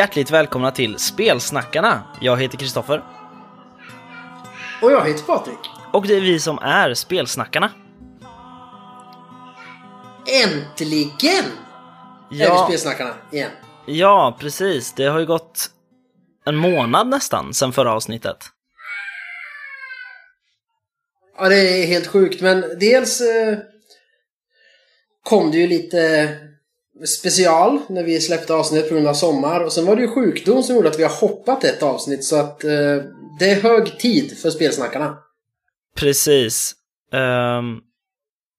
Hjärtligt 0.00 0.30
välkomna 0.30 0.70
till 0.70 0.98
Spelsnackarna. 0.98 2.02
Jag 2.20 2.36
heter 2.42 2.58
Kristoffer 2.58 3.04
Och 4.82 4.92
jag 4.92 5.04
heter 5.08 5.22
Patrik. 5.24 5.58
och 5.92 6.06
det 6.06 6.14
är 6.14 6.20
vi 6.20 6.40
som 6.40 6.58
är 6.58 6.94
Spelsnackarna. 6.94 7.70
Äntligen 10.44 11.44
är 11.44 12.30
vi 12.30 12.38
Ja, 12.38 12.64
Spelsnackarna 12.68 13.14
igen. 13.32 13.50
ja, 13.86 14.36
precis. 14.40 14.92
Det 14.92 15.04
har 15.04 15.18
ju 15.18 15.26
gått 15.26 15.70
en 16.46 16.56
månad 16.56 17.08
nästan 17.08 17.54
sedan 17.54 17.72
förra 17.72 17.92
avsnittet. 17.92 18.36
Ja, 21.38 21.48
det 21.48 21.82
är 21.82 21.86
helt 21.86 22.06
sjukt. 22.06 22.40
Men 22.40 22.60
dels 22.80 23.20
eh, 23.20 23.58
kom 25.24 25.50
det 25.50 25.58
ju 25.58 25.66
lite 25.66 26.36
special 27.06 27.78
när 27.88 28.02
vi 28.02 28.20
släppte 28.20 28.54
avsnittet 28.54 28.88
på 28.88 28.94
grund 28.94 29.08
av 29.08 29.14
sommar. 29.14 29.60
Och 29.60 29.72
sen 29.72 29.86
var 29.86 29.96
det 29.96 30.02
ju 30.02 30.08
sjukdom 30.08 30.62
som 30.62 30.76
gjorde 30.76 30.88
att 30.88 30.98
vi 30.98 31.02
har 31.02 31.20
hoppat 31.20 31.64
ett 31.64 31.82
avsnitt. 31.82 32.24
Så 32.24 32.36
att 32.36 32.64
eh, 32.64 32.96
det 33.38 33.50
är 33.50 33.62
hög 33.62 33.98
tid 33.98 34.38
för 34.38 34.50
Spelsnackarna. 34.50 35.18
Precis. 35.96 36.74
Ehm, 37.12 37.80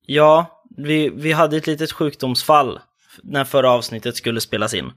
ja, 0.05 0.63
vi, 0.77 1.09
vi 1.09 1.31
hade 1.31 1.57
ett 1.57 1.67
litet 1.67 1.91
sjukdomsfall 1.91 2.79
när 3.23 3.43
förra 3.43 3.71
avsnittet 3.71 4.15
skulle 4.15 4.41
spelas 4.41 4.73
in. 4.73 4.91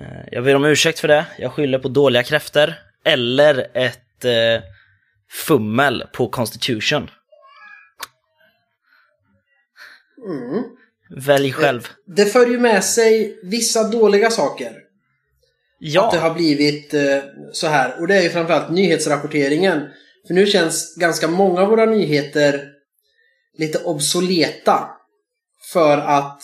Eh, 0.00 0.06
jag 0.32 0.44
ber 0.44 0.56
om 0.56 0.64
ursäkt 0.64 1.00
för 1.00 1.08
det. 1.08 1.26
Jag 1.38 1.52
skyller 1.52 1.78
på 1.78 1.88
dåliga 1.88 2.22
kräfter 2.22 2.78
eller 3.04 3.66
ett 3.74 4.24
eh, 4.24 4.62
fummel 5.30 6.04
på 6.12 6.28
Constitution. 6.28 7.10
Mm. 10.26 10.64
Välj 11.16 11.52
själv. 11.52 11.88
Det 12.06 12.24
för 12.24 12.46
ju 12.46 12.58
med 12.58 12.84
sig 12.84 13.38
vissa 13.42 13.88
dåliga 13.88 14.30
saker. 14.30 14.66
Att 14.66 14.74
det 14.74 14.78
Ja, 15.78 16.16
har 16.20 16.34
blivit 16.34 16.94
eh, 16.94 17.18
så 17.52 17.66
här. 17.66 18.00
Och 18.00 18.06
det 18.06 18.16
är 18.16 18.22
ju 18.22 18.30
framförallt 18.30 18.70
nyhetsrapporteringen. 18.70 19.80
För 20.26 20.34
nu 20.34 20.46
känns 20.46 20.94
ganska 20.94 21.28
många 21.28 21.60
av 21.60 21.68
våra 21.68 21.84
nyheter 21.84 22.68
lite 23.58 23.78
obsoleta. 23.78 24.88
För 25.72 25.98
att 25.98 26.42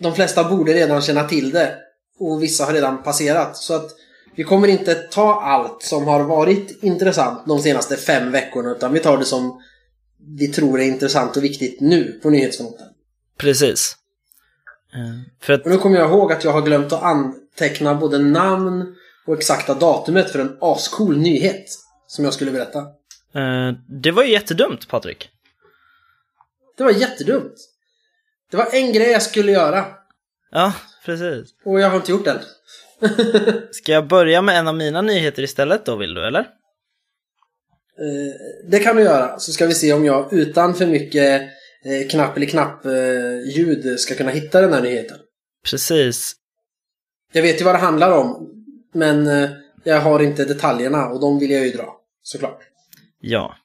de 0.00 0.14
flesta 0.14 0.44
borde 0.44 0.72
redan 0.72 1.02
känna 1.02 1.28
till 1.28 1.50
det. 1.50 1.74
Och 2.18 2.42
vissa 2.42 2.64
har 2.64 2.72
redan 2.72 3.02
passerat. 3.02 3.56
Så 3.56 3.74
att 3.74 3.90
vi 4.36 4.44
kommer 4.44 4.68
inte 4.68 4.94
ta 4.94 5.40
allt 5.42 5.82
som 5.82 6.04
har 6.04 6.24
varit 6.24 6.82
intressant 6.82 7.46
de 7.46 7.62
senaste 7.62 7.96
fem 7.96 8.30
veckorna. 8.30 8.70
Utan 8.70 8.92
vi 8.92 9.00
tar 9.00 9.18
det 9.18 9.24
som 9.24 9.62
vi 10.38 10.48
tror 10.48 10.80
är 10.80 10.84
intressant 10.84 11.36
och 11.36 11.44
viktigt 11.44 11.80
nu 11.80 12.20
på 12.22 12.30
nyhetsfronten. 12.30 12.86
Precis. 13.36 13.96
Eh, 14.94 15.20
för 15.40 15.52
att, 15.52 15.64
Och 15.64 15.70
nu 15.70 15.76
kommer 15.78 15.98
jag 15.98 16.10
ihåg 16.10 16.32
att 16.32 16.44
jag 16.44 16.52
har 16.52 16.62
glömt 16.62 16.92
att 16.92 17.02
anteckna 17.02 17.94
både 17.94 18.18
namn 18.18 18.94
och 19.26 19.34
exakta 19.34 19.74
datumet 19.74 20.30
för 20.30 20.38
en 20.38 20.56
ascool 20.60 21.16
nyhet. 21.18 21.66
Som 22.06 22.24
jag 22.24 22.34
skulle 22.34 22.50
berätta. 22.50 22.78
eh, 23.34 23.72
det 23.88 24.10
var 24.10 24.22
ju 24.22 24.32
jättedumt, 24.32 24.88
Patrik. 24.88 25.30
Det 26.76 26.84
var 26.84 26.90
jättedumt. 26.90 27.54
Det 28.50 28.56
var 28.56 28.74
en 28.74 28.92
grej 28.92 29.10
jag 29.10 29.22
skulle 29.22 29.52
göra. 29.52 29.84
Ja, 30.50 30.72
precis. 31.04 31.54
Och 31.64 31.80
jag 31.80 31.90
har 31.90 31.96
inte 31.96 32.10
gjort 32.10 32.24
den. 32.24 32.38
Ska 33.70 33.92
jag 33.92 34.06
börja 34.06 34.42
med 34.42 34.58
en 34.58 34.68
av 34.68 34.74
mina 34.74 35.02
nyheter 35.02 35.42
istället 35.42 35.86
då, 35.86 35.96
vill 35.96 36.14
du, 36.14 36.26
eller? 36.26 36.40
Eh, 36.40 36.46
det 38.70 38.78
kan 38.78 38.96
du 38.96 39.02
göra. 39.02 39.38
Så 39.38 39.52
ska 39.52 39.66
vi 39.66 39.74
se 39.74 39.92
om 39.92 40.04
jag 40.04 40.32
utan 40.32 40.74
för 40.74 40.86
mycket 40.86 41.42
knapp 42.10 42.36
eller 42.36 42.46
knapp 42.46 42.84
eh, 42.86 43.56
ljud 43.56 44.00
ska 44.00 44.14
kunna 44.14 44.30
hitta 44.30 44.60
den 44.60 44.72
här 44.72 44.82
nyheten. 44.82 45.18
Precis. 45.70 46.34
Jag 47.32 47.42
vet 47.42 47.60
ju 47.60 47.64
vad 47.64 47.74
det 47.74 47.78
handlar 47.78 48.12
om. 48.18 48.50
Men 48.94 49.26
eh, 49.26 49.50
jag 49.84 50.00
har 50.00 50.22
inte 50.22 50.44
detaljerna 50.44 51.06
och 51.06 51.20
de 51.20 51.38
vill 51.38 51.50
jag 51.50 51.64
ju 51.66 51.70
dra. 51.72 51.96
Såklart. 52.22 52.58
Ja. 53.20 53.56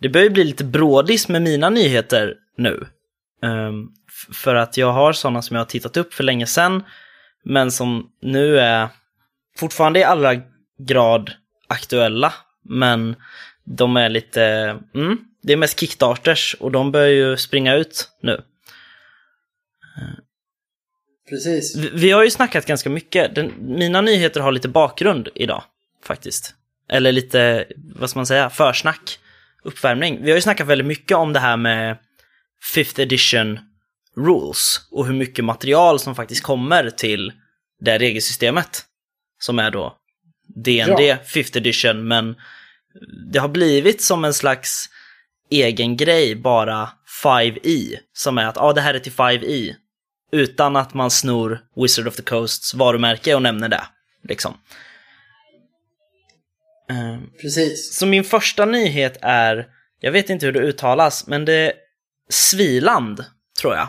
Det 0.00 0.08
börjar 0.08 0.24
ju 0.24 0.30
bli 0.30 0.44
lite 0.44 0.64
brådis 0.64 1.28
med 1.28 1.42
mina 1.42 1.70
nyheter 1.70 2.34
nu. 2.56 2.86
F- 4.08 4.36
för 4.36 4.54
att 4.54 4.76
jag 4.76 4.92
har 4.92 5.12
sådana 5.12 5.42
som 5.42 5.54
jag 5.56 5.60
har 5.60 5.66
tittat 5.66 5.96
upp 5.96 6.14
för 6.14 6.24
länge 6.24 6.46
sedan, 6.46 6.82
men 7.44 7.70
som 7.70 8.10
nu 8.22 8.58
är 8.58 8.88
fortfarande 9.56 9.98
i 10.00 10.04
allra 10.04 10.34
grad 10.78 11.30
aktuella, 11.68 12.32
men 12.64 13.16
de 13.64 13.96
är 13.96 14.08
lite, 14.08 14.44
mm, 14.94 15.18
det 15.44 15.52
är 15.52 15.56
mest 15.56 15.80
kickstarters 15.80 16.56
och 16.60 16.72
de 16.72 16.92
börjar 16.92 17.08
ju 17.08 17.36
springa 17.36 17.74
ut 17.74 18.08
nu. 18.22 18.42
Precis. 21.28 21.76
Vi, 21.76 21.90
vi 21.94 22.10
har 22.10 22.24
ju 22.24 22.30
snackat 22.30 22.66
ganska 22.66 22.90
mycket, 22.90 23.34
Den, 23.34 23.52
mina 23.58 24.00
nyheter 24.00 24.40
har 24.40 24.52
lite 24.52 24.68
bakgrund 24.68 25.28
idag, 25.34 25.62
faktiskt. 26.04 26.54
Eller 26.88 27.12
lite, 27.12 27.64
vad 27.76 28.10
ska 28.10 28.18
man 28.18 28.26
säga, 28.26 28.50
försnack, 28.50 29.18
uppvärmning. 29.62 30.22
Vi 30.22 30.30
har 30.30 30.36
ju 30.36 30.42
snackat 30.42 30.66
väldigt 30.66 30.86
mycket 30.86 31.16
om 31.16 31.32
det 31.32 31.40
här 31.40 31.56
med 31.56 31.98
fifth 32.74 33.00
edition 33.00 33.58
rules 34.16 34.80
och 34.90 35.06
hur 35.06 35.14
mycket 35.14 35.44
material 35.44 36.00
som 36.00 36.14
faktiskt 36.14 36.42
kommer 36.42 36.90
till 36.90 37.32
det 37.80 37.98
regelsystemet. 37.98 38.84
Som 39.38 39.58
är 39.58 39.70
då 39.70 39.96
DND 40.54 41.00
Ja. 41.00 41.16
fifth 41.24 41.56
edition, 41.56 42.08
men 42.08 42.36
det 43.32 43.38
har 43.38 43.48
blivit 43.48 44.02
som 44.02 44.24
en 44.24 44.34
slags 44.34 44.90
egen 45.62 45.96
grej, 45.96 46.34
bara 46.34 46.88
5e, 47.22 47.98
som 48.12 48.38
är 48.38 48.46
att 48.46 48.56
ja, 48.56 48.72
det 48.72 48.80
här 48.80 48.94
är 48.94 48.98
till 48.98 49.12
5e, 49.12 49.74
utan 50.32 50.76
att 50.76 50.94
man 50.94 51.10
snor 51.10 51.60
Wizard 51.76 52.08
of 52.08 52.16
the 52.16 52.22
Coasts 52.22 52.74
varumärke 52.74 53.34
och 53.34 53.42
nämner 53.42 53.68
det. 53.68 53.82
Liksom. 54.22 54.54
Eh, 56.90 57.40
Precis. 57.40 57.94
Så 57.94 58.06
min 58.06 58.24
första 58.24 58.64
nyhet 58.64 59.18
är, 59.22 59.66
jag 60.00 60.12
vet 60.12 60.30
inte 60.30 60.46
hur 60.46 60.52
det 60.52 60.60
uttalas, 60.60 61.26
men 61.26 61.44
det 61.44 61.52
är 61.54 61.72
Sviland, 62.28 63.24
tror 63.60 63.74
jag. 63.74 63.88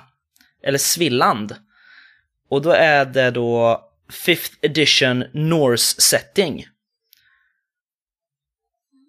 Eller 0.64 0.78
Svilland. 0.78 1.56
Och 2.50 2.62
då 2.62 2.72
är 2.72 3.06
det 3.06 3.32
då 3.32 3.82
5th 4.12 4.52
edition 4.62 5.24
Norse 5.34 6.02
setting. 6.02 6.66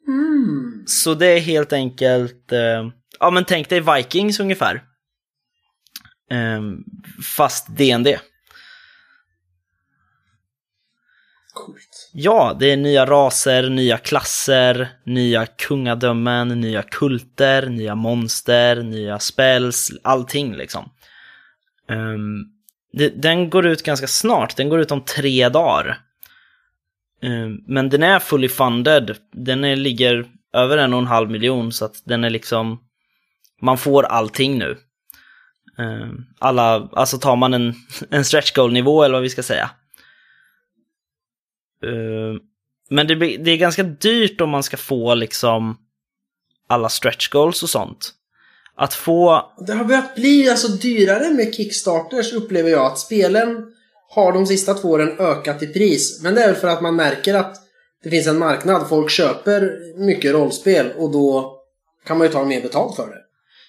Mm. 0.06 0.84
Så 0.86 1.14
det 1.14 1.26
är 1.26 1.40
helt 1.40 1.72
enkelt, 1.72 2.52
eh, 2.52 2.88
ja 3.20 3.30
men 3.30 3.44
tänk 3.44 3.68
dig 3.68 3.80
Vikings 3.80 4.40
ungefär. 4.40 4.74
Eh, 6.30 6.60
fast 7.36 7.76
DND. 7.76 8.18
Coolt. 11.54 12.10
Ja, 12.12 12.56
det 12.60 12.72
är 12.72 12.76
nya 12.76 13.06
raser, 13.06 13.68
nya 13.68 13.98
klasser, 13.98 14.88
nya 15.04 15.46
kungadömen, 15.46 16.48
nya 16.60 16.82
kulter, 16.82 17.66
nya 17.68 17.94
monster, 17.94 18.82
nya 18.82 19.18
spells, 19.18 19.90
allting 20.02 20.56
liksom. 20.56 20.90
Ehm, 21.88 22.44
det, 22.92 23.08
den 23.08 23.50
går 23.50 23.66
ut 23.66 23.82
ganska 23.82 24.06
snart, 24.06 24.56
den 24.56 24.68
går 24.68 24.80
ut 24.80 24.90
om 24.90 25.04
tre 25.04 25.48
dagar. 25.48 25.98
Eh, 27.22 27.48
men 27.66 27.88
den 27.88 28.02
är 28.02 28.18
fully 28.18 28.48
funded, 28.48 29.16
den 29.32 29.64
är, 29.64 29.76
ligger 29.76 30.26
över 30.52 30.78
en 30.78 30.92
och 30.92 30.98
en 30.98 31.06
halv 31.06 31.30
miljon 31.30 31.72
så 31.72 31.84
att 31.84 32.02
den 32.04 32.24
är 32.24 32.30
liksom, 32.30 32.80
man 33.62 33.78
får 33.78 34.02
allting 34.02 34.58
nu. 34.58 34.78
Eh, 35.78 36.08
alla, 36.38 36.88
alltså 36.92 37.18
tar 37.18 37.36
man 37.36 37.54
en, 37.54 37.74
en 38.10 38.24
stretch 38.24 38.52
goal 38.52 38.72
nivå 38.72 39.02
eller 39.02 39.14
vad 39.14 39.22
vi 39.22 39.30
ska 39.30 39.42
säga. 39.42 39.70
Eh, 41.82 42.40
men 42.90 43.06
det, 43.06 43.14
det 43.14 43.50
är 43.50 43.56
ganska 43.56 43.82
dyrt 43.82 44.40
om 44.40 44.50
man 44.50 44.62
ska 44.62 44.76
få 44.76 45.14
liksom 45.14 45.78
alla 46.66 46.88
stretch 46.88 47.28
goals 47.28 47.62
och 47.62 47.70
sånt. 47.70 48.12
Att 48.76 48.94
få, 48.94 49.52
Det 49.66 49.72
har 49.72 49.84
börjat 49.84 50.14
bli 50.14 50.50
alltså 50.50 50.68
dyrare 50.68 51.34
med 51.34 51.54
Kickstarters 51.54 52.32
upplever 52.32 52.70
jag. 52.70 52.86
Att 52.86 52.98
spelen 52.98 53.72
har 54.08 54.32
de 54.32 54.46
sista 54.46 54.74
två 54.74 54.88
åren 54.88 55.16
ökat 55.18 55.62
i 55.62 55.66
pris. 55.66 56.22
Men 56.22 56.34
det 56.34 56.42
är 56.42 56.46
väl 56.46 56.56
för 56.56 56.68
att 56.68 56.82
man 56.82 56.96
märker 56.96 57.34
att 57.34 57.56
det 58.02 58.10
finns 58.10 58.26
en 58.26 58.38
marknad. 58.38 58.88
Folk 58.88 59.10
köper 59.10 59.78
mycket 60.06 60.32
rollspel 60.32 60.92
och 60.96 61.12
då 61.12 61.56
kan 62.06 62.18
man 62.18 62.26
ju 62.26 62.32
ta 62.32 62.44
mer 62.44 62.62
betalt 62.62 62.96
för 62.96 63.06
det. 63.06 63.20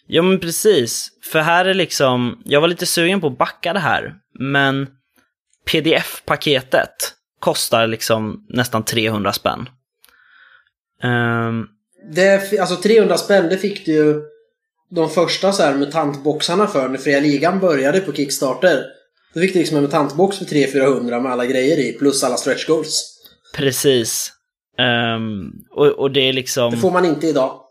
ja 0.08 0.22
men 0.22 0.40
precis, 0.40 1.10
för 1.32 1.40
här 1.40 1.66
är 1.66 1.74
liksom, 1.74 2.42
jag 2.46 2.62
var 2.62 2.68
lite 2.68 2.86
sugen 2.86 3.22
på 3.22 3.28
att 3.28 3.38
backa 3.38 3.74
det 3.74 3.80
här, 3.80 4.16
men 4.40 4.88
pdf-paketet 5.66 7.14
kostar 7.40 7.88
liksom 7.88 8.46
nästan 8.50 8.84
300 8.84 9.34
spänn. 9.34 9.70
Ehm, 11.04 11.66
det 12.14 12.60
alltså 12.60 12.76
300 12.76 13.18
spänn, 13.18 13.50
det 13.50 13.58
fick 13.58 13.86
du 13.86 13.92
ju 13.92 14.22
de 14.90 15.10
första 15.10 15.52
så 15.52 15.64
här 15.64 15.76
mutantboxarna 15.76 16.68
för 16.68 16.90
när 16.90 16.98
Fria 16.98 17.20
Ligan 17.20 17.60
började 17.60 18.00
på 18.00 18.14
Kickstarter. 18.14 18.84
Då 19.38 19.42
fick 19.42 19.54
du 19.54 19.60
liksom 19.60 19.78
en 19.78 19.84
mutantbox 19.84 20.38
för 20.38 20.46
300-400 20.46 21.22
med 21.22 21.32
alla 21.32 21.46
grejer 21.46 21.78
i, 21.78 21.94
plus 21.94 22.24
alla 22.24 22.38
stretch 22.38 22.66
goals. 22.66 23.20
precis. 23.56 24.34
Ehm, 24.78 25.52
och, 25.72 25.86
och 25.86 26.12
det 26.12 26.20
är 26.20 26.34
liksom... 26.34 26.72
Det 26.72 26.78
får 26.78 26.92
man 26.92 27.06
inte 27.06 27.28
idag. 27.28 27.62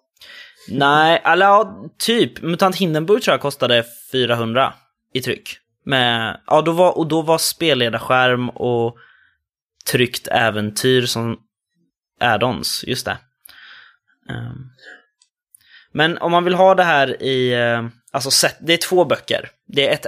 Nej, 0.69 1.23
eller 1.25 1.47
ja, 1.47 1.85
typ. 1.99 2.43
Mutant 2.43 2.77
Hindenburg 2.77 3.23
tror 3.23 3.33
jag 3.33 3.41
kostade 3.41 3.85
400 4.13 4.75
i 5.15 5.21
tryck. 5.21 5.59
Med, 5.85 6.41
ja, 6.47 6.63
då 6.63 6.73
var, 6.73 6.99
och 6.99 7.07
då 7.07 7.23
var 7.23 7.39
spelledarskärm 7.39 8.51
och 8.51 8.97
tryckt 9.87 10.29
äventyr 10.29 11.07
som 11.07 11.39
add-ons, 12.21 12.85
just 12.87 13.07
det. 13.07 13.19
Um, 14.31 14.71
men 15.93 16.19
om 16.19 16.33
man 16.33 16.45
vill 16.45 16.55
ha 16.55 16.75
det 16.75 16.85
här 16.85 17.23
i, 17.23 17.57
uh, 17.57 17.89
alltså 18.11 18.49
det 18.61 18.73
är 18.73 18.89
två 18.89 19.05
böcker. 19.05 19.51
Det 19.67 19.89
är 19.89 19.93
ett, 19.93 20.07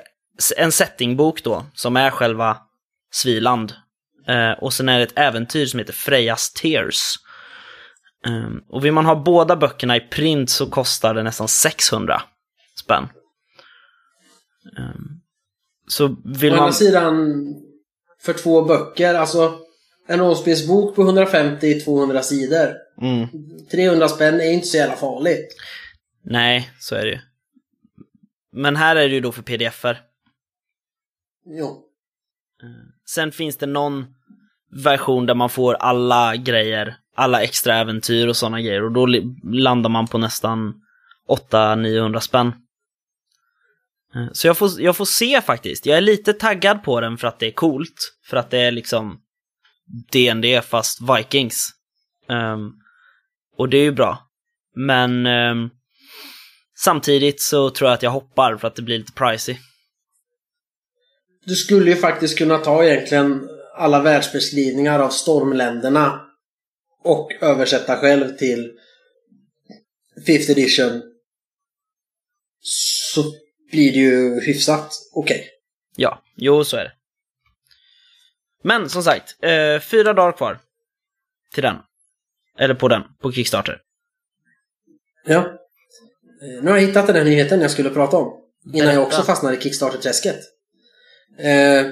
en 0.57 0.73
settingbok 0.73 1.43
då, 1.45 1.67
som 1.75 1.97
är 1.97 2.11
själva 2.11 2.59
Sviland. 3.11 3.73
Uh, 4.29 4.53
och 4.53 4.73
sen 4.73 4.89
är 4.89 4.99
det 4.99 5.05
ett 5.05 5.19
äventyr 5.19 5.67
som 5.67 5.79
heter 5.79 5.93
Frejas 5.93 6.53
Tears. 6.53 7.15
Um, 8.27 8.65
och 8.69 8.85
vill 8.85 8.93
man 8.93 9.07
ha 9.07 9.15
båda 9.15 9.57
böckerna 9.57 9.97
i 9.97 10.01
print 10.01 10.51
så 10.51 10.71
kostar 10.71 11.15
det 11.15 11.23
nästan 11.23 11.49
600 11.49 12.23
spänn. 12.81 13.09
Um, 14.79 15.21
så 15.87 16.17
vill 16.25 16.53
Å 16.53 16.57
man... 16.57 16.63
andra 16.63 16.73
sidan, 16.73 17.45
för 18.23 18.33
två 18.33 18.63
böcker, 18.63 19.15
alltså 19.15 19.59
en 20.09 20.19
rollspelsbok 20.19 20.97
på 20.97 21.03
150-200 21.03 22.23
sidor. 22.23 22.75
Mm. 23.03 23.29
300 23.71 24.09
spänn 24.09 24.41
är 24.41 24.53
inte 24.53 24.67
så 24.67 24.77
jävla 24.77 24.97
farligt. 24.97 25.57
Nej, 26.25 26.71
så 26.81 26.95
är 26.95 27.05
det 27.05 27.11
ju. 27.11 27.19
Men 28.53 28.77
här 28.77 28.97
är 28.97 29.09
det 29.09 29.15
ju 29.15 29.21
då 29.21 29.33
för 29.33 29.43
pdf-er. 29.43 30.01
Jo. 31.49 31.85
Eh, 32.63 32.69
sen 33.07 33.33
finns 33.33 33.57
det 33.57 33.67
någon 33.67 34.07
version 34.85 35.27
där 35.27 35.35
man 35.35 35.51
får 35.51 35.75
alla 35.75 36.37
grejer, 36.37 36.97
alla 37.15 37.43
extra 37.43 37.75
äventyr 37.75 38.27
och 38.27 38.37
sådana 38.37 38.61
grejer 38.61 38.85
och 38.85 38.93
då 38.93 39.07
landar 39.45 39.91
man 39.91 40.07
på 40.07 40.19
nästan 40.19 40.75
800-900 41.29 42.21
spänn. 42.21 42.53
Eh, 44.15 44.29
så 44.33 44.47
jag 44.47 44.57
får, 44.59 44.81
jag 44.81 44.97
får 44.97 45.05
se 45.05 45.41
faktiskt. 45.43 45.87
Jag 45.87 45.97
är 45.97 46.03
lite 46.03 46.33
taggad 46.33 46.83
på 46.83 47.01
den 47.01 47.19
för 47.19 47.29
att 47.29 47.39
det 47.39 47.47
är 47.47 47.53
coolt. 47.53 48.15
För 48.27 48.37
att 48.37 48.51
det 48.51 48.59
är 48.59 48.71
liksom 48.71 49.21
DND 50.13 50.65
fast 50.65 50.99
Vikings. 51.01 51.71
Um, 52.29 52.73
och 53.57 53.69
det 53.69 53.77
är 53.77 53.83
ju 53.83 53.93
bra. 53.93 54.19
Men 54.75 55.27
um, 55.27 55.71
samtidigt 56.77 57.41
så 57.41 57.71
tror 57.71 57.91
jag 57.91 57.95
att 57.95 58.03
jag 58.03 58.11
hoppar 58.11 58.57
för 58.57 58.69
att 58.69 58.75
det 58.75 58.83
blir 58.83 58.99
lite 58.99 59.13
pricey. 59.13 59.57
Du 61.49 61.57
skulle 61.57 61.91
ju 61.91 61.97
faktiskt 61.97 62.39
kunna 62.39 62.59
ta 62.59 62.85
egentligen 62.85 63.49
alla 63.75 64.03
världsbeskrivningar 64.03 65.01
av 65.01 65.09
stormländerna 65.11 66.27
och 67.05 67.33
översätta 67.41 67.97
själv 67.97 68.37
till 68.37 68.73
5th 70.27 70.51
edition. 70.51 71.03
Så 72.61 73.25
blir 73.71 73.93
det 73.93 73.99
ju 73.99 74.41
hyfsat 74.41 74.93
okej. 75.13 75.49
Ja, 75.97 76.23
jo 76.37 76.65
så 76.65 76.77
är 76.77 76.85
det. 76.85 76.93
Men 78.63 78.89
som 78.89 79.03
sagt, 79.03 79.45
eh, 79.45 79.81
fyra 79.81 80.13
dagar 80.13 80.33
kvar 80.33 80.59
till 81.55 81.63
den. 81.63 81.77
Eller 82.59 82.75
på 82.75 82.89
den, 82.89 83.03
på 83.21 83.33
Kickstarter. 83.33 83.81
Ja. 85.27 85.39
Eh, 86.43 86.63
Nu 86.63 86.71
har 86.71 86.79
jag 86.79 86.87
hittat 86.87 87.07
den 87.07 87.17
här 87.17 87.25
nyheten 87.25 87.61
jag 87.61 87.71
skulle 87.71 87.91
prata 87.91 88.17
om. 88.17 88.45
Innan 88.75 88.95
jag 88.95 89.03
också 89.03 89.23
fastnade 89.23 89.57
i 89.57 89.61
Kickstarter-träsket. 89.61 90.58
Eh, 91.39 91.87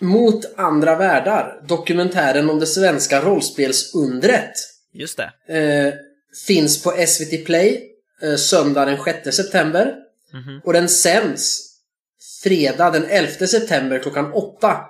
Mot 0.00 0.58
andra 0.58 0.96
världar. 0.96 1.62
Dokumentären 1.68 2.50
om 2.50 2.60
det 2.60 2.66
svenska 2.66 3.20
rollspelsundret. 3.20 4.52
Just 4.92 5.20
det. 5.46 5.58
Eh, 5.58 5.94
finns 6.46 6.82
på 6.82 6.90
SVT 7.06 7.44
Play 7.46 7.90
eh, 8.22 8.36
söndag 8.36 8.84
den 8.84 9.04
6 9.04 9.36
september. 9.36 9.94
Mhm. 10.32 10.60
Och 10.64 10.72
den 10.72 10.88
sänds 10.88 11.72
fredag 12.42 12.90
den 12.90 13.04
11 13.04 13.46
september 13.46 13.98
klockan 13.98 14.32
8. 14.32 14.80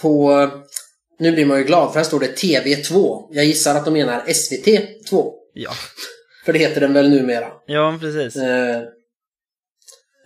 På, 0.00 0.48
nu 1.18 1.32
blir 1.32 1.46
man 1.46 1.58
ju 1.58 1.64
glad 1.64 1.92
för 1.92 2.00
här 2.00 2.04
står 2.04 2.20
det 2.20 2.38
TV2. 2.38 3.28
Jag 3.30 3.44
gissar 3.44 3.74
att 3.74 3.84
de 3.84 3.94
menar 3.94 4.24
SVT2. 4.26 5.32
Ja. 5.54 5.70
För 6.44 6.52
det 6.52 6.58
heter 6.58 6.80
den 6.80 6.92
väl 6.92 7.10
numera. 7.10 7.52
Ja, 7.66 7.98
precis. 8.00 8.36
Eh, 8.36 8.76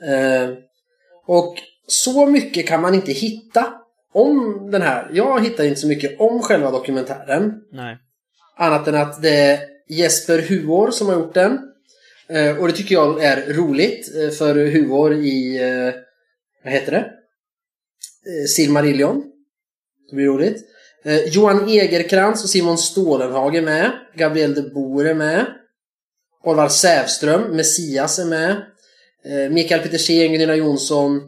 eh, 0.03 0.51
och 1.27 1.55
så 1.87 2.27
mycket 2.27 2.69
kan 2.69 2.81
man 2.81 2.95
inte 2.95 3.13
hitta 3.13 3.73
om 4.13 4.69
den 4.71 4.83
här. 4.83 5.11
Jag 5.13 5.45
hittar 5.45 5.65
inte 5.65 5.81
så 5.81 5.87
mycket 5.87 6.21
om 6.21 6.43
själva 6.43 6.71
dokumentären. 6.71 7.53
Nej. 7.73 7.99
Annat 8.59 8.89
än 8.89 8.95
att 8.95 9.23
det 9.23 9.37
är 9.37 9.61
Jesper 9.89 10.39
Huår 10.39 10.91
som 10.91 11.07
har 11.07 11.15
gjort 11.15 11.35
den. 11.35 11.59
Eh, 12.29 12.57
och 12.59 12.67
det 12.67 12.73
tycker 12.73 12.95
jag 12.95 13.23
är 13.25 13.53
roligt. 13.53 14.15
eh, 14.17 14.31
För 14.31 14.55
Huår 14.55 15.15
i... 15.15 15.63
Eh, 15.63 15.95
vad 16.65 16.73
heter 16.73 16.93
det? 16.93 17.13
Silmarillion. 18.49 19.25
Det 20.11 20.17
blir 20.17 20.27
roligt. 20.27 20.65
Johan 21.27 21.69
Egerkrans 21.69 22.45
och 22.45 22.51
Simon 22.51 22.79
Stålenhag 22.79 23.57
är 23.57 23.63
med. 23.63 23.91
Gabriel 24.15 24.55
de 24.55 24.63
Boer 24.63 25.05
är 25.05 25.15
med. 25.15 25.47
Orvar 26.45 26.69
Sävström, 26.69 27.57
Messias 27.57 28.19
är 28.19 28.25
med. 28.25 28.63
Eh, 29.31 29.51
Mikael 29.51 29.81
Petersen, 29.83 30.33
Gunilla 30.33 30.55
Jonsson. 30.55 31.21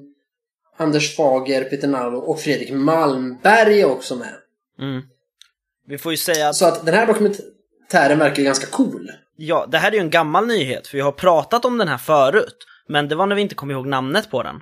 Anders 0.77 1.17
Fager, 1.17 1.65
Peter 1.65 1.89
Narlo 1.89 2.19
och 2.19 2.41
Fredrik 2.41 2.73
Malmberg 2.73 3.81
är 3.81 3.85
också 3.91 4.17
med. 4.17 4.35
Mm. 4.81 5.03
Vi 5.87 5.99
får 5.99 6.13
ju 6.13 6.17
säga 6.19 6.49
att, 6.49 6.57
Så 6.57 6.67
att 6.67 6.87
den 6.87 6.95
här 6.95 7.07
dokumentären 7.07 8.19
verkar 8.19 8.37
ju 8.39 8.45
ganska 8.45 8.67
cool. 8.67 9.11
ja, 9.37 9.67
det 9.71 9.79
här 9.79 9.91
är 9.91 9.95
ju 9.95 10.01
en 10.01 10.11
gammal 10.11 10.47
nyhet, 10.47 10.87
för 10.87 10.97
vi 10.97 11.01
har 11.03 11.13
pratat 11.13 11.65
om 11.65 11.79
den 11.79 11.89
här 11.89 11.99
förut. 11.99 12.57
Men 12.89 13.09
det 13.09 13.15
var 13.15 13.27
när 13.27 13.37
vi 13.37 13.43
inte 13.43 13.55
kom 13.55 13.71
ihåg 13.71 13.87
namnet 13.87 14.31
på 14.31 14.43
den. 14.43 14.61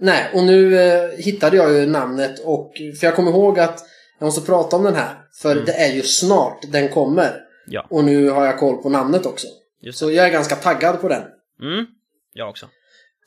Nej, 0.00 0.30
och 0.34 0.42
nu 0.44 0.78
eh, 0.78 1.10
hittade 1.18 1.56
jag 1.56 1.72
ju 1.72 1.86
namnet 1.86 2.38
och 2.44 2.72
för 3.00 3.06
jag 3.06 3.16
kommer 3.16 3.30
ihåg 3.30 3.60
att 3.60 3.84
jag 4.18 4.26
måste 4.26 4.40
prata 4.46 4.76
om 4.76 4.82
den 4.84 4.94
här. 4.94 5.14
För 5.42 5.52
Mm. 5.52 5.64
det 5.64 5.72
är 5.72 5.92
ju 5.92 6.02
snart 6.02 6.58
den 6.72 6.88
kommer. 6.88 7.40
Ja, 7.66 7.86
Och 7.90 8.04
nu 8.04 8.30
har 8.30 8.46
jag 8.46 8.58
koll 8.58 8.82
på 8.82 8.88
namnet 8.88 9.26
också. 9.26 9.46
just 9.80 9.98
Så 9.98 10.10
jag 10.10 10.26
är 10.26 10.30
ganska 10.30 10.56
taggad 10.56 11.00
på 11.00 11.08
den. 11.08 11.22
Mm, 11.62 11.86
jag 12.32 12.50
också. 12.50 12.68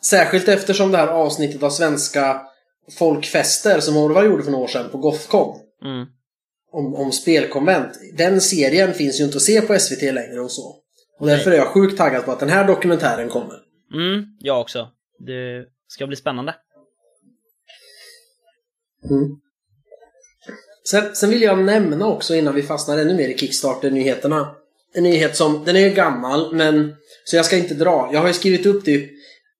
Särskilt 0.05 0.47
eftersom 0.47 0.91
det 0.91 0.97
här 0.97 1.07
avsnittet 1.07 1.63
av 1.63 1.69
svenska 1.69 2.41
folkfester 2.97 3.79
som 3.79 3.97
Orvar 3.97 4.23
gjorde 4.23 4.43
för 4.43 4.51
några 4.51 4.63
år 4.63 4.67
sedan 4.67 4.89
på 4.91 4.97
Gothcon. 4.97 5.59
Mm. 5.83 6.07
Om, 6.71 6.95
om 6.95 7.11
spelkonvent. 7.11 7.99
Den 8.17 8.41
serien 8.41 8.93
finns 8.93 9.19
ju 9.19 9.23
inte 9.23 9.37
att 9.37 9.43
se 9.43 9.61
på 9.61 9.79
SVT 9.79 10.01
längre 10.01 10.39
och 10.39 10.51
så. 10.51 10.67
Och 11.19 11.27
Nej. 11.27 11.35
därför 11.35 11.51
är 11.51 11.55
jag 11.55 11.67
sjukt 11.67 11.97
taggad 11.97 12.25
på 12.25 12.31
att 12.31 12.39
den 12.39 12.49
här 12.49 12.67
dokumentären 12.67 13.29
kommer. 13.29 13.59
Mm, 13.93 14.25
jag 14.39 14.61
också. 14.61 14.87
Det 15.19 15.65
ska 15.87 16.07
bli 16.07 16.15
spännande. 16.15 16.55
Sen, 20.89 21.15
sen 21.15 21.29
vill 21.29 21.41
jag 21.41 21.63
nämna 21.63 22.07
också 22.07 22.35
innan 22.35 22.55
vi 22.55 22.63
fastnar 22.63 22.97
ännu 22.97 23.13
mer 23.13 23.27
i 23.29 23.37
Kickstarter-nyheterna. 23.37 24.55
En 24.93 25.03
nyhet 25.03 25.35
som, 25.35 25.63
den 25.65 25.75
är 25.75 25.79
ju 25.79 25.89
gammal 25.89 26.55
men 26.55 26.95
så 27.31 27.37
jag 27.37 27.45
ska 27.45 27.57
inte 27.57 27.73
dra. 27.73 28.09
Jag 28.13 28.19
har 28.19 28.27
ju 28.27 28.33
skrivit 28.33 28.65
upp 28.65 28.85
typ 28.85 29.11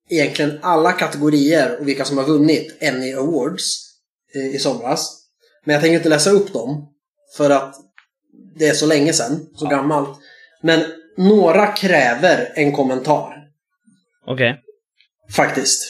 egentligen 0.10 0.60
alla 0.62 0.92
kategorier 0.92 1.80
och 1.80 1.88
vilka 1.88 2.06
som 2.06 2.18
har 2.18 2.26
vunnit 2.26 2.78
Emmy 2.80 3.14
Awards 3.14 3.64
eh, 4.36 4.56
i 4.56 4.60
somras. 4.60 5.18
Men 5.66 5.74
jag 5.74 5.82
tänker 5.82 5.98
inte 5.98 6.10
läsa 6.10 6.30
upp 6.30 6.54
dem 6.54 6.94
för 7.38 7.50
att 7.50 7.76
det 8.56 8.68
är 8.68 8.74
så 8.74 8.86
länge 8.86 9.14
sedan, 9.14 9.48
så 9.56 9.68
gammalt. 9.68 10.20
Men 10.62 10.84
några 11.18 11.68
kräver 11.68 12.52
en 12.56 12.72
kommentar. 12.72 13.34
Okej. 14.26 14.60
Faktiskt. 15.36 15.82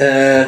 Eh, 0.00 0.46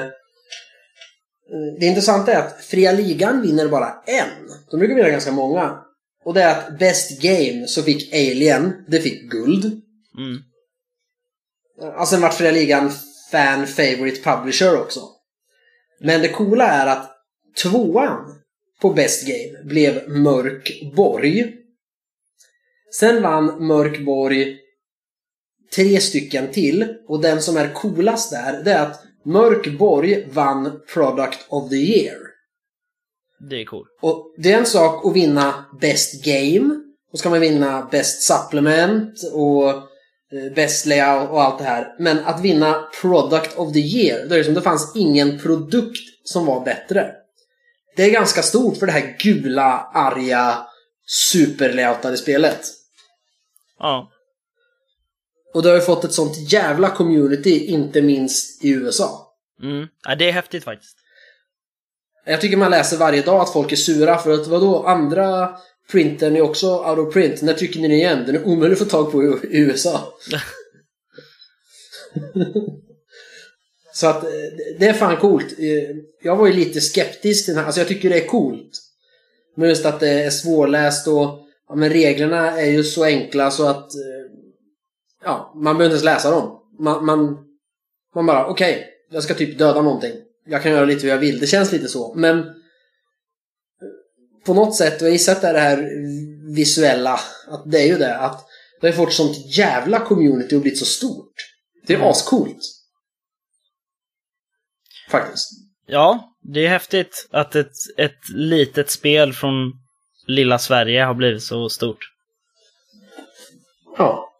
det 1.80 1.86
intressanta 1.86 2.32
är 2.32 2.38
att 2.38 2.64
Fria 2.64 2.92
Ligan 2.92 3.42
vinner 3.42 3.68
bara 3.68 4.02
en. 4.06 4.48
De 4.70 4.76
brukar 4.78 4.94
vinna 4.94 5.08
ganska 5.08 5.32
många. 5.32 5.78
Och 6.24 6.34
det 6.34 6.42
är 6.42 6.58
att 6.58 6.78
Best 6.78 7.22
Game 7.22 7.66
så 7.66 7.82
fick 7.82 8.14
Alien, 8.14 8.84
det 8.88 9.00
fick 9.00 9.30
guld. 9.30 9.64
Mm. 10.18 10.42
Och 11.98 12.08
sen 12.08 12.20
vart 12.20 12.34
Fria 12.34 12.50
Ligan 12.50 12.90
Fan 13.30 13.66
Favorite 13.66 14.22
Publisher 14.22 14.80
också. 14.80 15.00
Men 16.00 16.22
det 16.22 16.28
coola 16.28 16.68
är 16.68 16.86
att 16.86 17.10
tvåan 17.62 18.40
på 18.80 18.90
Best 18.90 19.26
Game 19.26 19.64
blev 19.64 20.08
Mörk 20.08 20.92
Borg. 20.96 21.54
Sen 23.00 23.22
vann 23.22 23.66
Mörk 23.66 24.04
Borg 24.04 24.58
tre 25.74 26.00
stycken 26.00 26.52
till. 26.52 26.96
Och 27.08 27.22
den 27.22 27.42
som 27.42 27.56
är 27.56 27.72
coolast 27.72 28.30
där, 28.30 28.62
det 28.64 28.72
är 28.72 28.82
att 28.82 29.02
Mörk 29.24 29.78
Borg 29.78 30.28
vann 30.30 30.80
Product 30.94 31.38
of 31.48 31.70
the 31.70 31.76
Year. 31.76 32.18
Det 33.50 33.60
är 33.60 33.64
cool. 33.64 33.86
Och 34.02 34.34
det 34.36 34.52
är 34.52 34.58
en 34.58 34.66
sak 34.66 35.06
att 35.06 35.16
vinna 35.16 35.64
Best 35.80 36.24
Game. 36.24 36.80
Då 37.12 37.18
ska 37.18 37.30
man 37.30 37.40
vinna 37.40 37.88
Best 37.90 38.22
Supplement 38.22 39.22
och 39.32 39.72
eh, 40.34 40.68
Layout 40.86 41.30
och 41.30 41.42
allt 41.42 41.58
det 41.58 41.64
här. 41.64 41.94
Men 41.98 42.18
att 42.18 42.40
vinna 42.40 42.88
Product 43.00 43.56
of 43.56 43.72
the 43.72 43.80
Year, 43.80 44.26
då 44.28 44.34
är 44.34 44.38
det 44.38 44.44
som 44.44 44.54
det 44.54 44.62
fanns 44.62 44.92
ingen 44.96 45.38
produkt 45.38 46.02
som 46.24 46.46
var 46.46 46.64
bättre. 46.64 47.12
Det 47.96 48.02
är 48.02 48.10
ganska 48.10 48.42
stort 48.42 48.76
för 48.76 48.86
det 48.86 48.92
här 48.92 49.16
gula, 49.18 49.90
arga, 49.94 50.66
superlayoutade 51.06 52.16
spelet. 52.16 52.60
Ja. 53.78 54.10
Och 55.54 55.62
det 55.62 55.68
har 55.68 55.76
ju 55.76 55.82
fått 55.82 56.04
ett 56.04 56.12
sånt 56.12 56.52
jävla 56.52 56.90
community, 56.90 57.66
inte 57.66 58.02
minst 58.02 58.64
i 58.64 58.70
USA. 58.70 59.32
Mm. 59.62 59.88
Ja, 60.04 60.14
det 60.14 60.28
är 60.28 60.32
häftigt 60.32 60.64
faktiskt. 60.64 60.96
Jag 62.26 62.40
tycker 62.40 62.56
man 62.56 62.70
läser 62.70 62.96
varje 62.96 63.22
dag 63.22 63.40
att 63.40 63.52
folk 63.52 63.72
är 63.72 63.76
sura 63.76 64.18
för 64.18 64.32
att 64.32 64.46
vadå, 64.46 64.86
andra 64.86 65.56
printern 65.90 66.36
är 66.36 66.40
också 66.40 66.66
out 66.66 66.98
of 66.98 67.14
print. 67.14 67.42
När 67.42 67.54
trycker 67.54 67.80
ni 67.80 67.88
den 67.88 67.96
igen? 67.96 68.22
Den 68.26 68.36
är 68.36 68.46
omöjlig 68.46 68.72
att 68.72 68.78
få 68.78 68.84
tag 68.84 69.12
på 69.12 69.22
i 69.22 69.58
USA. 69.58 70.14
Så 73.92 74.06
att 74.06 74.24
eh, 74.24 74.30
det 74.78 74.86
är 74.86 74.92
fan 74.92 75.16
coolt. 75.16 75.58
Eh, 75.58 75.96
jag 76.22 76.36
var 76.36 76.46
ju 76.46 76.52
lite 76.52 76.80
skeptisk 76.80 77.44
till 77.44 77.54
den 77.54 77.58
här. 77.58 77.66
Alltså 77.66 77.80
jag 77.80 77.88
tycker 77.88 78.10
det 78.10 78.20
är 78.20 78.26
coolt. 78.26 78.70
Men 79.56 79.68
just 79.68 79.86
att 79.86 80.00
det 80.00 80.08
är 80.08 80.30
svårläst 80.30 81.08
och 81.08 81.38
ja, 81.68 81.74
men 81.74 81.90
reglerna 81.90 82.60
är 82.60 82.70
ju 82.70 82.84
så 82.84 83.04
enkla 83.04 83.50
så 83.50 83.66
att 83.66 83.94
eh, 83.94 84.30
ja, 85.24 85.52
man 85.54 85.78
behöver 85.78 85.84
inte 85.84 85.92
ens 85.92 86.04
läsa 86.04 86.30
dem. 86.30 86.60
Man, 86.78 87.04
man, 87.04 87.38
man 88.14 88.26
bara 88.26 88.46
okej, 88.46 88.88
jag 89.10 89.22
ska 89.22 89.34
typ 89.34 89.58
döda 89.58 89.82
någonting. 89.82 90.12
Jag 90.46 90.62
kan 90.62 90.72
göra 90.72 90.84
lite 90.84 91.02
hur 91.02 91.08
jag 91.08 91.18
vill. 91.18 91.40
Det 91.40 91.46
känns 91.46 91.72
lite 91.72 91.88
så. 91.88 92.14
Men 92.14 92.44
på 94.44 94.54
något 94.54 94.76
sätt, 94.76 95.02
och 95.02 95.06
jag 95.08 95.12
gissar 95.12 95.32
att 95.32 95.40
det 95.40 95.48
är 95.48 95.52
det 95.54 95.60
här 95.60 95.88
visuella, 96.54 97.20
att 97.48 97.62
det 97.70 97.78
är 97.82 97.86
ju 97.86 97.98
det 97.98 98.16
att 98.18 98.46
det 98.80 98.86
har 98.86 98.92
fått 98.94 99.12
sånt 99.12 99.36
jävla 99.56 100.00
community 100.00 100.56
och 100.56 100.60
blivit 100.60 100.78
så 100.78 100.84
stort. 100.84 101.32
Det 101.86 101.92
är 101.92 101.96
Mm. 101.96 102.08
ascoolt. 102.10 102.58
Faktiskt. 105.10 105.50
Ja, 105.86 106.34
det 106.42 106.64
är 106.66 106.68
häftigt 106.68 107.28
att 107.30 107.54
ett, 107.54 107.72
ett 107.96 108.28
litet 108.34 108.90
spel 108.90 109.32
från 109.32 109.72
lilla 110.26 110.58
Sverige 110.58 111.02
har 111.04 111.14
blivit 111.14 111.42
så 111.42 111.68
stort. 111.68 112.10
Ja. 113.98 114.30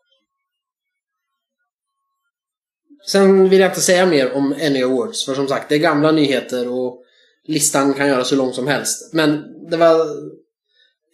Sen 3.07 3.49
vill 3.49 3.61
jag 3.61 3.71
inte 3.71 3.81
säga 3.81 4.07
mer 4.07 4.33
om 4.33 4.53
Any 4.53 4.83
Awards, 4.83 5.25
för 5.27 5.35
som 5.35 5.49
sagt, 5.49 5.69
det 5.69 5.75
är 5.75 5.79
gamla 5.79 6.13
nyheter 6.13 6.69
och 6.69 7.05
listan 7.45 7.95
kan 7.95 8.09
göras 8.09 8.33
hur 8.33 8.37
lång 8.37 8.53
som 8.53 8.67
helst. 8.67 9.15
Men 9.15 9.45
det 9.71 9.77
var... 9.77 10.07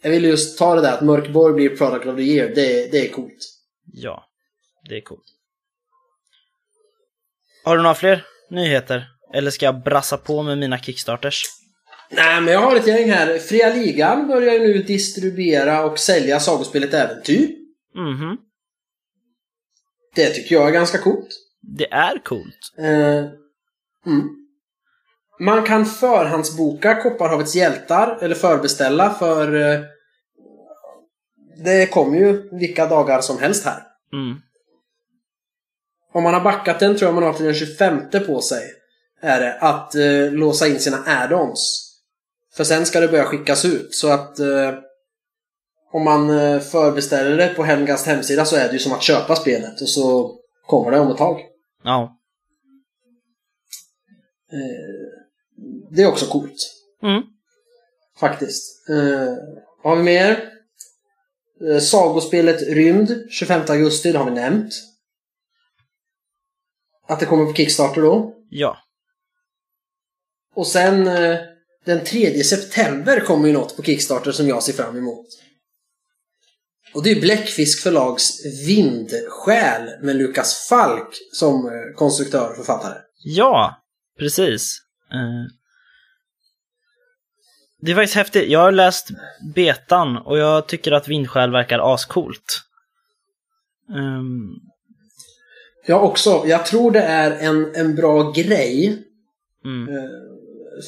Jag 0.03 0.11
vill 0.11 0.25
just 0.25 0.59
ta 0.59 0.75
det 0.75 0.81
där 0.81 0.93
att 0.93 1.01
Mörkborg 1.01 1.55
blir 1.55 1.77
Product 1.77 2.07
of 2.07 2.17
the 2.17 2.23
Year, 2.23 2.49
det, 2.55 2.93
det 2.93 3.09
är 3.09 3.13
coolt. 3.13 3.39
Ja, 3.93 4.25
det 4.89 4.97
är 4.97 5.01
coolt. 5.01 5.25
Har 7.65 7.77
du 7.77 7.83
några 7.83 7.95
fler 7.95 8.27
nyheter? 8.51 9.07
Eller 9.35 9.51
ska 9.51 9.67
jag 9.67 9.83
brassa 9.83 10.17
på 10.17 10.43
med 10.43 10.59
mina 10.59 10.79
kickstarters? 10.79 11.45
Nej, 12.11 12.41
men 12.41 12.55
jag 12.55 12.61
har 12.61 12.77
ett 12.77 12.87
gäng 12.87 13.11
här. 13.11 13.39
Fria 13.39 13.75
Ligan 13.75 14.29
börjar 14.29 14.55
ju 14.55 14.61
nu 14.61 14.83
distribuera 14.83 15.85
och 15.85 15.99
sälja 15.99 16.41
sagospelet 16.41 16.95
Äventyr. 16.95 17.49
Mhm. 17.95 18.37
Det 20.15 20.31
tycker 20.31 20.55
jag 20.55 20.69
är 20.69 20.73
ganska 20.73 20.99
coolt. 20.99 21.29
Det 21.61 21.93
är 21.93 22.25
coolt. 22.25 22.75
Eh, 22.79 23.25
mm. 24.07 24.40
Man 25.41 25.63
kan 25.63 25.87
förhandsboka 25.87 27.03
Kopparhavets 27.03 27.55
hjältar, 27.55 28.19
eller 28.23 28.35
förbeställa 28.35 29.11
för... 29.11 29.55
Eh, 29.55 29.81
det 31.65 31.87
kommer 31.87 32.19
ju 32.19 32.59
vilka 32.59 32.87
dagar 32.87 33.21
som 33.21 33.39
helst 33.39 33.65
här. 33.65 33.83
Mm. 34.13 34.37
Om 36.13 36.23
man 36.23 36.35
har 36.35 36.41
backat 36.41 36.81
den 36.81 36.97
tror 36.97 37.09
jag 37.09 37.15
man 37.15 37.25
har 37.25 37.33
till 37.33 37.45
den 37.45 37.55
25 37.55 38.01
på 38.27 38.41
sig. 38.41 38.63
Är 39.23 39.41
det, 39.41 39.59
att 39.61 39.95
eh, 39.95 40.33
låsa 40.33 40.69
in 40.69 40.81
sina 40.81 40.97
add-ons. 40.97 41.91
För 42.57 42.65
sen 42.65 42.87
ska 42.87 43.01
det 43.01 43.09
börja 43.09 43.25
skickas 43.25 43.65
ut. 43.65 43.95
Så 43.95 44.13
att 44.13 44.39
eh, 44.39 44.75
om 45.93 46.05
man 46.05 46.31
eh, 46.31 46.61
förbeställer 46.61 47.37
det 47.37 47.55
på 47.55 47.63
Helmgast 47.63 48.07
hemsida 48.07 48.45
så 48.45 48.57
är 48.57 48.67
det 48.67 48.73
ju 48.73 48.79
som 48.79 48.93
att 48.93 49.03
köpa 49.03 49.37
spelet. 49.37 49.81
Och 49.81 49.89
så 49.89 50.37
kommer 50.67 50.91
det 50.91 51.01
om 51.01 51.11
ett 51.11 51.19
tag. 51.19 51.41
Ja. 51.85 52.17
Eh, 54.53 55.20
det 55.91 56.03
är 56.03 56.07
också 56.07 56.27
coolt. 56.27 56.75
Mm. 57.03 57.23
Faktiskt. 58.21 58.89
Eh, 58.89 59.35
har 59.83 59.97
vi 59.97 60.03
mer? 60.03 60.51
Eh, 61.69 61.81
sagospelet 61.81 62.63
Rymd 62.63 63.27
25 63.31 63.63
augusti, 63.69 64.13
det 64.13 64.19
har 64.19 64.25
vi 64.25 64.31
nämnt. 64.31 64.73
Att 67.09 67.21
det 67.21 67.27
kommer 67.27 67.45
på 67.45 67.55
Kickstarter 67.55 68.03
då. 68.03 68.35
Ja. 68.51 68.77
Och 70.55 70.67
sen 70.67 71.07
eh, 71.07 71.39
den 71.85 72.05
3 72.05 72.45
september 72.45 73.21
kommer 73.21 73.47
ju 73.47 73.53
något 73.53 73.77
på 73.77 73.83
Kickstarter 73.83 74.33
som 74.33 74.49
jag 74.49 74.63
ser 74.63 74.73
fram 74.73 74.97
emot. 74.97 75.27
Och 76.95 77.03
det 77.03 77.11
är 77.11 77.21
Bläckfisk 77.21 77.83
förlags 77.83 78.47
Vindsjäl 78.67 79.91
med 80.03 80.17
Lukas 80.17 80.69
Falk 80.69 81.19
som 81.33 81.67
eh, 81.67 81.97
konstruktör 81.97 82.51
och 82.51 82.57
författare. 82.57 82.99
Ja, 83.25 83.83
precis. 84.19 84.79
Det 87.83 87.91
är 87.91 87.95
faktiskt 87.95 88.17
häftigt. 88.17 88.51
Jag 88.51 88.61
har 88.61 88.73
läst 88.73 89.09
betan 89.55 90.17
och 90.17 90.39
jag 90.39 90.67
tycker 90.67 90.93
att 90.93 91.09
Vindsjäl 91.09 91.51
verkar 91.53 91.95
ascoolt. 91.95 92.61
Um, 93.95 94.61
Jag 95.87 96.05
också. 96.05 96.43
Jag 96.47 96.67
tror 96.67 96.91
det 96.91 97.03
är 97.03 97.31
en, 97.31 97.75
en 97.75 97.95
bra 97.97 98.31
grej 98.31 99.03
mm, 99.65 99.97
eh, 99.97 100.11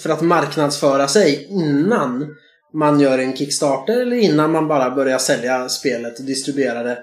för 0.03 0.11
att 0.11 0.23
marknadsföra 0.23 1.09
sig 1.09 1.47
innan 1.51 2.37
man 2.75 3.01
gör 3.01 3.19
en 3.19 3.37
Kickstarter 3.37 4.01
eller 4.01 4.17
innan 4.17 4.53
man 4.53 4.69
bara 4.69 4.91
börjar 4.91 5.19
sälja 5.19 5.69
spelet 5.69 6.19
och 6.19 6.25
distribuera 6.25 6.83
det. 6.83 6.99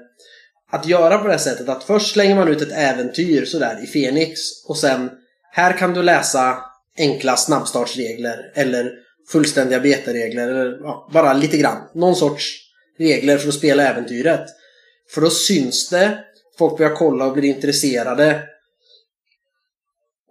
Att 0.72 0.88
göra 0.88 1.17
på 1.17 1.27
det 1.27 1.39
sättet 1.39 1.69
att 1.69 1.84
först 1.84 2.13
slänger 2.13 2.36
man 2.36 2.48
ut 2.48 2.62
ett 2.62 2.72
äventyr 2.72 3.46
sådär 3.46 3.84
i 3.84 3.88
Fenix 3.88 4.39
och 4.67 4.77
sen 4.77 5.10
här 5.51 5.77
kan 5.77 5.93
du 5.93 6.03
läsa 6.03 6.58
enkla 6.98 7.38
snabbstartsregler 7.38 8.51
eller 8.55 8.91
fullständiga 9.31 9.79
betaregler 9.79 10.48
eller 10.48 10.79
ja, 10.83 11.09
bara 11.13 11.33
lite 11.33 11.57
grann. 11.57 11.89
Någon 11.93 12.15
sorts 12.15 12.55
regler 12.98 13.38
för 13.38 13.48
att 13.48 13.53
spela 13.53 13.83
äventyret. 13.83 14.45
För 15.13 15.21
då 15.21 15.29
syns 15.29 15.89
det, 15.89 16.24
folk 16.57 16.77
börjar 16.77 16.95
kolla 16.95 17.25
och 17.25 17.33
blir 17.33 17.55
intresserade 17.55 18.43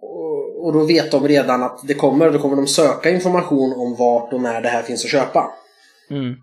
och, 0.01 0.65
och 0.65 0.73
då 0.73 0.85
vet 0.85 1.11
de 1.11 1.27
redan 1.27 1.63
att 1.63 1.87
det 1.87 1.93
kommer, 1.93 2.31
då 2.31 2.39
kommer 2.39 2.55
de 2.55 2.67
söka 2.67 3.09
information 3.09 3.73
om 3.73 3.95
vart 3.95 4.33
och 4.33 4.41
när 4.41 4.61
det 4.61 4.69
här 4.69 4.83
finns 4.83 5.05
att 5.05 5.11
köpa. 5.11 5.51
mm. 6.09 6.35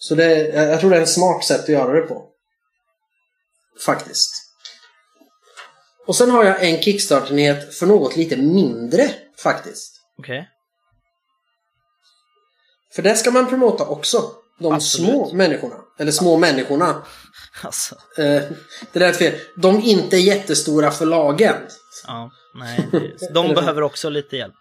Så 0.00 0.14
det, 0.14 0.48
jag 0.54 0.80
tror 0.80 0.90
det 0.90 0.96
är 0.96 1.02
ett 1.02 1.08
smart 1.08 1.44
sätt 1.44 1.60
att 1.60 1.68
göra 1.68 2.00
det 2.00 2.06
på. 2.06 2.24
Faktiskt. 3.86 4.30
Och 6.06 6.16
sen 6.16 6.30
har 6.30 6.44
jag 6.44 6.64
en 6.64 6.82
Kickstarter-nyhet 6.82 7.74
för 7.74 7.86
något 7.86 8.16
lite 8.16 8.36
mindre 8.36 9.10
faktiskt. 9.42 10.00
Okej. 10.18 10.48
För 12.98 13.02
det 13.02 13.14
ska 13.16 13.30
man 13.30 13.48
promota 13.48 13.84
också. 13.86 14.22
De 14.58 14.72
Absolut. 14.72 15.10
små 15.10 15.32
människorna. 15.34 15.74
Eller 15.98 16.12
små 16.12 16.36
människorna. 16.36 17.02
Alltså, 17.62 17.94
Eh, 18.18 18.42
det 18.92 18.98
lät 18.98 19.16
fel. 19.16 19.34
De 19.56 19.80
inte 19.82 20.16
jättestora 20.16 20.90
förlagen. 20.90 21.54
ja, 22.06 22.30
nej. 22.54 22.90
De 23.34 23.48
behöver 23.54 23.82
också 23.82 24.08
lite 24.10 24.36
hjälp. 24.36 24.54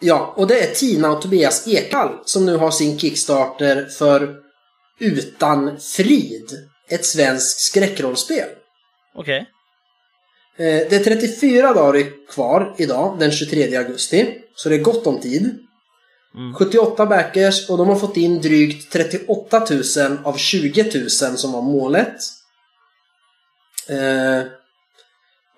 Ja, 0.00 0.34
och 0.36 0.46
det 0.46 0.60
är 0.70 0.74
Tina 0.74 1.10
och 1.12 1.22
Tobias 1.22 1.68
Ekvall 1.68 2.18
som 2.24 2.46
nu 2.46 2.56
har 2.56 2.70
sin 2.70 2.98
Kickstarter 2.98 3.84
för 3.86 4.36
Utan 5.00 5.80
Frid. 5.80 6.50
Ett 6.88 7.04
svenskt 7.06 7.60
skräckrollspel. 7.60 8.48
Okej. 9.14 9.38
Eh, 10.56 10.64
Det 10.90 10.92
är 10.92 11.04
34 11.04 11.72
dagar 11.74 12.28
kvar 12.32 12.74
idag, 12.78 13.16
den 13.18 13.32
23 13.32 13.76
augusti. 13.76 14.38
Så 14.54 14.68
det 14.68 14.74
är 14.74 14.78
gott 14.82 15.06
om 15.06 15.20
tid. 15.20 15.58
Mm. 16.34 16.54
78 16.54 17.06
backers 17.06 17.70
och 17.70 17.78
de 17.78 17.88
har 17.88 17.96
fått 17.96 18.16
in 18.16 18.40
drygt 18.40 18.92
38 18.92 19.66
000 19.96 20.18
av 20.24 20.36
20 20.36 21.00
000 21.00 21.10
som 21.10 21.52
var 21.52 21.62
målet. 21.62 22.16
Eh, 23.88 24.42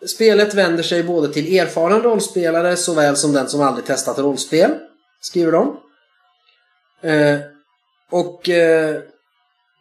spelet 0.06 0.54
vänder 0.54 0.82
sig 0.82 1.02
både 1.02 1.32
till 1.32 1.58
erfaren 1.58 2.02
rollspelare 2.02 2.76
såväl 2.76 3.16
som 3.16 3.32
den 3.32 3.48
som 3.48 3.60
aldrig 3.60 3.86
testat 3.86 4.18
rollspel, 4.18 4.70
skriver 5.20 5.52
de. 5.52 5.80
Eh, 7.02 7.40
och 8.10 8.48
eh, 8.48 9.00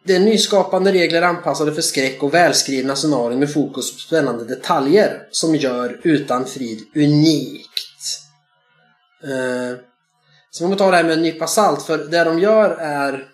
det 0.06 0.14
är 0.14 0.20
nyskapande 0.20 0.92
regler 0.92 1.22
anpassade 1.22 1.72
för 1.74 1.82
skräck 1.82 2.22
och 2.22 2.34
välskrivna 2.34 2.96
scenarion 2.96 3.38
med 3.38 3.52
fokus 3.52 3.92
på 3.92 3.98
spännande 3.98 4.44
detaljer 4.44 5.28
som 5.30 5.54
gör 5.56 6.00
Utan 6.02 6.46
Frid 6.46 6.80
unikt. 6.94 7.70
Eh, 9.22 9.78
så 10.54 10.64
man 10.64 10.72
får 10.72 10.78
ta 10.78 10.90
det 10.90 10.96
här 10.96 11.04
med 11.04 11.12
en 11.12 11.22
nypa 11.22 11.46
salt 11.46 11.82
för 11.82 11.98
det 11.98 12.24
de 12.24 12.38
gör 12.38 12.70
är 12.80 13.28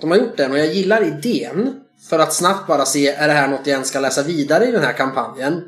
de 0.00 0.10
har 0.10 0.18
gjort 0.18 0.36
den 0.36 0.52
och 0.52 0.58
jag 0.58 0.74
gillar 0.74 1.02
idén 1.02 1.80
för 2.08 2.18
att 2.18 2.34
snabbt 2.34 2.66
bara 2.66 2.84
se 2.84 3.08
är 3.08 3.28
det 3.28 3.34
här 3.34 3.48
något 3.48 3.60
jag 3.66 3.72
ens 3.72 3.88
ska 3.88 4.00
läsa 4.00 4.22
vidare 4.22 4.66
i 4.66 4.72
den 4.72 4.82
här 4.82 4.92
kampanjen. 4.92 5.62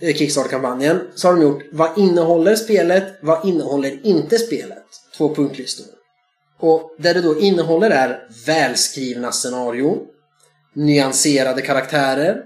Eh, 0.00 0.14
Kickstarter-kampanjen. 0.14 1.00
Så 1.14 1.28
har 1.28 1.34
de 1.34 1.42
gjort 1.42 1.62
vad 1.72 1.98
innehåller 1.98 2.56
spelet, 2.56 3.18
vad 3.22 3.48
innehåller 3.48 4.06
inte 4.06 4.38
spelet? 4.38 4.84
Två 5.16 5.34
punktlistor. 5.34 5.86
Och 6.60 6.94
det 6.98 7.12
det 7.12 7.20
då 7.20 7.40
innehåller 7.40 7.90
är 7.90 8.28
välskrivna 8.46 9.32
scenarion, 9.32 9.98
nyanserade 10.74 11.62
karaktärer, 11.62 12.42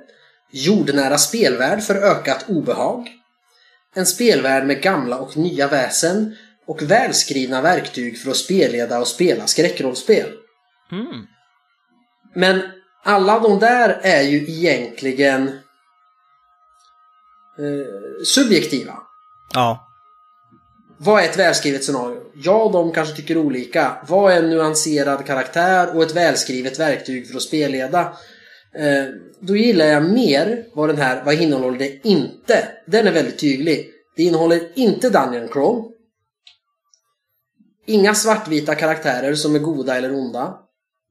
jordnära 0.50 1.18
spelvärld 1.18 1.82
för 1.82 1.94
ökat 1.94 2.44
obehag, 2.48 3.08
en 3.94 4.06
spelvärld 4.06 4.66
med 4.66 4.82
gamla 4.82 5.18
och 5.18 5.36
nya 5.36 5.68
väsen 5.68 6.36
och 6.66 6.82
välskrivna 6.82 7.62
verktyg 7.62 8.18
för 8.18 8.30
att 8.30 8.36
spelleda 8.36 9.00
och 9.00 9.08
spela 9.08 9.46
skräckrollspel. 9.46 10.28
Mm. 10.92 11.26
Men 12.34 12.62
alla 13.04 13.38
de 13.38 13.58
där 13.58 14.00
är 14.02 14.22
ju 14.22 14.36
egentligen 14.36 15.48
eh, 17.58 18.24
subjektiva. 18.24 18.98
Ja. 19.54 19.88
Vad 20.98 21.22
är 21.22 21.28
ett 21.28 21.38
välskrivet 21.38 21.84
scenario? 21.84 22.50
Och 22.50 22.72
de 22.72 22.92
kanske 22.92 23.16
tycker 23.16 23.36
olika. 23.36 23.96
Vad 24.08 24.32
är 24.32 24.36
en 24.36 24.50
nyanserad 24.50 25.26
karaktär 25.26 25.96
och 25.96 26.02
ett 26.02 26.16
välskrivet 26.16 26.78
verktyg 26.78 27.28
för 27.28 27.36
att 27.36 27.42
spelleda? 27.42 28.00
Eh, 28.74 29.04
då 29.40 29.56
gillar 29.56 29.86
jag 29.86 30.02
mer 30.02 30.64
vad 30.74 30.88
den 30.88 30.98
här, 30.98 31.24
vad 31.24 31.34
innehåller 31.34 31.78
det 31.78 32.06
inte? 32.06 32.68
Den 32.86 33.06
är 33.06 33.12
väldigt 33.12 33.38
tydlig. 33.38 33.90
Det 34.16 34.22
innehåller 34.22 34.68
inte 34.74 35.10
Dungeon 35.10 35.48
Crawl. 35.48 35.91
Inga 37.86 38.14
svartvita 38.14 38.74
karaktärer 38.74 39.34
som 39.34 39.54
är 39.54 39.58
goda 39.58 39.96
eller 39.96 40.14
onda. 40.14 40.58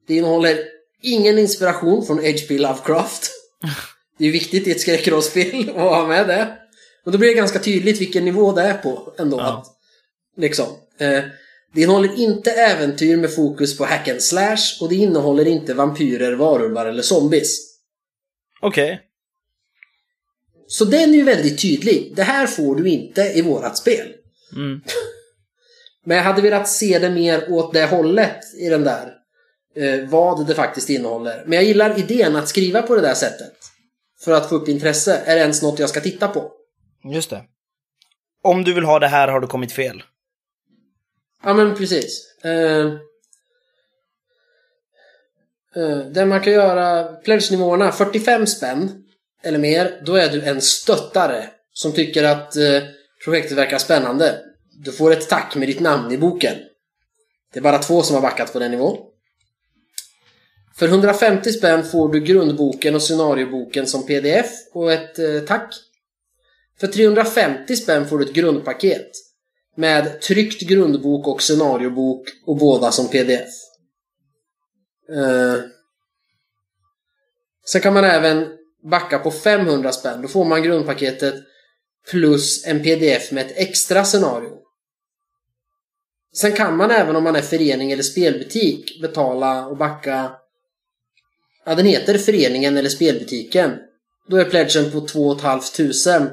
Det 0.06 0.16
innehåller 0.16 0.58
ingen 1.02 1.38
inspiration 1.38 2.06
från 2.06 2.18
H.P. 2.18 2.58
Lovecraft. 2.58 3.30
Det 4.18 4.28
är 4.28 4.32
viktigt 4.32 4.66
i 4.66 4.70
ett 4.70 4.80
skräckrollspel 4.80 5.68
att 5.76 5.76
ha 5.76 6.06
med 6.06 6.28
det. 6.28 6.58
Och 7.04 7.12
då 7.12 7.18
blir 7.18 7.28
det 7.28 7.34
ganska 7.34 7.58
tydligt 7.58 8.00
vilken 8.00 8.24
nivå 8.24 8.52
det 8.52 8.62
är 8.62 8.74
på 8.74 9.14
ändå. 9.18 9.36
Ja. 9.36 9.58
Att, 9.58 9.66
liksom. 10.36 10.66
Eh, 10.98 11.22
det 11.74 11.82
innehåller 11.82 12.18
inte 12.18 12.50
äventyr 12.50 13.16
med 13.16 13.34
fokus 13.34 13.78
på 13.78 13.84
hack 13.84 14.08
and 14.08 14.22
slash 14.22 14.78
och 14.80 14.88
det 14.88 14.94
innehåller 14.94 15.44
inte 15.48 15.74
vampyrer, 15.74 16.32
varulvar 16.32 16.86
eller 16.86 17.02
zombies. 17.02 17.58
Okej. 18.60 19.00
Så 20.66 20.84
den 20.84 21.10
är 21.10 21.16
ju 21.16 21.22
väldigt 21.22 21.62
tydlig. 21.62 22.12
Det 22.16 22.22
här 22.22 22.46
får 22.46 22.76
du 22.76 22.88
inte 22.88 23.22
i 23.22 23.42
vårat 23.42 23.78
spel. 23.78 24.12
Mm. 24.56 24.80
Men 26.04 26.16
jag 26.16 26.24
hade 26.24 26.42
velat 26.42 26.68
se 26.68 26.98
det 26.98 27.10
mer 27.10 27.52
åt 27.52 27.72
det 27.72 27.86
hållet 27.86 28.54
i 28.58 28.68
den 28.68 28.84
där. 28.84 29.14
Eh, 29.76 30.08
vad 30.08 30.46
det 30.46 30.54
faktiskt 30.54 30.90
innehåller. 30.90 31.42
Men 31.46 31.52
jag 31.52 31.64
gillar 31.64 31.98
idén 31.98 32.36
att 32.36 32.48
skriva 32.48 32.82
på 32.82 32.94
det 32.94 33.00
där 33.00 33.14
sättet. 33.14 33.52
För 34.24 34.32
att 34.32 34.48
få 34.48 34.54
upp 34.54 34.68
intresse. 34.68 35.22
Är 35.26 35.34
det 35.34 35.40
ens 35.40 35.62
något 35.62 35.78
jag 35.78 35.88
ska 35.88 36.00
titta 36.00 36.28
på? 36.28 36.52
Just 37.12 37.30
det. 37.30 37.42
Om 38.42 38.64
du 38.64 38.74
vill 38.74 38.84
ha 38.84 38.98
det 38.98 39.08
här 39.08 39.28
har 39.28 39.40
du 39.40 39.46
kommit 39.46 39.72
fel. 39.72 40.02
Ja 41.44 41.54
men 41.54 41.74
precis. 41.74 42.36
Eh, 42.44 42.86
eh, 45.76 45.98
det 45.98 46.26
man 46.26 46.40
kan 46.40 46.52
göra, 46.52 47.04
pledge-nivåerna, 47.04 47.92
45 47.92 48.46
spänn 48.46 49.04
eller 49.44 49.58
mer, 49.58 50.02
då 50.06 50.14
är 50.14 50.28
du 50.28 50.42
en 50.42 50.60
stöttare 50.60 51.48
som 51.72 51.92
tycker 51.92 52.24
att 52.24 52.56
eh, 52.56 52.82
projektet 53.24 53.58
verkar 53.58 53.78
spännande. 53.78 54.38
Du 54.84 54.92
får 54.92 55.12
ett 55.12 55.28
tack 55.28 55.54
med 55.54 55.68
ditt 55.68 55.80
namn 55.80 56.12
i 56.12 56.18
boken. 56.18 56.54
Det 57.52 57.58
är 57.58 57.62
bara 57.62 57.78
två 57.78 58.02
som 58.02 58.14
har 58.14 58.22
backat 58.22 58.52
på 58.52 58.58
den 58.58 58.70
nivån. 58.70 58.98
För 60.76 60.88
150 60.88 61.52
spänn 61.52 61.84
får 61.84 62.12
du 62.12 62.20
grundboken 62.20 62.94
och 62.94 63.02
scenarioboken 63.02 63.86
som 63.86 64.06
pdf 64.06 64.50
och 64.72 64.92
ett 64.92 65.18
eh, 65.18 65.40
tack. 65.46 65.74
För 66.80 66.86
350 66.86 67.76
spänn 67.76 68.08
får 68.08 68.18
du 68.18 68.24
ett 68.24 68.32
grundpaket 68.32 69.10
med 69.76 70.20
tryckt 70.20 70.62
grundbok 70.62 71.26
och 71.26 71.42
scenariobok 71.42 72.28
och 72.46 72.56
båda 72.56 72.92
som 72.92 73.08
pdf. 73.08 73.48
Eh, 75.12 75.60
sen 77.66 77.80
kan 77.80 77.94
man 77.94 78.04
även 78.04 78.48
backa 78.90 79.18
på 79.18 79.30
500 79.30 79.92
spänn. 79.92 80.22
Då 80.22 80.28
får 80.28 80.44
man 80.44 80.62
grundpaketet 80.62 81.34
plus 82.10 82.66
en 82.66 82.82
pdf 82.82 83.32
med 83.32 83.46
ett 83.46 83.56
extra 83.56 84.04
scenario. 84.04 84.61
Sen 86.34 86.52
kan 86.52 86.76
man 86.76 86.90
även 86.90 87.16
om 87.16 87.24
man 87.24 87.36
är 87.36 87.42
förening 87.42 87.92
eller 87.92 88.02
spelbutik 88.02 89.00
betala 89.02 89.66
och 89.66 89.76
backa 89.76 90.32
Ja, 91.64 91.74
den 91.74 91.86
heter 91.86 92.18
föreningen 92.18 92.76
eller 92.76 92.88
spelbutiken. 92.88 93.78
Då 94.28 94.36
är 94.36 94.44
pledgen 94.44 94.90
på 94.90 95.00
2 95.06 95.38
500 95.38 96.30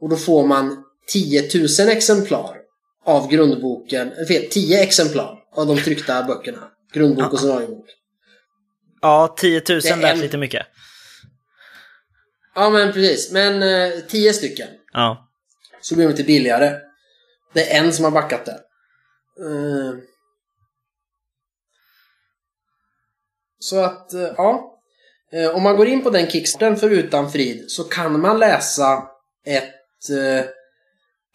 och 0.00 0.08
då 0.08 0.16
får 0.16 0.46
man 0.46 0.84
10 1.06 1.48
000 1.80 1.88
exemplar 1.88 2.56
av 3.04 3.30
grundboken, 3.30 4.12
eller 4.12 4.26
fel, 4.26 4.48
10 4.50 4.82
exemplar 4.82 5.38
av 5.56 5.66
de 5.66 5.76
tryckta 5.78 6.22
böckerna. 6.22 6.68
Grundbok 6.92 7.32
och 7.32 7.38
scenariobok. 7.38 7.86
Ja, 9.00 9.34
10 9.38 9.62
000 9.68 9.80
Det 9.80 9.88
är 9.88 9.96
lät 9.96 10.14
en- 10.14 10.20
lite 10.20 10.38
mycket. 10.38 10.66
Ja 12.54 12.70
men 12.70 12.92
precis, 12.92 13.32
men 13.32 13.62
eh, 13.62 13.98
10 14.08 14.32
stycken. 14.32 14.68
Ja. 14.92 15.28
Så 15.80 15.94
blir 15.94 16.04
de 16.06 16.10
lite 16.10 16.24
billigare. 16.24 16.72
Det 17.54 17.72
är 17.72 17.84
en 17.84 17.92
som 17.92 18.04
har 18.04 18.12
backat 18.12 18.44
där. 18.46 18.58
Eh. 19.42 19.94
Så 23.58 23.78
att, 23.78 24.12
eh, 24.12 24.32
ja. 24.36 24.78
Eh, 25.32 25.56
Om 25.56 25.62
man 25.62 25.76
går 25.76 25.86
in 25.86 26.02
på 26.02 26.10
den 26.10 26.30
kickstarten 26.30 26.76
för 26.76 26.90
Utan 26.90 27.32
Frid 27.32 27.70
så 27.70 27.84
kan 27.84 28.20
man 28.20 28.38
läsa 28.38 29.08
ett, 29.46 30.10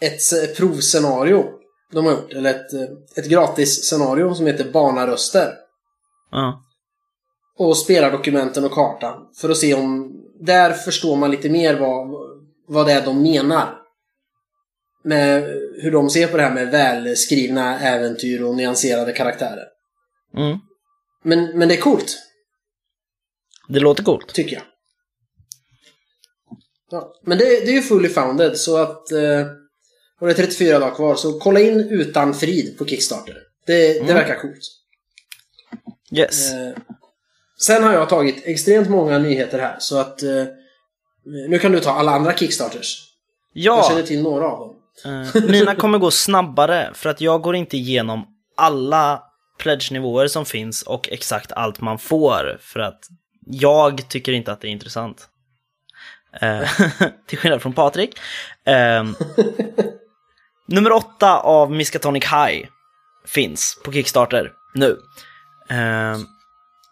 ett 0.01 0.57
provscenario 0.57 1.45
de 1.91 2.05
har 2.05 2.11
gjort. 2.11 2.33
Eller 2.33 2.49
ett, 2.49 2.73
ett 3.17 3.29
gratis 3.29 3.83
scenario 3.83 4.33
som 4.33 4.47
heter 4.47 4.71
Barnaröster. 4.71 5.53
Ja. 6.31 6.63
Och 7.57 7.77
spelardokumenten 7.77 8.65
och 8.65 8.71
kartan. 8.71 9.27
För 9.35 9.49
att 9.49 9.57
se 9.57 9.73
om... 9.73 10.13
Där 10.39 10.73
förstår 10.73 11.15
man 11.15 11.31
lite 11.31 11.49
mer 11.49 11.79
vad, 11.79 12.09
vad 12.67 12.85
det 12.85 12.93
är 12.93 13.05
de 13.05 13.21
menar. 13.21 13.76
Med 15.07 15.43
hur 15.81 15.91
de 15.91 16.09
ser 16.09 16.27
på 16.27 16.37
det 16.37 16.43
här 16.43 16.53
med 16.53 16.71
välskrivna 16.71 17.79
äventyr 17.79 18.41
och 18.41 18.55
nyanserade 18.55 19.11
karaktärer. 19.13 19.65
Mm. 20.37 20.57
Men, 21.23 21.57
men 21.59 21.67
det 21.67 21.75
är 21.75 21.81
coolt, 21.81 22.17
Det 23.67 23.79
låter 23.79 24.03
coolt. 24.03 24.33
tycker 24.33 24.55
jag. 24.55 24.63
Ja, 26.91 27.13
men 27.23 27.37
det, 27.37 27.43
det 27.45 27.67
är 27.71 27.73
ju 27.73 27.81
fully 27.81 28.09
founded 28.09 28.57
så 28.57 28.77
att... 28.77 29.11
Eh, 29.11 29.45
och 30.19 30.27
det 30.27 30.33
är 30.33 30.37
34 30.37 30.79
dagar 30.79 30.95
kvar, 30.95 31.15
så 31.15 31.39
kolla 31.39 31.59
in 31.59 31.79
Utan 31.79 32.33
Frid 32.33 32.77
på 32.77 32.85
Kickstarter. 32.85 33.37
Det, 33.65 33.93
det 33.93 33.99
Mm. 33.99 34.13
verkar 34.15 34.35
coolt. 34.35 34.59
Yes. 36.11 36.51
Eh, 36.53 36.73
sen 37.59 37.83
har 37.83 37.93
jag 37.93 38.09
tagit 38.09 38.41
extremt 38.45 38.89
många 38.89 39.17
nyheter 39.19 39.59
här 39.59 39.75
så 39.79 39.97
att 39.97 40.23
eh, 40.23 40.43
nu 41.49 41.59
kan 41.59 41.71
du 41.71 41.79
ta 41.79 41.91
alla 41.91 42.11
andra 42.11 42.33
Kickstarters. 42.37 43.03
Jag 43.53 43.77
Ja, 43.77 43.89
känner 43.89 44.03
till 44.03 44.23
några 44.23 44.47
av 44.47 44.59
dem. 44.59 44.76
Eh, 45.05 45.43
mina 45.43 45.75
kommer 45.75 45.97
gå 45.97 46.11
snabbare 46.11 46.91
för 46.93 47.09
att 47.09 47.21
jag 47.21 47.41
går 47.41 47.55
inte 47.55 47.77
igenom 47.77 48.27
alla 48.57 49.23
pledge-nivåer 49.59 50.27
som 50.27 50.45
finns 50.45 50.81
och 50.81 51.09
exakt 51.11 51.51
allt 51.51 51.81
man 51.81 51.99
får 51.99 52.57
för 52.61 52.79
att 52.79 52.99
jag 53.45 54.09
tycker 54.09 54.31
inte 54.31 54.51
att 54.51 54.61
det 54.61 54.67
är 54.67 54.71
intressant. 54.71 55.29
Eh, 56.41 56.69
till 57.27 57.37
skillnad 57.37 57.61
från 57.61 57.73
Patrik. 57.73 58.19
Eh, 58.65 59.03
nummer 60.67 60.91
åtta 60.91 61.39
av 61.39 61.71
Miskatonic 61.71 62.23
High 62.23 62.67
finns 63.25 63.81
på 63.85 63.91
Kickstarter 63.91 64.51
nu. 64.73 64.97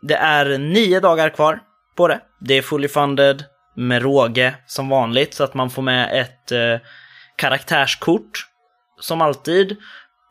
Det 0.02 0.16
är 0.16 0.58
nio 0.58 1.00
dagar 1.00 1.30
kvar 1.30 1.60
på 1.96 2.08
det. 2.08 2.22
Det 2.40 2.54
är 2.54 2.62
fully 2.62 2.88
funded 2.88 3.44
med 3.76 4.02
råge 4.02 4.56
som 4.68 4.90
vanligt 4.90 5.34
så 5.34 5.44
att 5.44 5.54
man 5.54 5.70
får 5.70 5.82
med 5.82 6.22
ett 6.22 6.52
eh, 6.52 6.88
karaktärskort 7.36 8.48
som 9.00 9.22
alltid. 9.22 9.72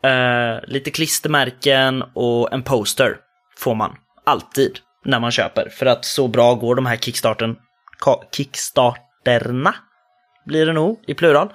Eh, 0.03 0.59
lite 0.67 0.91
klistermärken 0.91 2.03
och 2.13 2.53
en 2.53 2.63
poster 2.63 3.17
får 3.57 3.75
man 3.75 3.95
alltid 4.25 4.79
när 5.05 5.19
man 5.19 5.31
köper. 5.31 5.69
För 5.69 5.85
att 5.85 6.05
så 6.05 6.27
bra 6.27 6.53
går 6.53 6.75
de 6.75 6.85
här 6.85 6.97
kickstarten, 6.97 7.55
kickstarterna 8.31 9.75
blir 10.45 10.65
det 10.65 10.73
nog 10.73 11.03
i 11.07 11.13
plural. 11.13 11.53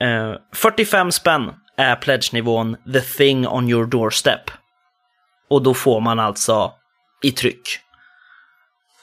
Eh, 0.00 0.34
45 0.52 1.12
spänn 1.12 1.50
är 1.76 1.96
pledge-nivån 1.96 2.76
The 2.92 3.00
thing 3.00 3.48
on 3.48 3.70
your 3.70 3.86
doorstep. 3.86 4.50
Och 5.50 5.62
då 5.62 5.74
får 5.74 6.00
man 6.00 6.18
alltså 6.18 6.72
i 7.22 7.30
tryck. 7.30 7.78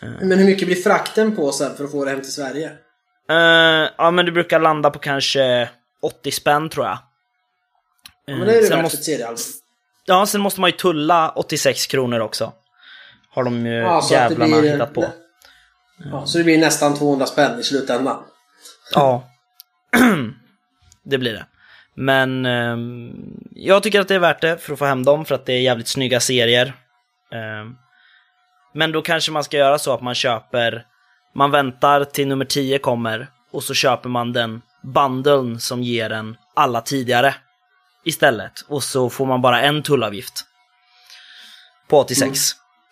Eh. 0.02 0.10
Men 0.22 0.40
hur 0.40 0.46
mycket 0.46 0.68
blir 0.68 0.76
frakten 0.76 1.36
på 1.36 1.52
sen 1.52 1.76
för 1.78 1.84
att 1.84 1.92
få 1.92 2.06
det 2.06 2.12
hem 2.12 2.22
till 2.22 2.34
Sverige? 2.34 2.72
Eh, 3.30 3.90
ja, 3.98 4.12
men 4.12 4.26
det 4.26 4.32
brukar 4.32 4.60
landa 4.60 4.90
på 4.90 5.00
kanske 5.00 5.70
80 6.02 6.32
spänn 6.32 6.70
tror 6.70 6.86
jag. 6.86 6.98
Ja, 8.26 8.36
men 8.36 8.48
det 8.48 8.54
är 8.58 8.62
det 8.62 8.68
sen 8.68 8.76
värt 8.78 8.84
måste, 8.84 8.98
för 8.98 9.04
seriealbum. 9.04 9.44
ja, 10.06 10.26
sen 10.26 10.42
måste 10.42 10.62
man 10.62 10.70
ju 10.70 10.76
tulla 10.78 11.30
86 11.30 11.88
kronor 11.88 12.20
också. 12.20 12.54
Har 13.32 13.44
de 13.44 13.66
ju 13.66 13.74
Ja, 13.74 14.04
det 14.10 14.16
jävlarna 14.16 14.60
blir- 14.62 14.72
hittat 14.74 14.94
på. 14.94 15.06
Ja, 16.12 16.26
så 16.26 16.38
det 16.38 16.44
blir 16.44 16.58
nästan 16.58 16.96
200 16.98 17.26
spänn 17.26 17.60
i 17.60 17.64
slutändan. 17.64 18.24
Ja. 18.94 19.24
det 21.04 21.18
blir 21.18 21.34
det. 21.34 21.46
Men 21.96 22.46
ehm, 22.46 23.12
jag 23.52 23.84
tycker 23.84 24.00
att 24.02 24.08
det 24.08 24.16
är 24.16 24.20
värt 24.20 24.42
det 24.42 24.58
för 24.58 24.74
att 24.74 24.80
få 24.80 24.86
hem 24.86 25.06
dem 25.06 25.26
för 25.26 25.36
att 25.36 25.46
det 25.46 25.54
är 25.54 25.62
jävligt 25.62 25.88
snygga 25.88 26.20
serier. 26.20 26.74
Ehm, 27.32 27.76
men 28.74 28.92
då 28.92 29.02
kanske 29.02 29.32
man 29.32 29.44
ska 29.44 29.58
göra 29.58 29.78
så 29.80 29.94
att 29.94 30.02
man 30.02 30.16
köper 30.16 30.86
Man 31.34 31.52
väntar 31.52 32.04
till 32.04 32.28
nummer 32.28 32.46
10 32.46 32.80
kommer 32.80 33.28
och 33.52 33.64
så 33.64 33.74
köper 33.74 34.10
man 34.10 34.34
den 34.34 34.62
bundeln 34.82 35.60
som 35.60 35.84
ger 35.84 36.10
en 36.10 36.38
alla 36.54 36.82
tidigare 36.82 37.36
istället. 38.06 38.62
Och 38.68 38.84
så 38.84 39.10
får 39.10 39.26
man 39.26 39.42
bara 39.42 39.62
en 39.62 39.84
tullavgift 39.84 40.46
på 41.88 42.00
86 42.00 42.24
mm. 42.24 42.36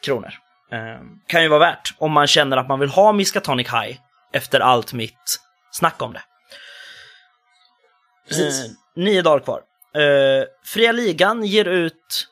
kronor. 0.02 0.34
Eh, 0.71 1.02
kan 1.28 1.43
ju 1.43 1.50
vara 1.50 1.60
värt 1.60 1.93
om 1.97 2.12
man 2.12 2.28
känner 2.28 2.58
att 2.58 2.67
man 2.67 2.80
vill 2.80 2.89
ha 2.89 3.12
Miskatonic 3.12 3.67
High 3.67 4.00
efter 4.34 4.60
allt 4.60 4.93
mitt 4.93 5.39
snack 5.71 6.02
om 6.02 6.13
det. 6.13 6.21
Eh, 8.32 8.71
nio 8.95 9.21
dagar 9.21 9.39
kvar. 9.39 9.62
Eh, 9.95 10.45
Fria 10.63 10.91
Ligan 10.91 11.43
ger 11.43 11.65
ut 11.65 12.28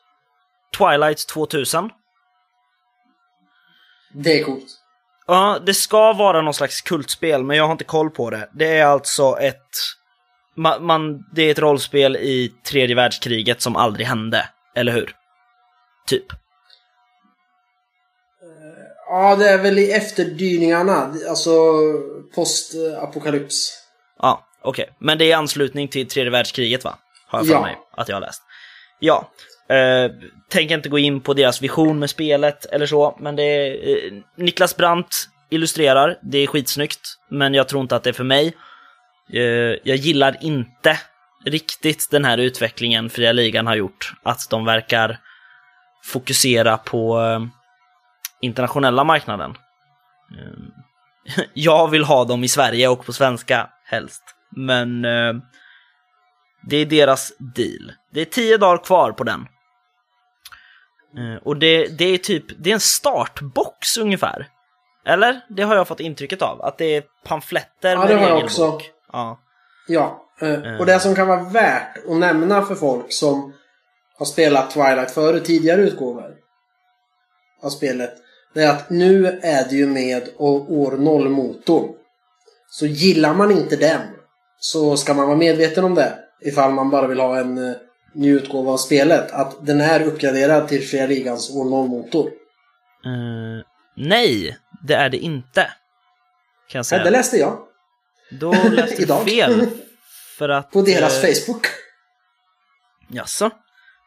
Twilight 0.78 1.28
2000. 1.28 1.90
Det 4.14 4.40
är 4.40 4.44
coolt. 4.44 4.85
Ja, 5.28 5.60
det 5.66 5.74
ska 5.74 6.14
vara 6.14 6.42
någon 6.42 6.54
slags 6.54 6.82
kultspel, 6.82 7.44
men 7.44 7.58
jag 7.58 7.64
har 7.64 7.72
inte 7.72 7.84
koll 7.84 8.10
på 8.10 8.30
det. 8.30 8.50
Det 8.54 8.78
är 8.78 8.86
alltså 8.86 9.38
ett... 9.40 9.70
Man, 10.58 10.86
man, 10.86 11.24
det 11.34 11.42
är 11.42 11.52
ett 11.52 11.60
rollspel 11.60 12.16
i 12.16 12.54
tredje 12.70 12.96
världskriget 12.96 13.62
som 13.62 13.76
aldrig 13.76 14.08
hände, 14.08 14.50
eller 14.76 14.92
hur? 14.92 15.16
Typ. 16.08 16.26
Ja, 19.08 19.36
det 19.36 19.50
är 19.50 19.58
väl 19.58 19.80
i 19.80 19.92
efterdyningarna, 19.92 21.14
alltså 21.30 21.52
postapokalyps. 22.36 23.84
Ja, 24.20 24.48
okej. 24.62 24.84
Okay. 24.84 24.96
Men 25.00 25.18
det 25.18 25.26
är 25.26 25.30
i 25.30 25.34
anslutning 25.34 25.88
till 25.88 26.08
tredje 26.08 26.32
världskriget, 26.32 26.84
va? 26.84 26.98
Har 27.28 27.40
jag 27.40 27.48
för 27.48 27.54
ja. 27.54 27.62
mig 27.62 27.78
att 27.92 28.10
jag 28.10 28.16
har 28.16 28.22
läst. 28.22 28.42
Ja. 29.00 29.30
Eh, 29.70 30.12
tänker 30.50 30.76
inte 30.76 30.90
gå 30.90 31.00
in 31.00 31.22
på 31.22 31.34
deras 31.34 31.62
vision 31.62 32.00
med 32.00 32.10
spelet 32.10 32.66
eller 32.66 32.86
så, 32.86 33.18
men 33.20 33.36
det 33.36 33.44
är... 33.44 33.88
Eh, 33.88 34.22
Niklas 34.38 34.78
Brandt 34.78 35.30
illustrerar, 35.50 36.18
det 36.22 36.38
är 36.38 36.48
skitsnyggt, 36.48 37.02
men 37.30 37.54
jag 37.54 37.68
tror 37.68 37.82
inte 37.82 37.96
att 37.96 38.04
det 38.04 38.10
är 38.10 38.14
för 38.14 38.24
mig. 38.24 38.54
Eh, 39.34 39.42
jag 39.84 39.96
gillar 39.98 40.38
inte 40.42 41.00
riktigt 41.46 42.08
den 42.12 42.26
här 42.26 42.38
utvecklingen 42.38 43.10
Fria 43.10 43.32
Ligan 43.32 43.68
har 43.68 43.76
gjort. 43.76 44.14
Att 44.24 44.50
de 44.50 44.66
verkar 44.66 45.20
fokusera 46.04 46.78
på 46.78 47.22
eh, 47.22 47.40
internationella 48.42 49.04
marknaden. 49.04 49.58
Eh, 50.38 51.44
jag 51.54 51.90
vill 51.90 52.04
ha 52.04 52.26
dem 52.26 52.44
i 52.44 52.48
Sverige 52.48 52.88
och 52.88 53.06
på 53.06 53.14
svenska 53.14 53.70
helst. 53.86 54.24
Men 54.56 55.06
eh, 55.06 55.34
det 56.70 56.78
är 56.78 56.86
deras 56.86 57.34
deal. 57.38 57.92
Det 58.14 58.22
är 58.22 58.26
tio 58.26 58.58
dagar 58.58 58.84
kvar 58.84 59.12
på 59.12 59.24
den. 59.24 59.48
Eh, 61.18 61.44
och 61.44 61.58
det, 61.58 61.88
det 61.98 62.06
är 62.06 62.18
typ, 62.18 62.46
det 62.58 62.70
är 62.70 62.74
en 62.74 62.80
startbox 62.80 63.98
ungefär. 63.98 64.48
Eller? 65.06 65.42
Det 65.50 65.64
har 65.64 65.76
jag 65.76 65.88
fått 65.88 66.00
intrycket 66.00 66.42
av. 66.42 66.62
Att 66.62 66.78
det 66.78 66.96
är 66.96 67.04
pamfletter 67.26 67.92
ja, 67.92 68.00
med 68.00 68.10
det 68.10 68.16
har 68.16 68.30
jag 68.30 68.44
också. 68.44 68.80
Ja. 69.12 69.40
Ja. 69.88 70.22
Eh, 70.42 70.80
och 70.80 70.86
det 70.86 71.00
som 71.00 71.16
kan 71.16 71.28
vara 71.28 71.44
värt 71.44 71.98
att 72.10 72.18
nämna 72.18 72.62
för 72.62 72.76
folk 72.76 73.14
som 73.14 73.54
har 74.18 74.26
spelat 74.26 74.72
Twilight 74.72 75.12
före 75.12 75.40
tidigare 75.40 75.82
utgåvor 75.82 76.34
av 77.64 77.70
spelet 77.70 78.14
det 78.56 78.64
är 78.64 78.70
att 78.70 78.90
nu 78.90 79.40
är 79.42 79.70
det 79.70 79.76
ju 79.76 79.88
med 79.88 80.30
år 80.38 80.92
0-motorn. 80.92 81.90
Så 82.70 82.86
gillar 82.86 83.34
man 83.34 83.52
inte 83.52 83.76
den 83.76 84.02
så 84.60 84.98
ska 84.98 85.14
man 85.14 85.28
vara 85.28 85.38
medveten 85.38 85.84
om 85.84 85.96
det. 85.96 86.14
Ifall 86.42 86.72
man 86.72 86.90
bara 86.90 87.08
vill 87.08 87.20
ha 87.20 87.38
en 87.38 87.76
ny 88.16 88.30
utgåva 88.30 88.72
av 88.72 88.78
spelet. 88.78 89.32
Att 89.32 89.66
den 89.66 89.82
är 89.82 90.02
uppgraderad 90.02 90.68
till 90.68 90.88
Fria 90.88 91.08
Ligans 91.08 91.56
år 91.56 91.66
0-motor. 91.66 92.26
Uh, 93.06 93.64
nej, 93.96 94.58
det 94.84 94.94
är 94.94 95.10
det 95.10 95.18
inte. 95.18 95.62
Kan 96.70 96.80
jag 96.80 96.86
säga. 96.86 97.00
Ja, 97.00 97.06
det 97.06 97.12
läste 97.12 97.38
jag. 97.38 97.58
Då 98.32 98.52
läste 98.72 99.06
du 99.06 99.32
fel. 99.32 99.68
För 100.38 100.50
att, 100.50 100.72
På 100.72 100.82
deras 100.82 101.24
uh, 101.24 101.30
Facebook. 101.30 101.68
Jaså? 103.10 103.52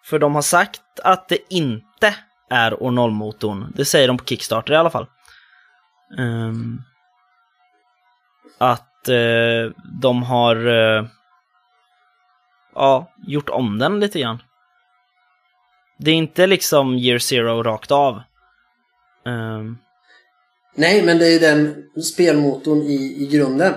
För 0.04 0.18
de 0.18 0.34
har 0.34 0.42
sagt 0.42 1.00
att 1.04 1.28
det 1.28 1.38
inte 1.50 2.14
är 2.50 2.82
år 2.82 2.90
0-motorn. 2.90 3.72
Det 3.76 3.84
säger 3.84 4.08
de 4.08 4.18
på 4.18 4.24
Kickstarter 4.24 4.72
i 4.72 4.76
alla 4.76 4.90
fall. 4.90 5.06
Um, 6.18 6.82
att 8.58 9.08
uh, 9.08 9.72
de 10.00 10.22
har 10.22 10.66
uh, 10.66 11.06
ja, 12.78 13.12
gjort 13.26 13.48
om 13.48 13.78
den 13.78 14.00
lite 14.00 14.20
grann. 14.20 14.42
Det 15.98 16.10
är 16.10 16.14
inte 16.14 16.46
liksom 16.46 16.94
year 16.94 17.18
zero 17.18 17.62
rakt 17.62 17.90
av. 17.90 18.22
Um, 19.24 19.78
Nej, 20.74 21.02
men 21.02 21.18
det 21.18 21.26
är 21.26 21.40
den 21.40 21.84
spelmotorn 22.02 22.82
i, 22.82 23.22
i 23.22 23.26
grunden. 23.26 23.74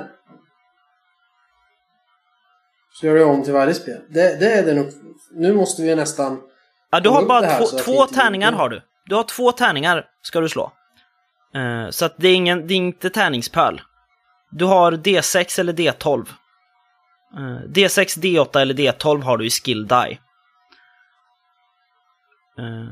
Så 2.93 3.05
gör 3.05 3.15
det 3.15 3.23
om 3.23 3.43
till 3.43 3.53
varje 3.53 3.73
spel. 3.73 4.01
Det, 4.09 4.39
det 4.39 4.51
är 4.51 4.65
den 4.65 4.91
Nu 5.31 5.53
måste 5.53 5.81
vi 5.81 5.95
nästan 5.95 6.41
Ja, 6.91 6.99
du 6.99 7.09
har 7.09 7.25
bara 7.25 7.57
två, 7.57 7.65
två 7.65 8.05
tärningar 8.05 8.51
har 8.51 8.69
du. 8.69 8.81
Du 9.05 9.15
har 9.15 9.23
två 9.23 9.51
tärningar 9.51 10.05
ska 10.21 10.39
du 10.39 10.49
slå. 10.49 10.71
Uh, 11.55 11.89
så 11.89 12.05
att 12.05 12.15
det 12.17 12.27
är, 12.27 12.35
ingen, 12.35 12.67
det 12.67 12.73
är 12.73 12.77
inte 12.77 13.09
tärningspöl. 13.09 13.81
Du 14.51 14.65
har 14.65 14.91
D6 14.91 15.59
eller 15.59 15.73
D12. 15.73 16.25
Uh, 17.37 17.59
D6, 17.67 18.19
D8 18.19 18.59
eller 18.59 18.73
D12 18.73 19.21
har 19.21 19.37
du 19.37 19.45
i 19.45 19.49
skill 19.49 19.87
die. 19.87 20.19
Uh, 22.59 22.89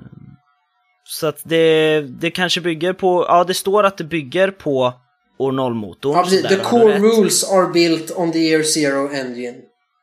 så 1.03 1.27
att 1.27 1.41
det, 1.43 2.01
det 2.01 2.31
kanske 2.31 2.61
bygger 2.61 2.93
på, 2.93 3.25
ja 3.27 3.43
det 3.43 3.53
står 3.53 3.83
att 3.83 3.97
det 3.97 4.03
bygger 4.03 4.51
på 4.51 4.93
år 5.37 5.51
0-motorn. 5.51 6.15
Ja, 6.15 6.23
precis. 6.23 6.47
The 6.47 6.55
core 6.55 6.99
rules 6.99 7.51
are 7.51 7.67
built 7.67 8.11
on 8.15 8.31
the 8.31 8.39
year 8.39 8.63
zero 8.63 9.09
engine. 9.09 9.57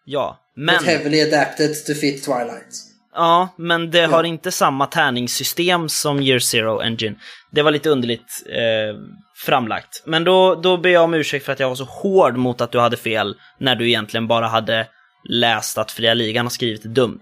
Ja, 0.05 0.38
men... 0.57 0.77
But 0.79 0.87
heavily 0.87 1.20
adapted 1.20 1.87
to 1.87 1.94
fit 1.94 2.25
Twilight. 2.25 2.87
Ja, 3.14 3.49
men 3.57 3.90
det 3.90 4.07
har 4.07 4.25
inte 4.25 4.53
samma 4.53 4.87
tärningssystem 4.87 5.88
som 5.88 6.20
Year 6.20 6.38
Zero 6.38 6.81
Engine. 6.81 7.16
Det 7.51 7.62
var 7.62 7.70
lite 7.70 7.90
underligt 7.90 8.42
eh, 8.46 8.96
framlagt. 9.37 10.03
Men 10.07 10.25
då, 10.25 10.55
då 10.55 10.77
ber 10.77 10.90
jag 10.90 11.05
om 11.05 11.14
ursäkt 11.14 11.44
för 11.44 11.53
att 11.53 11.61
jag 11.61 11.68
var 11.68 11.77
så 11.77 11.85
hård 11.85 12.37
mot 12.37 12.61
att 12.61 12.72
du 12.72 12.79
hade 12.79 12.96
fel 12.96 13.37
när 13.61 13.77
du 13.77 13.88
egentligen 13.88 14.27
bara 14.29 14.46
hade 14.46 14.88
läst 15.29 15.79
att 15.79 15.92
Fria 15.92 16.14
Ligan 16.14 16.46
har 16.46 16.51
skrivit 16.51 16.83
dumt. 16.83 17.20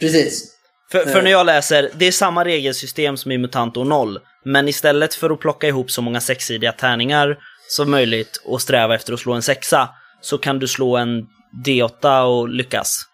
Precis. 0.00 0.56
För, 0.92 1.04
för 1.04 1.22
när 1.22 1.30
jag 1.30 1.46
läser, 1.46 1.90
det 1.94 2.06
är 2.06 2.12
samma 2.12 2.44
regelsystem 2.44 3.16
som 3.16 3.32
i 3.32 3.38
Mutanto 3.38 3.84
0, 3.84 4.18
men 4.44 4.68
istället 4.68 5.14
för 5.14 5.30
att 5.30 5.40
plocka 5.40 5.68
ihop 5.68 5.90
så 5.90 6.02
många 6.02 6.20
sexsidiga 6.20 6.72
tärningar 6.72 7.38
som 7.68 7.90
möjligt 7.90 8.42
och 8.44 8.62
sträva 8.62 8.94
efter 8.94 9.12
att 9.12 9.20
slå 9.20 9.32
en 9.32 9.42
sexa, 9.42 9.88
så 10.20 10.38
kan 10.38 10.58
du 10.58 10.68
slå 10.68 10.96
en 10.96 11.26
D8 11.64 12.22
och 12.22 12.48
lyckas. 12.48 13.06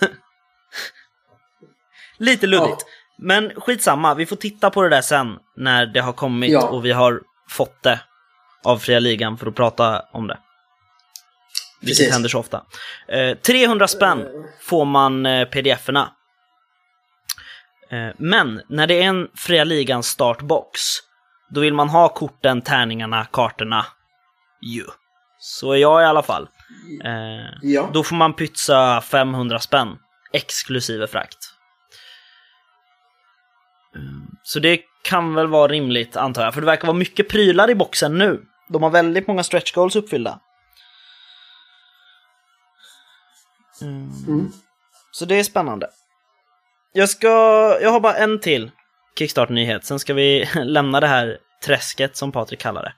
Lite 2.18 2.46
luddigt. 2.46 2.80
Ja. 2.80 2.99
Men 3.22 3.50
skitsamma, 3.56 4.14
vi 4.14 4.26
får 4.26 4.36
titta 4.36 4.70
på 4.70 4.82
det 4.82 4.88
där 4.88 5.02
sen 5.02 5.38
när 5.56 5.86
det 5.86 6.00
har 6.00 6.12
kommit 6.12 6.50
ja. 6.50 6.68
och 6.68 6.84
vi 6.84 6.92
har 6.92 7.20
fått 7.48 7.82
det 7.82 8.00
av 8.64 8.78
Fria 8.78 8.98
Ligan 8.98 9.38
för 9.38 9.46
att 9.46 9.54
prata 9.54 10.02
om 10.12 10.26
det. 10.26 10.38
Vilket 11.80 11.98
Precis. 11.98 12.12
händer 12.12 12.28
så 12.28 12.38
ofta. 12.38 12.62
Eh, 13.08 13.36
300 13.36 13.88
spänn 13.88 14.26
får 14.60 14.84
man 14.84 15.26
eh, 15.26 15.48
pdf-erna. 15.48 16.08
Eh, 17.90 18.08
men 18.18 18.62
när 18.68 18.86
det 18.86 19.02
är 19.02 19.06
en 19.06 19.28
Fria 19.34 19.64
Ligan 19.64 20.02
startbox, 20.02 20.80
då 21.50 21.60
vill 21.60 21.74
man 21.74 21.88
ha 21.88 22.08
korten, 22.08 22.62
tärningarna, 22.62 23.24
kartorna. 23.24 23.86
Ju. 24.62 24.84
Så 25.38 25.72
är 25.72 25.76
jag 25.76 26.02
i 26.02 26.04
alla 26.04 26.22
fall. 26.22 26.48
Eh, 27.04 27.58
ja. 27.62 27.90
Då 27.92 28.04
får 28.04 28.16
man 28.16 28.34
pytsa 28.34 29.00
500 29.00 29.58
spänn 29.58 29.96
exklusive 30.32 31.06
frakt. 31.06 31.49
Eh, 33.96 34.02
så 34.42 34.58
det 34.60 34.80
kan 35.02 35.34
väl 35.34 35.46
vara 35.46 35.68
rimligt 35.68 36.16
antar 36.16 36.44
jag, 36.44 36.54
för 36.54 36.60
det 36.60 36.66
verkar 36.66 36.86
vara 36.86 36.98
mycket 36.98 37.28
prylar 37.28 37.70
i 37.70 37.74
boxen 37.74 38.18
nu. 38.18 38.42
De 38.68 38.82
har 38.82 38.90
väldigt 38.90 39.26
många 39.26 39.42
stretch 39.42 39.72
goals 39.72 39.96
uppfyllda. 39.96 40.40
Mm. 43.82 44.10
Mm. 44.28 44.52
Så 45.10 45.24
det 45.24 45.34
är 45.34 45.44
spännande. 45.44 45.90
Jag 46.92 47.08
ska, 47.08 47.28
jag 47.82 47.90
har 47.90 48.00
bara 48.00 48.16
en 48.16 48.40
till 48.40 48.70
Kickstart-nyhet, 49.18 49.84
sen 49.84 49.98
ska 49.98 50.14
vi 50.14 50.48
lämna 50.54 51.00
det 51.00 51.06
här 51.06 51.38
träsket 51.64 52.16
som 52.16 52.32
Patrik 52.32 52.60
kallar 52.60 52.82
det. 52.82 52.94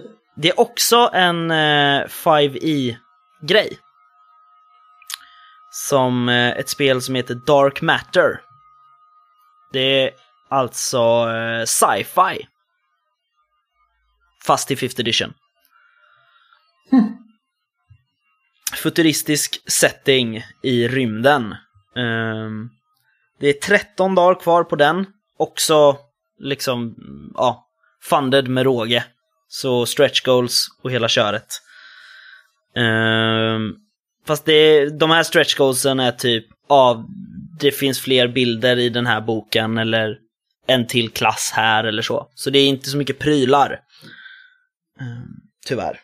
Det 0.38 0.48
är 0.48 0.60
också 0.60 1.10
en 1.12 1.50
eh, 1.50 2.04
5e-grej. 2.06 3.78
Som 5.70 6.28
eh, 6.28 6.50
ett 6.50 6.68
spel 6.68 7.02
som 7.02 7.14
heter 7.14 7.34
Dark 7.34 7.82
Matter. 7.82 8.40
Det 9.76 10.02
är 10.02 10.10
alltså 10.48 10.98
eh, 11.30 11.64
sci-fi. 11.64 12.46
Fast 14.46 14.70
i 14.70 14.74
5th 14.74 15.00
edition. 15.00 15.34
Mm. 16.92 17.04
Futuristisk 18.76 19.70
setting 19.70 20.44
i 20.62 20.88
rymden. 20.88 21.54
Um, 21.94 22.70
det 23.40 23.48
är 23.48 23.52
13 23.52 24.14
dagar 24.14 24.40
kvar 24.40 24.64
på 24.64 24.76
den. 24.76 25.06
Också 25.38 25.98
liksom, 26.38 26.94
ja, 27.34 27.66
funded 28.02 28.48
med 28.48 28.64
råge. 28.64 29.04
Så 29.48 29.86
stretch 29.86 30.22
goals 30.22 30.66
och 30.82 30.90
hela 30.90 31.08
köret. 31.08 31.62
Ehm, 32.76 33.74
fast 34.26 34.44
det, 34.44 34.90
de 34.98 35.10
här 35.10 35.22
stretch 35.22 35.54
goalsen 35.54 36.00
är 36.00 36.12
typ 36.12 36.46
av, 36.68 37.06
det 37.60 37.72
finns 37.72 38.00
fler 38.00 38.28
bilder 38.28 38.76
i 38.78 38.88
den 38.88 39.06
här 39.06 39.20
boken 39.20 39.78
eller 39.78 40.18
en 40.66 40.86
till 40.86 41.10
klass 41.10 41.50
här 41.54 41.84
eller 41.84 42.02
så. 42.02 42.30
Så 42.34 42.50
det 42.50 42.58
är 42.58 42.66
inte 42.66 42.90
så 42.90 42.96
mycket 42.96 43.18
prylar. 43.18 43.80
Ehm, 45.00 45.26
tyvärr. 45.66 46.00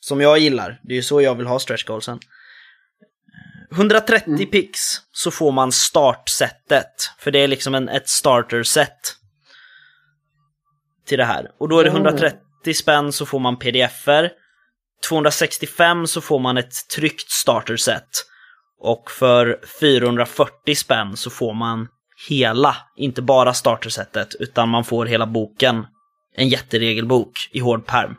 Som 0.00 0.20
jag 0.20 0.38
gillar. 0.38 0.80
Det 0.82 0.92
är 0.92 0.96
ju 0.96 1.02
så 1.02 1.20
jag 1.22 1.34
vill 1.34 1.46
ha 1.46 1.58
stretch 1.58 1.84
goalsen. 1.84 2.18
130 3.72 4.28
Mm. 4.34 4.50
pix 4.50 4.80
så 5.12 5.30
får 5.30 5.52
man 5.52 5.72
startsättet. 5.72 7.10
För 7.18 7.30
det 7.30 7.38
är 7.38 7.48
liksom 7.48 7.74
en, 7.74 7.88
ett 7.88 8.08
starter-set. 8.08 9.16
Till 11.06 11.18
det 11.18 11.24
här. 11.24 11.50
Och 11.58 11.68
då 11.68 11.78
är 11.78 11.84
det 11.84 11.90
Mm. 11.90 12.02
130 12.02 12.74
spänn 12.74 13.12
så 13.12 13.26
får 13.26 13.38
man 13.38 13.56
pdf-er. 13.56 14.30
265 15.08 16.06
så 16.06 16.20
får 16.20 16.38
man 16.38 16.56
ett 16.58 16.88
tryckt 16.96 17.30
starter-set. 17.30 18.08
Och 18.84 19.10
för 19.10 19.60
440 19.80 20.74
spänn 20.74 21.16
så 21.16 21.30
får 21.30 21.54
man 21.54 21.88
hela, 22.28 22.76
inte 22.96 23.22
bara 23.22 23.54
starter-setet, 23.54 24.34
utan 24.40 24.68
man 24.68 24.84
får 24.84 25.06
hela 25.06 25.26
boken. 25.26 25.86
En 26.36 26.48
jätteregelbok 26.48 27.32
i 27.52 27.60
hård 27.60 27.86
perm. 27.86 28.16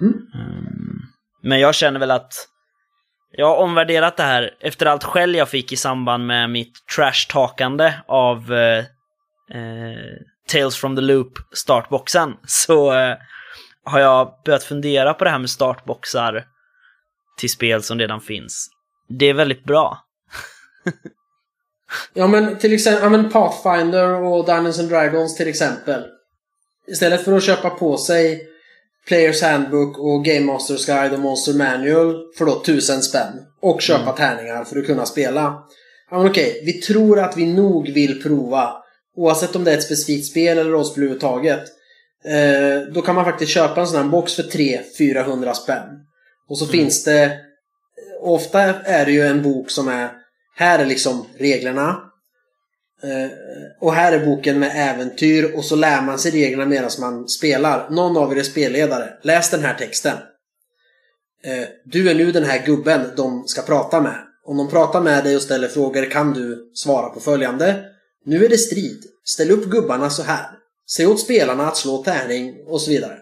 Mm. 0.00 0.14
Mm. 0.34 0.98
Men 1.42 1.60
jag 1.60 1.74
känner 1.74 2.00
väl 2.00 2.10
att 2.10 2.32
jag 3.30 3.46
har 3.46 3.56
omvärderat 3.56 4.16
det 4.16 4.22
här 4.22 4.50
efter 4.60 4.86
allt 4.86 5.04
skäll 5.04 5.34
jag 5.34 5.48
fick 5.48 5.72
i 5.72 5.76
samband 5.76 6.26
med 6.26 6.50
mitt 6.50 6.72
trash-takande 6.96 7.94
av 8.08 8.52
eh, 8.52 8.78
eh, 9.58 10.16
Tales 10.48 10.76
from 10.76 10.96
the 10.96 11.02
Loop 11.02 11.32
startboxen. 11.52 12.36
Så 12.46 12.92
eh, 12.92 13.16
har 13.84 14.00
jag 14.00 14.32
börjat 14.44 14.64
fundera 14.64 15.14
på 15.14 15.24
det 15.24 15.30
här 15.30 15.38
med 15.38 15.50
startboxar 15.50 16.44
till 17.38 17.50
spel 17.50 17.82
som 17.82 17.98
redan 17.98 18.20
finns. 18.20 18.75
Det 19.08 19.26
är 19.26 19.34
väldigt 19.34 19.64
bra. 19.64 19.98
Ja 22.14 22.26
men 22.26 22.58
till 22.58 22.72
exempel, 22.72 23.02
ja, 23.02 23.08
men 23.08 23.30
Pathfinder 23.30 24.08
och 24.08 24.46
Dungeons 24.46 24.78
and 24.78 24.88
Dragons 24.88 25.36
till 25.36 25.48
exempel. 25.48 26.04
Istället 26.88 27.24
för 27.24 27.32
att 27.36 27.42
köpa 27.44 27.70
på 27.70 27.96
sig 27.96 28.48
Players 29.08 29.42
Handbook 29.42 29.98
och 29.98 30.24
Game 30.24 30.40
Masters 30.46 30.86
Guide 30.86 31.12
och 31.12 31.20
Monster 31.20 31.52
Manual 31.54 32.32
för 32.38 32.44
då 32.46 32.60
tusen 32.60 33.02
spänn. 33.02 33.32
Och 33.60 33.82
köpa 33.82 34.02
Mm. 34.02 34.14
tärningar 34.16 34.64
för 34.64 34.78
att 34.78 34.86
kunna 34.86 35.06
spela. 35.06 35.62
Ja 36.10 36.18
men 36.18 36.30
okej, 36.30 36.62
vi 36.66 36.72
tror 36.72 37.20
att 37.20 37.36
vi 37.36 37.46
nog 37.46 37.88
vill 37.88 38.22
prova. 38.22 38.72
Oavsett 39.16 39.56
om 39.56 39.64
det 39.64 39.72
är 39.72 39.76
ett 39.76 39.82
specifikt 39.84 40.26
spel 40.26 40.58
eller 40.58 40.70
rollspel 40.70 41.02
överhuvudtaget. 41.02 41.62
Eh, 42.24 42.92
då 42.94 43.02
kan 43.02 43.14
man 43.14 43.24
faktiskt 43.24 43.52
köpa 43.52 43.80
en 43.80 43.86
sån 43.86 44.02
här 44.02 44.08
box 44.10 44.34
för 44.34 44.42
300-400 44.42 45.52
spänn. 45.52 45.84
Och 46.48 46.58
så 46.58 46.64
Mm. 46.64 46.72
finns 46.72 47.04
det... 47.04 47.38
Ofta 48.26 48.60
är 48.84 49.06
det 49.06 49.12
ju 49.12 49.26
en 49.26 49.42
bok 49.42 49.70
som 49.70 49.88
är... 49.88 50.10
Här 50.56 50.78
är 50.78 50.86
liksom 50.86 51.26
reglerna. 51.38 52.02
Eh, 53.02 53.30
och 53.80 53.94
här 53.94 54.12
är 54.12 54.26
boken 54.26 54.58
med 54.58 54.72
äventyr 54.74 55.56
och 55.56 55.64
så 55.64 55.76
lär 55.76 56.02
man 56.02 56.18
sig 56.18 56.30
reglerna 56.30 56.66
medan 56.66 56.90
man 57.00 57.28
spelar. 57.28 57.90
Någon 57.90 58.16
av 58.16 58.32
er 58.32 58.36
är 58.36 58.42
spelledare. 58.42 59.08
Läs 59.22 59.50
den 59.50 59.60
här 59.60 59.74
texten. 59.74 60.16
Eh, 61.44 61.68
du 61.84 62.10
är 62.10 62.14
nu 62.14 62.32
den 62.32 62.44
här 62.44 62.66
gubben 62.66 63.10
de 63.16 63.44
ska 63.46 63.62
prata 63.62 64.00
med. 64.00 64.16
Om 64.44 64.56
de 64.56 64.70
pratar 64.70 65.00
med 65.00 65.24
dig 65.24 65.36
och 65.36 65.42
ställer 65.42 65.68
frågor 65.68 66.10
kan 66.10 66.32
du 66.32 66.70
svara 66.74 67.08
på 67.08 67.20
följande. 67.20 67.84
Nu 68.24 68.44
är 68.44 68.48
det 68.48 68.58
strid. 68.58 69.04
Ställ 69.24 69.50
upp 69.50 69.64
gubbarna 69.64 70.10
så 70.10 70.22
här. 70.22 70.46
Se 70.86 71.06
åt 71.06 71.20
spelarna 71.20 71.68
att 71.68 71.76
slå 71.76 72.04
tärning 72.04 72.54
och 72.66 72.80
så 72.80 72.90
vidare. 72.90 73.18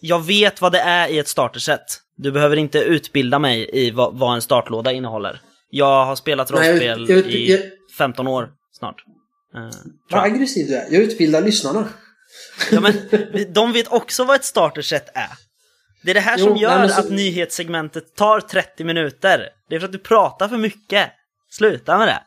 Jag 0.00 0.26
vet 0.26 0.60
vad 0.60 0.72
det 0.72 0.80
är 0.80 1.08
i 1.08 1.18
ett 1.18 1.28
starterset. 1.28 2.00
Du 2.16 2.32
behöver 2.32 2.56
inte 2.56 2.78
utbilda 2.78 3.38
mig 3.38 3.70
i 3.72 3.90
vad, 3.90 4.18
vad 4.18 4.34
en 4.34 4.42
startlåda 4.42 4.92
innehåller. 4.92 5.40
Jag 5.70 6.04
har 6.06 6.16
spelat 6.16 6.50
Nej, 6.52 6.60
jag- 6.84 6.98
rollspel 6.98 7.16
jag- 7.16 7.26
i 7.26 7.52
jag- 7.52 7.60
15 7.98 8.26
år 8.26 8.50
snart. 8.72 9.04
Tror 9.52 9.62
Vad 10.10 10.20
jag. 10.20 10.24
aggressiv 10.34 10.66
du 10.68 10.74
är. 10.76 10.86
Jag 10.90 11.02
utbildar 11.02 11.42
lyssnarna. 11.42 11.88
Ja, 12.70 12.80
men 12.80 12.92
de 13.52 13.72
vet 13.72 13.88
också 13.92 14.24
vad 14.24 14.36
ett 14.36 14.44
starterset 14.44 15.08
är. 15.14 15.30
Det 16.04 16.10
är 16.10 16.14
det 16.14 16.20
här 16.20 16.38
Jo, 16.38 16.44
som 16.44 16.52
nej, 16.52 16.62
gör 16.62 16.78
men 16.78 16.88
så- 16.90 17.00
att 17.00 17.10
nyhetssegmentet 17.10 18.14
tar 18.16 18.40
30 18.40 18.84
minuter. 18.84 19.48
Det 19.68 19.74
är 19.76 19.80
för 19.80 19.86
att 19.86 19.92
du 19.92 19.98
pratar 19.98 20.48
för 20.48 20.56
mycket. 20.58 21.10
Sluta 21.50 21.98
med 21.98 22.08
det. 22.08 22.22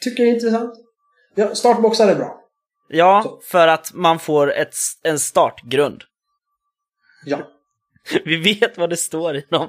Tycker 0.00 0.24
det 0.24 0.30
är 0.30 0.34
intressant. 0.34 0.74
Ja, 1.34 1.54
startboxar 1.54 2.08
är 2.08 2.14
bra. 2.14 2.40
Ja, 2.88 3.22
Så. 3.24 3.40
för 3.50 3.68
att 3.68 3.90
man 3.94 4.18
får 4.18 4.52
ett, 4.52 4.74
en 5.02 5.18
startgrund. 5.18 6.02
Ja. 7.24 7.38
Vi 8.24 8.36
vet 8.36 8.78
vad 8.78 8.90
det 8.90 8.96
står 8.96 9.36
i 9.36 9.46
dem. 9.50 9.68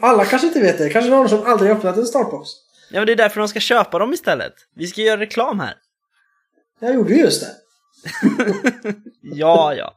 Alla 0.00 0.24
kanske 0.24 0.46
inte 0.46 0.60
vet 0.60 0.78
det. 0.78 0.90
Kanske 0.90 1.10
någon 1.10 1.28
som 1.28 1.46
aldrig 1.46 1.70
öppnat 1.70 1.96
en 1.96 2.06
startbox. 2.06 2.50
Ja, 2.90 3.00
men 3.00 3.06
det 3.06 3.12
är 3.12 3.16
därför 3.16 3.40
de 3.40 3.48
ska 3.48 3.60
köpa 3.60 3.98
dem 3.98 4.12
istället. 4.12 4.52
Vi 4.76 4.86
ska 4.86 5.00
göra 5.00 5.20
reklam 5.20 5.60
här. 5.60 5.74
Jag 6.80 6.94
gjorde 6.94 7.12
ju 7.14 7.20
just 7.20 7.42
det. 7.42 7.52
Ja, 9.22 9.74
ja. 9.74 9.94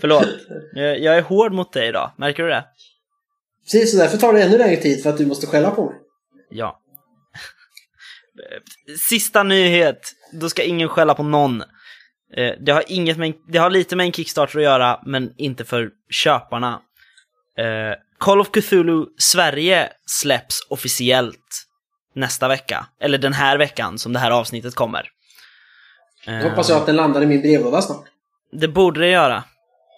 Förlåt. 0.00 0.28
Jag 0.74 1.16
är 1.16 1.22
hård 1.22 1.52
mot 1.52 1.72
dig 1.72 1.88
idag. 1.88 2.10
Märker 2.16 2.42
du 2.42 2.48
det? 2.48 2.64
Precis, 3.64 3.92
så 3.92 3.96
därför 3.96 4.18
tar 4.18 4.32
det 4.32 4.42
ännu 4.42 4.58
längre 4.58 4.76
tid 4.76 5.02
för 5.02 5.10
att 5.10 5.18
du 5.18 5.26
måste 5.26 5.46
skälla 5.46 5.70
på 5.70 5.84
mig. 5.84 5.98
Ja. 6.50 6.80
Sista 9.08 9.42
nyhet. 9.42 10.12
Då 10.32 10.48
ska 10.48 10.62
ingen 10.62 10.88
skälla 10.88 11.14
på 11.14 11.22
någon. 11.22 11.62
Eh, 12.36 12.52
Det 12.60 12.72
har, 12.72 12.84
inget 12.86 13.18
med, 13.18 13.34
det 13.48 13.58
har 13.58 13.70
lite 13.70 13.96
med 13.96 14.06
en 14.06 14.12
Kickstarter 14.12 14.58
att 14.58 14.64
göra, 14.64 15.00
men 15.06 15.32
inte 15.36 15.64
för 15.64 15.90
köparna. 16.10 16.80
Eh, 17.58 17.94
Call 18.18 18.40
of 18.40 18.50
Cthulhu 18.50 19.06
Sverige 19.18 19.88
släpps 20.06 20.66
officiellt 20.70 21.66
nästa 22.14 22.48
vecka. 22.48 22.86
Eller 23.00 23.18
den 23.18 23.32
här 23.32 23.58
veckan 23.58 23.98
som 23.98 24.12
det 24.12 24.18
här 24.18 24.30
avsnittet 24.30 24.74
kommer. 24.74 25.08
Jag 26.26 26.42
hoppas 26.50 26.68
jag 26.68 26.78
att 26.78 26.86
den 26.86 26.96
landar 26.96 27.22
i 27.22 27.26
min 27.26 27.40
brevlåda 27.40 27.82
snart. 27.82 28.04
Det 28.52 28.68
borde 28.68 29.00
det 29.00 29.08
göra. 29.08 29.44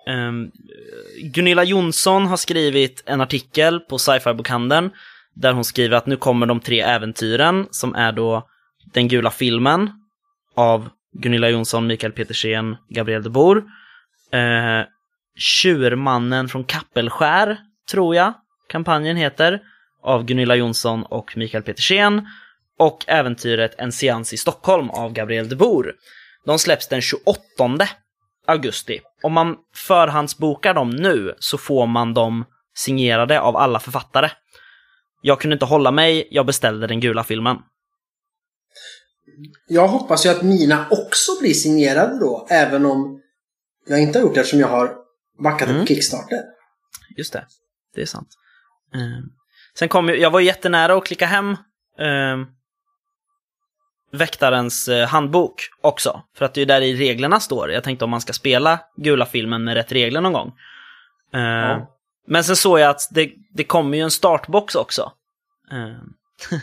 Um, 0.06 0.50
Gunilla 1.22 1.64
Jonsson 1.64 2.26
har 2.26 2.36
skrivit 2.36 3.02
en 3.06 3.20
artikel 3.20 3.80
på 3.80 3.98
sci-fi-bokhandeln 3.98 4.90
där 5.34 5.52
hon 5.52 5.64
skriver 5.64 5.96
att 5.96 6.06
nu 6.06 6.16
kommer 6.16 6.46
de 6.46 6.60
tre 6.60 6.80
äventyren 6.80 7.66
som 7.70 7.94
är 7.94 8.12
då 8.12 8.48
Den 8.92 9.08
gula 9.08 9.30
filmen 9.30 9.90
av 10.54 10.88
Gunilla 11.14 11.48
Jonsson, 11.48 11.86
Mikael 11.86 12.12
Petersen, 12.12 12.76
Gabriel 12.88 13.22
de 13.22 13.30
Boer. 13.30 13.56
Eh, 14.32 14.86
Tjurmannen 15.36 16.48
från 16.48 16.64
Kappelskär, 16.64 17.58
tror 17.90 18.16
jag 18.16 18.34
kampanjen 18.68 19.16
heter, 19.16 19.60
av 20.02 20.24
Gunilla 20.24 20.54
Jonsson 20.54 21.02
och 21.02 21.36
Mikael 21.36 21.62
Petersen. 21.62 22.26
Och 22.78 23.04
äventyret 23.06 23.74
En 23.78 23.92
seans 23.92 24.32
i 24.32 24.36
Stockholm 24.36 24.90
av 24.90 25.12
Gabriel 25.12 25.48
de 25.48 25.56
Boer. 25.56 25.92
De 26.46 26.58
släpps 26.58 26.88
den 26.88 27.00
28 27.00 27.34
augusti. 28.46 29.00
Om 29.22 29.32
man 29.32 29.56
förhandsbokar 29.76 30.74
dem 30.74 30.90
nu 30.90 31.34
så 31.38 31.58
får 31.58 31.86
man 31.86 32.14
dem 32.14 32.44
signerade 32.74 33.40
av 33.40 33.56
alla 33.56 33.80
författare. 33.80 34.30
Jag 35.22 35.40
kunde 35.40 35.54
inte 35.54 35.64
hålla 35.64 35.90
mig, 35.90 36.28
jag 36.30 36.46
beställde 36.46 36.86
den 36.86 37.00
gula 37.00 37.24
filmen. 37.24 37.56
Jag 39.68 39.88
hoppas 39.88 40.26
ju 40.26 40.30
att 40.30 40.42
mina 40.42 40.86
också 40.90 41.32
blir 41.40 41.54
signerade 41.54 42.18
då, 42.18 42.46
även 42.50 42.86
om 42.86 43.20
jag 43.86 44.00
inte 44.02 44.18
har 44.18 44.26
gjort 44.26 44.34
det 44.34 44.40
eftersom 44.40 44.60
jag 44.60 44.68
har 44.68 44.94
backat 45.42 45.68
Mm. 45.68 45.80
upp 45.82 45.88
Kickstarter. 45.88 46.40
Just 47.16 47.32
det, 47.32 47.46
det 47.94 48.02
är 48.02 48.06
sant. 48.06 48.28
Eh, 48.94 49.24
sen 49.78 49.88
kom 49.88 50.08
ju, 50.08 50.16
jag 50.16 50.30
var 50.30 50.40
jättenära 50.40 50.94
att 50.94 51.04
klicka 51.06 51.26
hem 51.26 51.50
eh, 51.98 52.36
Väktarens 54.12 54.88
eh, 54.88 55.06
handbok 55.08 55.62
också. 55.80 56.22
För 56.36 56.44
att 56.44 56.54
det 56.54 56.62
är 56.62 56.66
där 56.66 56.80
i 56.80 56.94
reglerna 56.96 57.40
står. 57.40 57.70
Jag 57.70 57.84
tänkte 57.84 58.04
om 58.04 58.10
man 58.10 58.20
ska 58.20 58.32
spela 58.32 58.78
gula 58.96 59.26
filmen 59.26 59.64
med 59.64 59.74
rätt 59.74 59.92
regler 59.92 60.20
någon 60.20 60.32
gång. 60.32 60.52
Eh, 61.34 61.40
Ja. 61.40 61.90
Men 62.26 62.44
sen 62.44 62.56
såg 62.56 62.78
jag 62.80 62.90
att 62.90 63.00
det, 63.10 63.32
det 63.54 63.64
kommer 63.64 63.96
ju 63.98 64.02
en 64.04 64.10
startbox 64.10 64.74
också. 64.74 65.12
Eh, 65.72 65.96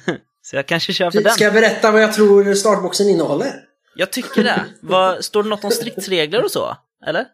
så 0.51 0.57
jag 0.57 0.65
kanske 0.65 0.93
kör 0.93 1.11
för 1.11 1.21
den. 1.21 1.33
Ska 1.33 1.43
jag 1.43 1.53
berätta 1.53 1.91
vad 1.91 2.01
jag 2.01 2.13
tror 2.13 2.53
startboxen 2.53 3.09
innehåller? 3.09 3.53
Jag 3.95 4.11
tycker 4.11 4.43
det. 4.43 4.65
Vad, 4.81 5.25
står 5.25 5.43
det 5.43 5.49
något 5.49 5.63
om 5.63 5.71
stridsregler 5.71 6.43
och 6.43 6.51
så? 6.51 6.77
Eller? 7.05 7.25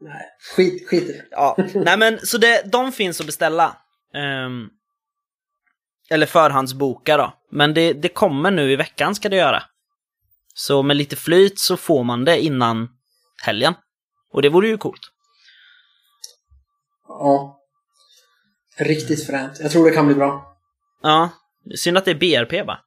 Nej, 0.00 0.26
skit, 0.56 0.88
skit 0.88 1.02
i 1.02 1.12
det. 1.12 1.24
Ja, 1.30 1.56
nej 1.74 1.98
men 1.98 2.18
så 2.26 2.38
det, 2.38 2.62
de 2.72 2.92
finns 2.92 3.20
att 3.20 3.26
beställa. 3.26 3.76
Ehm, 4.14 4.68
eller 6.10 6.26
förhandsboka 6.26 7.16
då. 7.16 7.34
Men 7.50 7.74
det, 7.74 7.92
det 7.92 8.08
kommer 8.08 8.50
nu 8.50 8.72
i 8.72 8.76
veckan 8.76 9.14
ska 9.14 9.28
det 9.28 9.36
göra. 9.36 9.62
Så 10.54 10.82
med 10.82 10.96
lite 10.96 11.16
flyt 11.16 11.60
så 11.60 11.76
får 11.76 12.04
man 12.04 12.24
det 12.24 12.40
innan 12.40 12.88
helgen. 13.42 13.74
Och 14.32 14.42
det 14.42 14.48
vore 14.48 14.68
ju 14.68 14.78
coolt. 14.78 15.02
Ja. 17.08 17.58
Riktigt 18.78 19.26
fränt. 19.26 19.60
Jag 19.60 19.70
tror 19.70 19.84
det 19.84 19.94
kan 19.94 20.06
bli 20.06 20.14
bra. 20.14 20.56
Ja, 21.02 21.30
synd 21.76 21.98
att 21.98 22.04
det 22.04 22.10
är 22.10 22.44
BRP 22.44 22.66
va? 22.66 22.78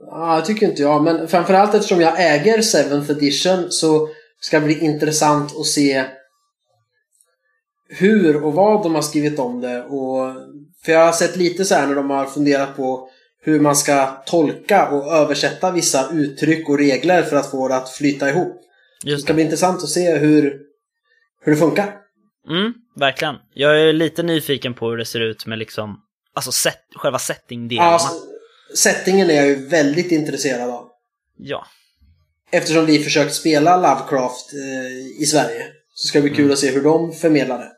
Ja, 0.00 0.36
det 0.40 0.46
tycker 0.46 0.66
inte 0.66 0.82
jag. 0.82 1.02
Men 1.02 1.28
framförallt 1.28 1.74
eftersom 1.74 2.00
jag 2.00 2.14
äger 2.34 2.58
7th 2.58 3.10
edition 3.10 3.70
så 3.70 4.08
ska 4.40 4.60
det 4.60 4.66
bli 4.66 4.78
intressant 4.78 5.56
att 5.56 5.66
se 5.66 6.04
hur 7.88 8.44
och 8.44 8.52
vad 8.52 8.82
de 8.82 8.94
har 8.94 9.02
skrivit 9.02 9.38
om 9.38 9.60
det. 9.60 9.82
Och, 9.82 10.34
för 10.84 10.92
jag 10.92 11.04
har 11.06 11.12
sett 11.12 11.36
lite 11.36 11.64
så 11.64 11.74
här 11.74 11.86
när 11.86 11.94
de 11.94 12.10
har 12.10 12.26
funderat 12.26 12.76
på 12.76 13.08
hur 13.42 13.60
man 13.60 13.76
ska 13.76 14.06
tolka 14.26 14.88
och 14.88 15.12
översätta 15.12 15.72
vissa 15.72 16.10
uttryck 16.12 16.68
och 16.68 16.78
regler 16.78 17.22
för 17.22 17.36
att 17.36 17.50
få 17.50 17.68
det 17.68 17.76
att 17.76 17.90
flyta 17.90 18.28
ihop. 18.28 18.60
Just 19.04 19.22
det 19.22 19.26
ska 19.26 19.34
bli 19.34 19.42
intressant 19.42 19.82
att 19.82 19.88
se 19.88 20.16
hur, 20.16 20.60
hur 21.40 21.52
det 21.52 21.58
funkar. 21.58 21.96
Mm, 22.48 22.74
verkligen. 22.96 23.34
Jag 23.54 23.80
är 23.80 23.92
lite 23.92 24.22
nyfiken 24.22 24.74
på 24.74 24.90
hur 24.90 24.96
det 24.96 25.04
ser 25.04 25.20
ut 25.20 25.46
med 25.46 25.58
liksom, 25.58 25.96
alltså 26.34 26.52
set, 26.52 26.80
själva 26.96 27.18
setting-delarna. 27.18 27.90
Ja, 27.90 28.10
settingen 28.76 29.30
är 29.30 29.34
jag 29.34 29.46
ju 29.46 29.68
väldigt 29.68 30.12
intresserad 30.12 30.70
av. 30.70 30.88
Ja. 31.36 31.66
Eftersom 32.50 32.86
vi 32.86 33.04
försökt 33.04 33.34
spela 33.34 33.76
Lovecraft 33.76 34.52
eh, 34.52 35.22
i 35.22 35.26
Sverige. 35.26 35.66
Så 35.94 36.08
ska 36.08 36.18
det 36.18 36.22
bli 36.22 36.34
kul 36.34 36.44
mm. 36.44 36.52
att 36.52 36.58
se 36.58 36.70
hur 36.70 36.82
de 36.82 37.12
förmedlar 37.12 37.58
det. 37.58 37.72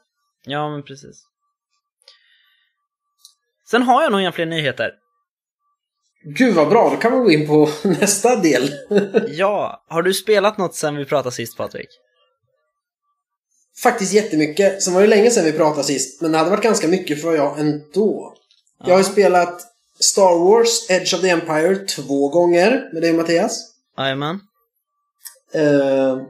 Ja, 0.45 0.71
men 0.71 0.83
precis. 0.83 1.23
Sen 3.71 3.83
har 3.83 4.03
jag 4.03 4.13
nog 4.13 4.21
inga 4.21 4.33
fler 4.33 4.47
nyheter. 4.47 4.93
Gud 6.25 6.55
vad 6.55 6.69
bra, 6.69 6.91
då 6.91 6.97
kan 6.97 7.13
vi 7.13 7.19
gå 7.19 7.31
in 7.31 7.47
på 7.47 7.71
nästa 7.89 8.37
del. 8.37 8.75
ja, 9.29 9.85
har 9.89 10.03
du 10.03 10.15
spelat 10.15 10.59
något 10.59 10.75
sen 10.75 10.97
vi 10.97 11.05
pratade 11.05 11.35
sist 11.35 11.57
Patrik? 11.57 11.89
Faktiskt 13.83 14.13
jättemycket. 14.13 14.83
Sen 14.83 14.95
var 14.95 15.01
det 15.01 15.07
länge 15.07 15.31
sedan 15.31 15.45
vi 15.45 15.53
pratade 15.53 15.85
sist, 15.85 16.23
men 16.23 16.33
det 16.33 16.39
hade 16.39 16.51
varit 16.51 16.63
ganska 16.63 16.89
mycket 16.89 17.23
för 17.23 17.37
jag 17.37 17.59
ändå. 17.59 18.37
Jag 18.79 18.91
har 18.91 18.99
ju 18.99 19.05
spelat 19.05 19.63
Star 20.01 20.39
Wars 20.39 20.91
Edge 20.91 21.15
of 21.15 21.21
the 21.21 21.29
Empire 21.29 21.77
två 21.77 22.29
gånger 22.29 22.91
med 22.93 23.03
dig 23.03 23.13
Mattias. 23.13 23.75
Jajamän. 23.99 24.41
Uh, 25.55 26.23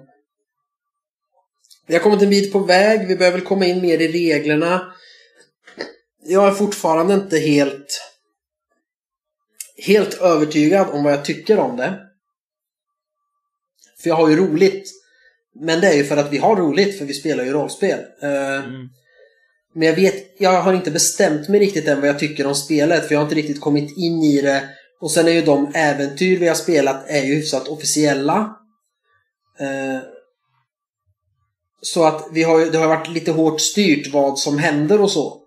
vi 1.87 1.95
har 1.95 2.01
kommit 2.01 2.23
en 2.23 2.31
bit 2.31 2.53
på 2.53 2.59
väg, 2.59 3.09
vi 3.09 3.17
behöver 3.17 3.41
komma 3.41 3.65
in 3.67 3.81
mer 3.81 3.99
i 3.99 4.13
reglerna. 4.13 4.93
Jag 6.23 6.49
är 6.49 6.53
fortfarande 6.53 7.15
inte 7.15 7.39
helt 7.39 8.03
helt 9.79 10.15
övertygad 10.15 10.91
om 10.91 11.05
vad 11.05 11.13
jag 11.13 11.25
tycker 11.25 11.59
om 11.59 11.77
det. 11.77 12.01
För 13.99 14.09
jag 14.09 14.17
har 14.17 14.29
ju 14.29 14.37
roligt. 14.37 14.93
Men 15.55 15.81
det 15.81 15.89
är 15.89 15.95
ju 15.95 16.05
för 16.05 16.17
att 16.17 16.33
vi 16.33 16.39
har 16.39 16.57
roligt, 16.57 16.99
för 16.99 17.05
vi 17.05 17.15
spelar 17.15 17.45
ju 17.45 17.53
rollspel. 17.53 17.99
Uh, 18.23 18.65
mm. 18.65 18.89
Men 19.77 19.89
jag 19.89 19.95
vet, 19.95 20.35
jag 20.39 20.63
har 20.63 20.73
inte 20.73 20.91
bestämt 20.91 21.49
mig 21.49 21.61
riktigt 21.61 21.89
än 21.89 22.01
vad 22.01 22.09
jag 22.09 22.19
tycker 22.19 22.47
om 22.47 22.55
spelet 22.55 23.07
för 23.07 23.15
jag 23.15 23.21
har 23.21 23.25
inte 23.25 23.35
riktigt 23.35 23.61
kommit 23.61 23.97
in 23.97 24.23
i 24.23 24.41
det. 24.41 24.69
Och 25.01 25.11
sen 25.11 25.29
är 25.29 25.33
ju 25.33 25.43
de 25.43 25.73
äventyr 25.75 26.39
vi 26.39 26.49
har 26.49 26.55
spelat 26.55 27.09
är 27.09 27.25
ju 27.25 27.35
hyfsat 27.35 27.69
officiella. 27.69 28.57
Eh, 29.61 29.99
så 31.83 32.05
att 32.05 32.29
vi 32.33 32.43
har, 32.43 32.67
det 32.67 32.79
har 32.79 32.89
varit 32.89 33.09
lite 33.09 33.33
hårt 33.33 33.61
styrt 33.61 34.13
vad 34.13 34.39
som 34.39 34.59
händer 34.59 35.01
och 35.01 35.11
så. 35.11 35.43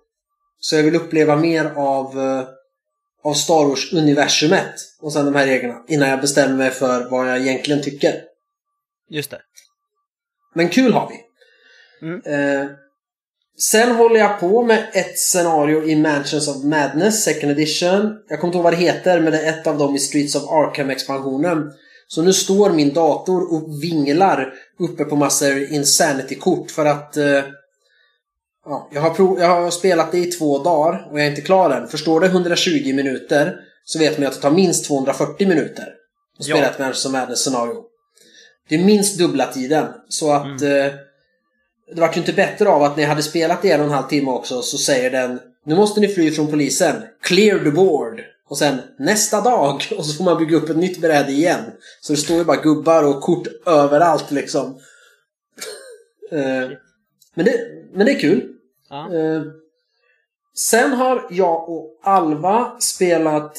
Så 0.59 0.75
jag 0.75 0.83
vill 0.83 0.95
uppleva 0.95 1.35
mer 1.35 1.65
av, 1.65 2.19
eh, 2.19 2.47
av 3.23 3.33
Star 3.33 3.65
Wars-universumet 3.65 4.73
och 5.01 5.13
sen 5.13 5.25
de 5.25 5.35
här 5.35 5.45
reglerna 5.45 5.83
innan 5.87 6.09
jag 6.09 6.21
bestämmer 6.21 6.55
mig 6.55 6.71
för 6.71 7.09
vad 7.09 7.29
jag 7.29 7.39
egentligen 7.39 7.83
tycker. 7.83 8.21
Just 9.09 9.31
det. 9.31 9.41
Men 10.55 10.69
kul 10.69 10.93
har 10.93 11.09
vi. 11.09 11.21
Mm. 12.07 12.21
Eh, 12.25 12.69
Sen 13.62 13.91
håller 13.91 14.19
jag 14.19 14.39
på 14.39 14.63
med 14.63 14.88
ett 14.93 15.19
scenario 15.19 15.84
i 15.84 15.95
Mansions 15.95 16.48
of 16.48 16.63
Madness, 16.63 17.24
second 17.24 17.52
edition. 17.52 18.15
Jag 18.30 18.39
kommer 18.39 18.48
inte 18.50 18.58
ihåg 18.58 18.63
vad 18.63 18.74
det 18.74 18.78
heter, 18.78 19.19
men 19.19 19.32
det 19.32 19.41
är 19.41 19.50
ett 19.50 19.67
av 19.67 19.78
dem 19.78 19.95
i 19.95 20.00
Streets 20.00 20.36
of 20.36 20.43
Arkham-expansionen. 20.43 21.72
Så 22.08 22.22
nu 22.22 22.34
står 22.34 22.69
min 22.69 22.93
dator 22.93 23.54
och 23.54 23.84
vinglar 23.84 24.54
uppe 24.80 25.04
på 25.04 25.15
massor 25.15 25.74
Insanity-kort 25.74 26.72
för 26.72 26.86
att... 26.86 27.17
Eh, 27.17 27.43
ja, 28.65 28.89
jag, 28.91 29.02
har 29.02 29.39
jag 29.39 29.48
har 29.48 29.72
spelat 29.72 30.12
det 30.12 30.17
i 30.17 30.26
två 30.26 30.63
dagar 30.63 31.08
och 31.12 31.19
jag 31.19 31.26
är 31.26 31.30
inte 31.30 31.41
klar 31.41 31.69
än. 31.69 31.88
Förstår 31.88 32.19
det 32.19 32.28
120 32.28 32.93
minuter 32.93 33.56
så 33.84 34.00
vet 34.00 34.17
man 34.17 34.28
att 34.28 34.34
det 34.34 34.41
tar 34.41 34.52
minst 34.52 34.86
240 34.86 35.48
minuter 35.48 35.88
att 36.39 36.45
spela 36.45 36.60
ja. 36.60 36.65
ett 36.65 36.80
Mansions 36.80 37.06
of 37.06 37.12
Madness-scenario. 37.12 37.84
Det 38.69 38.76
är 38.76 38.84
minst 38.84 39.17
dubbla 39.17 39.45
tiden. 39.45 39.86
Så 40.10 40.32
att... 40.32 40.62
Mm. 40.62 40.86
Eh, 40.86 40.93
det 41.95 42.02
vart 42.02 42.15
ju 42.15 42.19
inte 42.19 42.34
bättre 42.34 42.69
av 42.69 42.84
att 42.84 42.95
när 42.95 43.04
jag 43.04 43.10
hade 43.10 43.23
spelat 43.23 43.65
i 43.65 43.71
en 43.71 43.80
och 43.80 43.86
en 43.86 43.93
halv 43.93 44.08
timme 44.08 44.32
också 44.32 44.62
så 44.62 44.78
säger 44.78 45.12
den 45.12 45.39
Nu 45.65 45.75
måste 45.75 45.99
ni 45.99 46.08
fly 46.08 46.32
från 46.32 46.47
polisen. 46.47 47.04
Clear 47.21 47.60
the 47.60 47.71
board. 47.71 48.21
Och 48.49 48.58
sen 48.58 48.82
nästa 48.99 49.41
dag 49.41 49.75
och 49.97 50.06
så 50.06 50.17
får 50.17 50.23
man 50.23 50.38
bygga 50.38 50.58
upp 50.58 50.69
ett 50.69 50.78
nytt 50.78 51.02
bräde 51.02 51.32
igen. 51.32 51.63
Så 52.02 52.13
det 52.13 52.19
står 52.19 52.38
ju 52.38 52.43
bara 52.43 52.62
gubbar 52.62 53.04
och 53.04 53.21
kort 53.21 53.47
överallt 53.65 54.32
liksom. 54.32 54.80
Eh, 56.32 56.69
men, 57.34 57.45
det, 57.45 57.60
men 57.93 58.06
det 58.06 58.12
är 58.12 58.19
kul. 58.19 58.54
Ja. 58.89 59.13
Eh, 59.13 59.41
sen 60.56 60.93
har 60.93 61.28
jag 61.30 61.69
och 61.69 61.99
Alva 62.04 62.80
spelat 62.80 63.58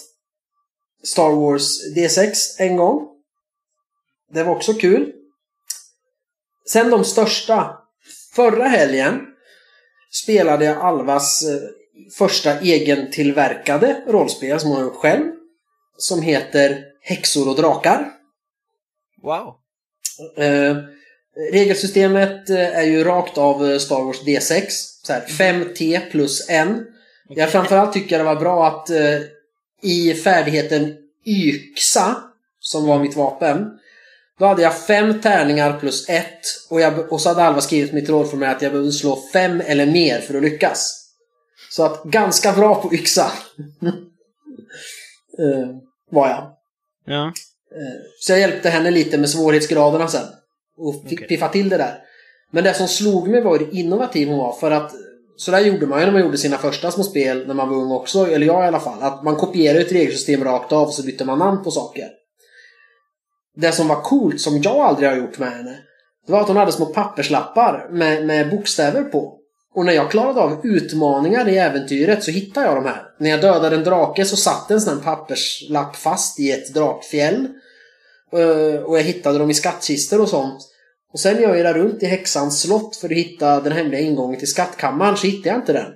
Star 1.03 1.31
Wars 1.31 1.95
D6 1.97 2.35
en 2.59 2.77
gång. 2.77 3.09
Det 4.33 4.43
var 4.43 4.57
också 4.57 4.75
kul. 4.75 5.13
Sen 6.69 6.91
de 6.91 7.05
största 7.05 7.80
Förra 8.33 8.65
helgen 8.65 9.27
spelade 10.11 10.65
jag 10.65 10.77
Alvas 10.77 11.43
eh, 11.43 11.61
första 12.19 12.61
egentillverkade 12.61 14.03
rollspel 14.07 14.61
som 14.61 14.71
hon 14.71 14.79
har 14.79 14.85
gjort 14.85 14.97
själv. 14.97 15.25
Som 15.97 16.23
heter 16.23 16.85
Häxor 17.03 17.49
och 17.49 17.57
drakar. 17.57 18.11
Wow! 19.23 19.55
Eh, 20.37 20.77
regelsystemet 21.53 22.51
eh, 22.51 22.79
är 22.79 22.83
ju 22.83 23.05
rakt 23.05 23.39
av 23.39 23.71
eh, 23.71 23.79
Star 23.79 24.05
Wars 24.05 24.23
D6. 24.23 24.65
Så 25.03 25.13
här, 25.13 25.21
5T 25.21 26.11
plus 26.11 26.49
1. 26.49 26.69
Jag 27.29 27.51
framförallt 27.53 27.93
tycker 27.93 28.19
det 28.19 28.25
var 28.25 28.37
bra 28.37 28.67
att 28.67 28.91
eh, 28.91 29.21
i 29.83 30.15
färdigheten 30.15 30.97
Yxa, 31.27 32.17
som 32.61 32.87
var 32.87 32.99
mitt 32.99 33.17
vapen, 33.17 33.79
då 34.41 34.47
hade 34.47 34.63
jag 34.63 34.79
fem 34.79 35.21
tärningar 35.21 35.79
plus 35.81 36.09
ett 36.09 36.41
och, 36.71 36.81
jag, 36.81 37.13
och 37.13 37.21
så 37.21 37.29
hade 37.29 37.43
Alva 37.43 37.61
skrivit 37.61 37.93
mitt 37.93 38.09
råd 38.09 38.31
för 38.31 38.37
mig 38.37 38.49
att 38.49 38.63
jag 38.63 38.73
behövde 38.73 38.93
slå 38.93 39.19
fem 39.33 39.63
eller 39.67 39.87
mer 39.87 40.21
för 40.21 40.35
att 40.35 40.43
lyckas. 40.43 41.07
Så 41.71 41.85
att 41.85 42.05
ganska 42.05 42.53
bra 42.53 42.83
på 42.83 42.95
yxa. 42.95 43.33
uh, 43.83 45.67
var 46.11 46.29
jag. 46.29 46.53
Ja. 47.07 47.25
Uh, 47.25 48.01
så 48.21 48.33
jag 48.33 48.41
hjälpte 48.41 48.69
henne 48.71 48.91
lite 48.91 49.19
med 49.19 49.31
svårighetsgraderna 49.31 50.09
sen. 50.09 50.27
Och 50.77 50.95
fick 51.09 51.19
okay. 51.19 51.29
piffa 51.29 51.49
till 51.49 51.69
det 51.69 51.77
där. 51.77 51.95
Men 52.51 52.65
det 52.65 52.75
som 52.75 52.89
slog 52.89 53.29
mig 53.29 53.41
var 53.41 53.59
hur 53.59 53.75
innovativ 53.75 54.29
hon 54.29 54.39
var. 54.39 54.53
För 54.53 54.71
att 54.71 54.93
så 55.37 55.51
där 55.51 55.61
gjorde 55.61 55.87
man 55.87 56.01
ju 56.01 56.05
när 56.05 56.13
man 56.13 56.23
gjorde 56.23 56.39
sina 56.39 56.59
första 56.59 56.91
små 56.91 57.05
spel 57.05 57.47
när 57.47 57.55
man 57.55 57.69
var 57.69 57.77
ung 57.77 57.93
också. 57.93 58.27
Eller 58.27 58.47
jag 58.47 58.65
i 58.65 58.69
alla 58.69 58.81
fall. 58.81 59.03
Att 59.03 59.25
man 59.25 59.37
kopierade 59.37 59.81
ett 59.81 59.93
regelsystem 59.93 60.45
rakt 60.45 60.73
av 60.73 60.87
och 60.87 60.95
så 60.95 61.03
bytte 61.03 61.25
man 61.25 61.39
namn 61.39 61.65
på 61.65 61.71
saker 61.71 62.20
det 63.57 63.73
som 63.73 63.89
var 63.89 64.03
coolt, 64.03 64.41
som 64.41 64.63
jag 64.63 64.77
aldrig 64.77 65.09
har 65.09 65.17
gjort 65.17 65.39
med 65.39 65.53
henne, 65.53 65.79
det 66.27 66.33
var 66.33 66.41
att 66.41 66.49
hon 66.49 66.57
hade 66.57 66.73
små 66.73 66.87
papperslappar 66.87 67.89
med, 67.91 68.27
med 68.27 68.51
bokstäver 68.51 69.03
på. 69.03 69.37
Och 69.75 69.85
när 69.85 69.93
jag 69.93 70.11
klarade 70.11 70.41
av 70.41 70.67
utmaningar 70.67 71.49
i 71.49 71.59
äventyret 71.59 72.25
så 72.25 72.31
hittade 72.31 72.67
jag 72.67 72.77
de 72.77 72.85
här. 72.85 73.03
När 73.19 73.31
jag 73.31 73.41
dödade 73.41 73.77
en 73.77 73.85
drake 73.85 74.25
så 74.25 74.37
satt 74.37 74.71
en 74.71 74.81
sån 74.81 74.95
här 74.95 75.05
papperslapp 75.05 75.97
fast 75.97 76.41
i 76.41 76.51
ett 76.51 76.75
drakfjäll. 76.75 77.49
Eh, 78.33 78.83
och 78.83 78.99
jag 78.99 79.03
hittade 79.03 79.39
dem 79.39 79.51
i 79.51 79.55
skattkistor 79.55 80.21
och 80.21 80.29
sånt. 80.29 80.61
Och 81.13 81.21
sen 81.21 81.35
när 81.35 81.43
jag 81.43 81.59
irrade 81.59 81.79
runt 81.79 82.03
i 82.03 82.07
häxans 82.07 82.61
slott 82.61 82.97
för 82.97 83.09
att 83.09 83.17
hitta 83.17 83.61
den 83.61 83.73
hemliga 83.73 84.01
ingången 84.01 84.39
till 84.39 84.49
skattkammaren 84.49 85.17
så 85.17 85.27
hittade 85.27 85.49
jag 85.49 85.59
inte 85.59 85.73
den. 85.73 85.93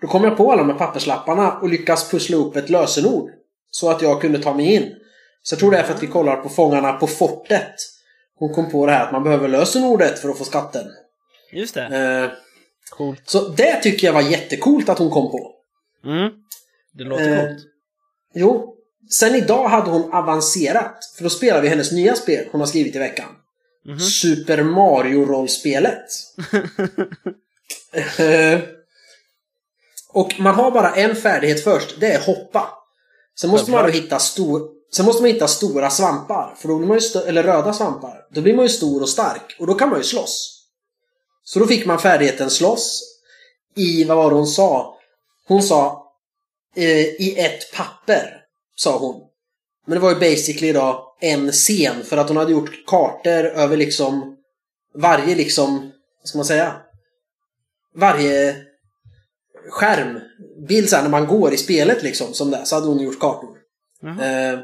Då 0.00 0.06
kom 0.06 0.24
jag 0.24 0.36
på 0.36 0.52
alla 0.52 0.62
de 0.62 0.70
här 0.70 0.78
papperslapparna 0.78 1.52
och 1.52 1.68
lyckas 1.68 2.10
pussla 2.10 2.36
upp 2.36 2.56
ett 2.56 2.70
lösenord. 2.70 3.30
Så 3.70 3.90
att 3.90 4.02
jag 4.02 4.20
kunde 4.20 4.42
ta 4.42 4.54
mig 4.54 4.74
in. 4.74 4.92
Så 5.42 5.52
jag 5.52 5.60
tror 5.60 5.70
det 5.70 5.78
är 5.78 5.82
för 5.82 5.94
att 5.94 6.02
vi 6.02 6.06
kollar 6.06 6.36
på 6.36 6.48
Fångarna 6.48 6.92
på 6.92 7.06
fortet. 7.06 7.74
Hon 8.38 8.54
kom 8.54 8.70
på 8.70 8.86
det 8.86 8.92
här 8.92 9.06
att 9.06 9.12
man 9.12 9.22
behöver 9.22 9.48
lösenordet 9.48 10.18
för 10.18 10.28
att 10.28 10.38
få 10.38 10.44
skatten. 10.44 10.86
Just 11.52 11.74
det. 11.74 11.84
Eh, 11.84 12.30
coolt. 12.90 13.22
Så 13.24 13.48
det 13.48 13.82
tycker 13.82 14.06
jag 14.06 14.14
var 14.14 14.22
jättekult 14.22 14.88
att 14.88 14.98
hon 14.98 15.10
kom 15.10 15.30
på. 15.30 15.54
Mm. 16.04 16.32
Det 16.92 17.04
låter 17.04 17.36
eh, 17.36 17.46
coolt. 17.46 17.58
Jo. 18.34 18.76
Sen 19.10 19.34
idag 19.34 19.68
hade 19.68 19.90
hon 19.90 20.12
avancerat. 20.12 21.04
För 21.16 21.24
då 21.24 21.30
spelar 21.30 21.62
vi 21.62 21.68
hennes 21.68 21.92
nya 21.92 22.14
spel 22.16 22.48
hon 22.52 22.60
har 22.60 22.68
skrivit 22.68 22.96
i 22.96 22.98
veckan. 22.98 23.28
Mm 23.86 23.98
-hmm. 23.98 24.00
Super 24.00 24.62
Mario-rollspelet. 24.62 26.06
eh, 28.18 28.60
och 30.12 30.40
man 30.40 30.54
har 30.54 30.70
bara 30.70 30.94
en 30.94 31.16
färdighet 31.16 31.64
först. 31.64 32.00
Det 32.00 32.12
är 32.12 32.20
hoppa. 32.20 32.70
Sen 33.40 33.50
måste 33.50 33.70
man 33.70 33.84
då 33.84 33.90
hitta 33.90 34.18
stor... 34.18 34.79
Sen 34.92 35.06
måste 35.06 35.22
man 35.22 35.30
hitta 35.30 35.48
stora 35.48 35.90
svampar, 35.90 36.54
för 36.58 36.68
då 36.68 36.76
blir 36.76 36.88
man 36.88 36.98
ju 36.98 37.20
eller 37.20 37.42
röda 37.42 37.72
svampar. 37.72 38.26
Då 38.30 38.40
blir 38.40 38.54
man 38.54 38.64
ju 38.64 38.68
stor 38.68 39.02
och 39.02 39.08
stark 39.08 39.56
och 39.58 39.66
då 39.66 39.74
kan 39.74 39.88
man 39.88 39.98
ju 39.98 40.04
slåss. 40.04 40.64
Så 41.44 41.58
då 41.58 41.66
fick 41.66 41.86
man 41.86 41.98
färdigheten 41.98 42.50
slåss 42.50 43.02
i, 43.76 44.04
vad 44.04 44.16
var 44.16 44.30
det 44.30 44.36
hon 44.36 44.46
sa? 44.46 44.98
Hon 45.46 45.62
sa 45.62 46.12
eh, 46.76 47.00
i 47.00 47.34
ett 47.38 47.72
papper, 47.72 48.44
sa 48.76 48.98
hon. 48.98 49.22
Men 49.86 49.94
det 49.94 50.00
var 50.00 50.10
ju 50.10 50.20
basically 50.20 50.72
då 50.72 51.16
en 51.20 51.52
scen 51.52 52.04
för 52.04 52.16
att 52.16 52.28
hon 52.28 52.36
hade 52.36 52.52
gjort 52.52 52.86
kartor 52.86 53.44
över 53.44 53.76
liksom 53.76 54.36
varje 54.94 55.34
liksom, 55.34 55.92
vad 56.20 56.28
ska 56.28 56.38
man 56.38 56.44
säga? 56.44 56.76
Varje 57.94 58.56
skärmbild 59.70 60.90
så 60.90 60.96
här, 60.96 61.02
när 61.02 61.10
man 61.10 61.26
går 61.26 61.52
i 61.52 61.56
spelet 61.56 62.02
liksom, 62.02 62.34
som 62.34 62.50
det, 62.50 62.66
så 62.66 62.74
hade 62.74 62.86
hon 62.86 63.00
gjort 63.00 63.20
kartor. 63.20 63.56
Eh, 64.02 64.60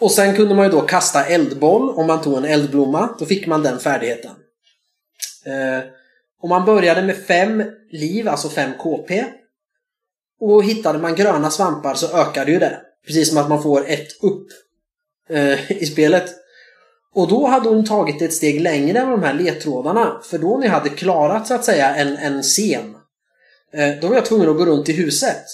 och 0.00 0.10
sen 0.10 0.36
kunde 0.36 0.54
man 0.54 0.64
ju 0.64 0.70
då 0.70 0.80
kasta 0.80 1.24
eldboll 1.24 1.90
om 1.90 2.06
man 2.06 2.22
tog 2.22 2.36
en 2.36 2.44
eldblomma. 2.44 3.16
Då 3.18 3.26
fick 3.26 3.46
man 3.46 3.62
den 3.62 3.78
färdigheten. 3.78 4.30
Eh, 5.44 5.84
och 6.42 6.48
man 6.48 6.64
började 6.64 7.02
med 7.02 7.16
fem 7.16 7.64
liv, 7.90 8.28
alltså 8.28 8.48
fem 8.48 8.72
KP. 8.78 9.24
Och 10.40 10.64
hittade 10.64 10.98
man 10.98 11.14
gröna 11.14 11.50
svampar 11.50 11.94
så 11.94 12.16
ökade 12.16 12.50
ju 12.50 12.58
det. 12.58 12.80
Precis 13.06 13.28
som 13.28 13.38
att 13.38 13.48
man 13.48 13.62
får 13.62 13.88
ett 13.88 14.22
upp 14.22 14.46
eh, 15.30 15.72
i 15.72 15.86
spelet. 15.86 16.30
Och 17.14 17.28
då 17.28 17.46
hade 17.46 17.68
hon 17.68 17.84
tagit 17.84 18.22
ett 18.22 18.34
steg 18.34 18.60
längre 18.60 19.04
med 19.06 19.12
de 19.12 19.22
här 19.22 19.34
ledtrådarna. 19.34 20.20
För 20.24 20.38
då 20.38 20.56
när 20.56 20.66
jag 20.66 20.72
hade 20.72 20.88
klarat 20.88 21.46
så 21.46 21.54
att 21.54 21.64
säga 21.64 21.94
en, 21.94 22.16
en 22.16 22.42
scen. 22.42 22.94
Eh, 23.72 24.00
då 24.00 24.08
var 24.08 24.14
jag 24.14 24.24
tvungen 24.24 24.50
att 24.50 24.56
gå 24.56 24.66
runt 24.66 24.88
i 24.88 24.92
huset. 24.92 25.44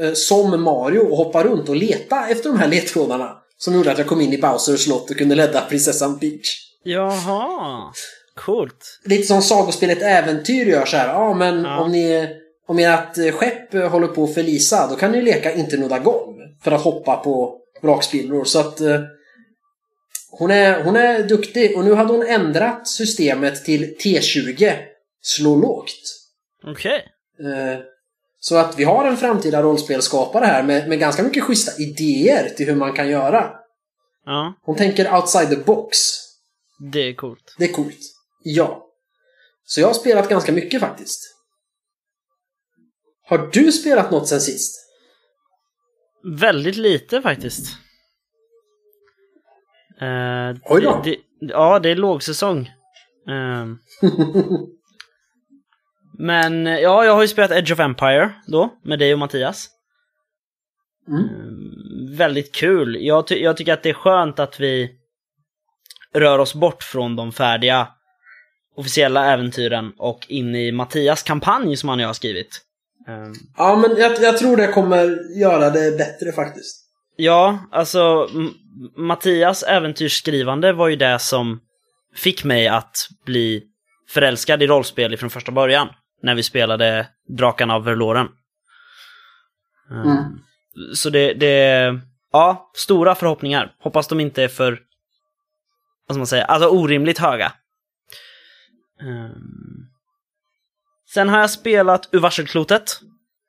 Eh, 0.00 0.12
som 0.12 0.62
Mario 0.62 1.00
och 1.00 1.16
hoppa 1.16 1.44
runt 1.44 1.68
och 1.68 1.76
leta 1.76 2.28
efter 2.28 2.50
de 2.50 2.58
här 2.58 2.68
ledtrådarna. 2.68 3.41
Som 3.64 3.74
gjorde 3.74 3.92
att 3.92 3.98
jag 3.98 4.06
kom 4.06 4.20
in 4.20 4.32
i 4.32 4.38
Bowsers 4.38 4.84
slott 4.84 5.10
och 5.10 5.16
kunde 5.16 5.36
rädda 5.36 5.60
prinsessan 5.60 6.18
Peach. 6.18 6.48
Jaha, 6.82 7.92
coolt. 8.34 9.00
Lite 9.04 9.26
som 9.26 9.42
sagospelet 9.42 10.02
Äventyr 10.02 10.66
gör 10.66 10.84
så 10.84 10.96
här. 10.96 11.08
Ja, 11.08 11.34
men 11.34 11.64
Ja. 11.64 11.80
om 11.80 11.92
ni 11.92 12.28
om 12.66 12.78
ert 12.78 13.18
eh, 13.18 13.32
skepp 13.32 13.74
eh, 13.74 13.88
håller 13.88 14.06
på 14.08 14.24
att 14.24 14.34
förlisa, 14.34 14.86
då 14.90 14.96
kan 14.96 15.12
ni 15.12 15.22
leka 15.22 15.54
inte 15.54 15.76
nudda 15.76 15.98
golv. 15.98 16.36
För 16.64 16.72
att 16.72 16.80
hoppa 16.80 17.16
på 17.16 17.58
vrakspillror. 17.82 18.44
Så 18.44 18.60
att 18.60 18.80
eh, 18.80 19.00
hon, 20.30 20.50
är, 20.50 20.84
hon 20.84 20.96
är 20.96 21.22
duktig. 21.22 21.76
Och 21.76 21.84
nu 21.84 21.94
hade 21.94 22.12
hon 22.12 22.26
ändrat 22.26 22.88
systemet 22.88 23.64
till 23.64 23.96
T20. 23.96 24.72
Slå 25.22 25.56
lågt. 25.56 26.18
Okej. 26.64 27.04
Eh, 27.40 27.78
så 28.44 28.56
att 28.56 28.78
vi 28.78 28.84
har 28.84 29.04
en 29.04 29.16
framtida 29.16 29.62
rollspelskapare 29.62 30.44
här 30.44 30.62
med, 30.62 30.88
med 30.88 30.98
ganska 30.98 31.22
mycket 31.22 31.44
schyssta 31.44 31.82
idéer 31.82 32.48
till 32.48 32.66
hur 32.66 32.76
man 32.76 32.92
kan 32.92 33.08
göra. 33.08 33.50
Ja, 34.24 34.54
Hon 34.62 34.76
tänker 34.76 35.14
outside 35.14 35.48
the 35.50 35.56
box. 35.56 35.98
det 36.92 37.00
är 37.00 37.14
coolt. 37.14 37.54
Det 37.58 37.64
är 37.64 37.72
coolt. 37.72 37.98
Ja. 38.42 38.86
Så 39.64 39.80
jag 39.80 39.86
har 39.86 39.94
spelat 39.94 40.28
ganska 40.28 40.52
mycket 40.52 40.80
faktiskt. 40.80 41.20
Har 43.28 43.38
du 43.52 43.72
spelat 43.72 44.10
något 44.10 44.28
sen 44.28 44.40
sist? 44.40 44.78
Väldigt 46.38 46.76
lite 46.76 47.22
faktiskt. 47.22 47.66
Eh, 50.00 50.56
Oj 50.64 50.80
då. 50.82 51.00
Det, 51.04 51.10
det, 51.10 51.18
ja, 51.40 51.78
det 51.78 51.90
är 51.90 51.96
lågsäsong. 51.96 52.70
Ehm, 53.28 53.78
men 56.18 56.66
eh, 56.66 56.78
ja, 56.78 57.04
jag 57.04 57.14
har 57.14 57.22
ju 57.22 57.28
spelat 57.28 57.50
Edge 57.50 57.72
of 57.72 57.80
Empire 57.80 58.30
då, 58.46 58.70
med 58.84 58.98
dig 58.98 59.12
och 59.12 59.18
Mattias. 59.18 59.68
Mm. 61.08 61.20
Ehm, 61.24 62.16
väldigt 62.16 62.54
kul. 62.54 62.96
Jag, 63.00 63.26
ty- 63.26 63.42
jag 63.42 63.56
tycker 63.56 63.72
att 63.72 63.82
det 63.82 63.88
är 63.90 63.94
skönt 63.94 64.38
att 64.38 64.60
vi 64.60 64.90
rör 66.14 66.38
oss 66.38 66.54
bort 66.54 66.82
från 66.82 67.16
de 67.16 67.32
färdiga 67.32 67.88
officiella 68.76 69.32
äventyren 69.32 69.92
och 69.98 70.26
in 70.28 70.54
i 70.54 70.72
Mattias 70.72 71.22
kampanj 71.22 71.76
som 71.76 71.88
han 71.88 71.98
och 71.98 72.02
jag 72.02 72.08
har 72.08 72.14
skrivit. 72.14 72.60
Ehm, 73.08 73.32
Ja, 73.56 73.76
men 73.76 73.96
jag, 73.96 74.22
jag 74.22 74.38
tror 74.38 74.56
det 74.56 74.66
kommer 74.66 75.18
göra 75.40 75.70
det 75.70 75.98
bättre 75.98 76.32
faktiskt. 76.32 76.78
Ja, 77.16 77.58
alltså 77.72 78.28
Mattias 78.96 79.62
äventyrsskrivande 79.62 80.72
var 80.72 80.88
ju 80.88 80.96
det 80.96 81.18
som 81.18 81.60
fick 82.16 82.44
mig 82.44 82.68
att 82.68 82.96
bli 83.26 83.62
förälskad 84.08 84.62
i 84.62 84.66
rollspel 84.66 85.16
från 85.16 85.30
första 85.30 85.52
början. 85.52 85.88
När 86.22 86.34
vi 86.34 86.42
spelade 86.42 87.08
Drakarna 87.28 87.74
av 87.74 87.84
Verloren. 87.84 88.28
Um, 89.90 90.42
Mm. 90.76 90.94
Så 90.94 91.10
det, 91.10 91.34
det, 91.34 92.00
ja, 92.32 92.70
stora 92.74 93.14
förhoppningar. 93.14 93.74
Hoppas 93.78 94.08
de 94.08 94.20
inte 94.20 94.42
är 94.42 94.48
för, 94.48 94.70
vad 96.06 96.14
ska 96.14 96.18
man 96.18 96.26
säga, 96.26 96.44
alltså 96.44 96.68
orimligt 96.68 97.18
höga. 97.18 97.52
Um, 99.00 99.88
sen 101.14 101.28
har 101.28 101.40
jag 101.40 101.50
spelat 101.50 102.08
Ur 102.12 102.20
varselklotet 102.20 103.00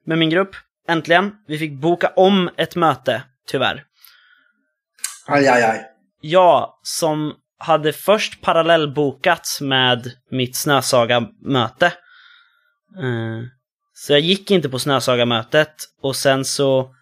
med 0.05 0.17
min 0.17 0.29
grupp. 0.29 0.55
Äntligen. 0.87 1.35
Vi 1.47 1.57
fick 1.57 1.73
boka 1.73 2.07
om 2.15 2.49
ett 2.57 2.75
möte, 2.75 3.23
tyvärr. 3.47 3.83
Aj, 5.27 5.47
aj, 5.47 5.63
aj. 5.63 5.85
Jag 6.21 6.73
som 6.81 7.33
hade 7.57 7.93
först 7.93 8.41
parallellbokat 8.41 9.47
med 9.61 10.11
mitt 10.31 10.55
Snösaga-möte. 10.55 11.93
Eh, 12.97 13.43
Så 13.93 14.13
jag 14.13 14.19
gick 14.19 14.51
inte 14.51 14.69
på 14.69 14.79
Snösaga-mötet 14.79 15.73
och 16.01 16.15
sen 16.15 16.45
så 16.45 16.95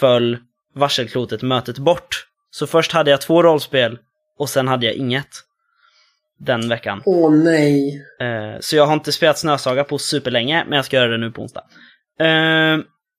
föll 0.00 0.38
Varselklotet-mötet 0.74 1.78
bort. 1.78 2.26
Så 2.50 2.66
först 2.66 2.92
hade 2.92 3.10
jag 3.10 3.20
två 3.20 3.42
rollspel 3.42 3.98
och 4.38 4.48
sen 4.48 4.68
hade 4.68 4.86
jag 4.86 4.94
inget. 4.94 5.28
Den 6.38 6.68
veckan. 6.68 7.02
Åh 7.04 7.30
nej. 7.32 8.04
Eh, 8.20 8.60
Så 8.60 8.76
jag 8.76 8.86
har 8.86 8.92
inte 8.94 9.12
spelat 9.12 9.38
Snösaga 9.38 9.84
på 9.84 9.98
superlänge, 9.98 10.64
men 10.68 10.76
jag 10.76 10.84
ska 10.84 10.96
göra 10.96 11.08
det 11.10 11.18
nu 11.18 11.30
på 11.30 11.42
onsdag. 11.42 11.64
Eh, 12.18 12.78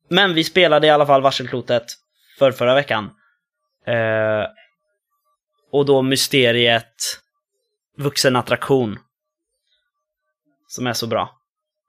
Men 0.10 0.34
vi 0.34 0.44
spelade 0.44 0.88
i 0.88 0.90
alla 0.90 1.06
fall 1.06 1.22
Varselklotet 1.22 1.84
för 2.40 2.52
förra 2.52 2.76
veckan. 2.76 3.10
Eh, 3.88 4.48
Och 5.72 5.86
då 5.86 6.02
mysteriet 6.02 6.94
Vuxen 7.98 8.36
attraktion. 8.36 9.00
Som 10.68 10.88
är 10.88 10.94
så 10.94 11.08
bra. 11.08 11.40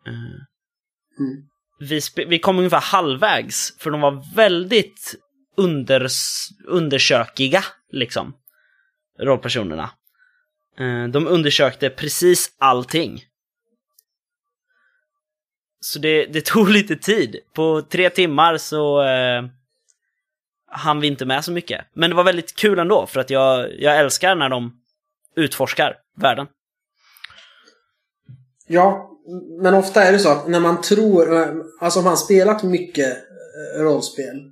Mm. 0.07 1.48
Vi, 1.78 2.00
vi 2.26 2.38
kom 2.38 2.59
ungefär 2.59 2.80
halvvägs, 2.80 3.78
för 3.78 3.90
de 3.90 4.00
var 4.00 4.34
väldigt 4.34 5.14
unders 5.57 6.48
undersökiga, 6.66 7.64
liksom. 7.90 8.34
Rollpersonerna. 9.20 9.90
Eh, 10.78 11.09
De 11.09 11.26
undersökte 11.26 11.90
precis 11.90 12.57
allting. 12.59 13.24
Så 15.80 15.98
det, 15.98 16.26
det 16.26 16.44
tog 16.44 16.70
lite 16.70 16.96
tid. 16.96 17.36
På 17.55 17.82
tre 17.82 18.11
timmar 18.11 18.57
så 18.57 19.02
eh, 19.02 19.44
hann 20.66 21.00
vi 21.00 21.07
inte 21.07 21.26
med 21.26 21.44
så 21.44 21.52
mycket. 21.52 21.86
Men 21.94 22.11
det 22.11 22.16
var 22.16 22.24
väldigt 22.24 22.57
kul 22.57 22.78
ändå, 22.78 23.07
för 23.07 23.20
att 23.20 23.30
jag, 23.30 23.80
jag 23.80 23.98
älskar 23.98 24.34
när 24.36 24.48
de 24.48 24.80
utforskar 25.36 25.96
världen. 26.16 26.46
Ja, 28.66 29.11
men 29.62 29.75
ofta 29.75 30.05
är 30.05 30.12
det 30.12 30.18
så 30.18 30.29
att 30.29 30.49
när 30.49 30.61
man 30.61 30.81
tror, 30.81 31.37
alltså 31.81 31.99
om 31.99 32.05
man 32.05 32.16
spelat 32.16 32.62
mycket 32.62 33.16
eh, 33.16 33.83
rollspel 33.83 34.51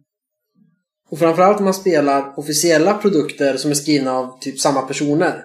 och 1.10 1.18
framförallt 1.18 1.58
om 1.58 1.64
man 1.64 1.74
spelar 1.74 2.38
officiella 2.38 2.94
produkter 2.94 3.56
som 3.56 3.70
är 3.70 3.74
skrivna 3.74 4.12
av 4.12 4.38
typ 4.40 4.60
samma 4.60 4.82
personer. 4.82 5.44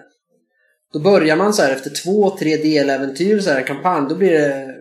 Då 0.92 0.98
börjar 1.00 1.36
man 1.36 1.54
så 1.54 1.62
här 1.62 1.72
efter 1.72 1.90
två, 2.04 2.36
tre 2.38 2.56
deläventyr, 2.56 3.40
så 3.40 3.50
här 3.50 3.56
en 3.56 3.64
kampanj, 3.64 4.08
då 4.08 4.14
blir 4.14 4.30
det 4.30 4.74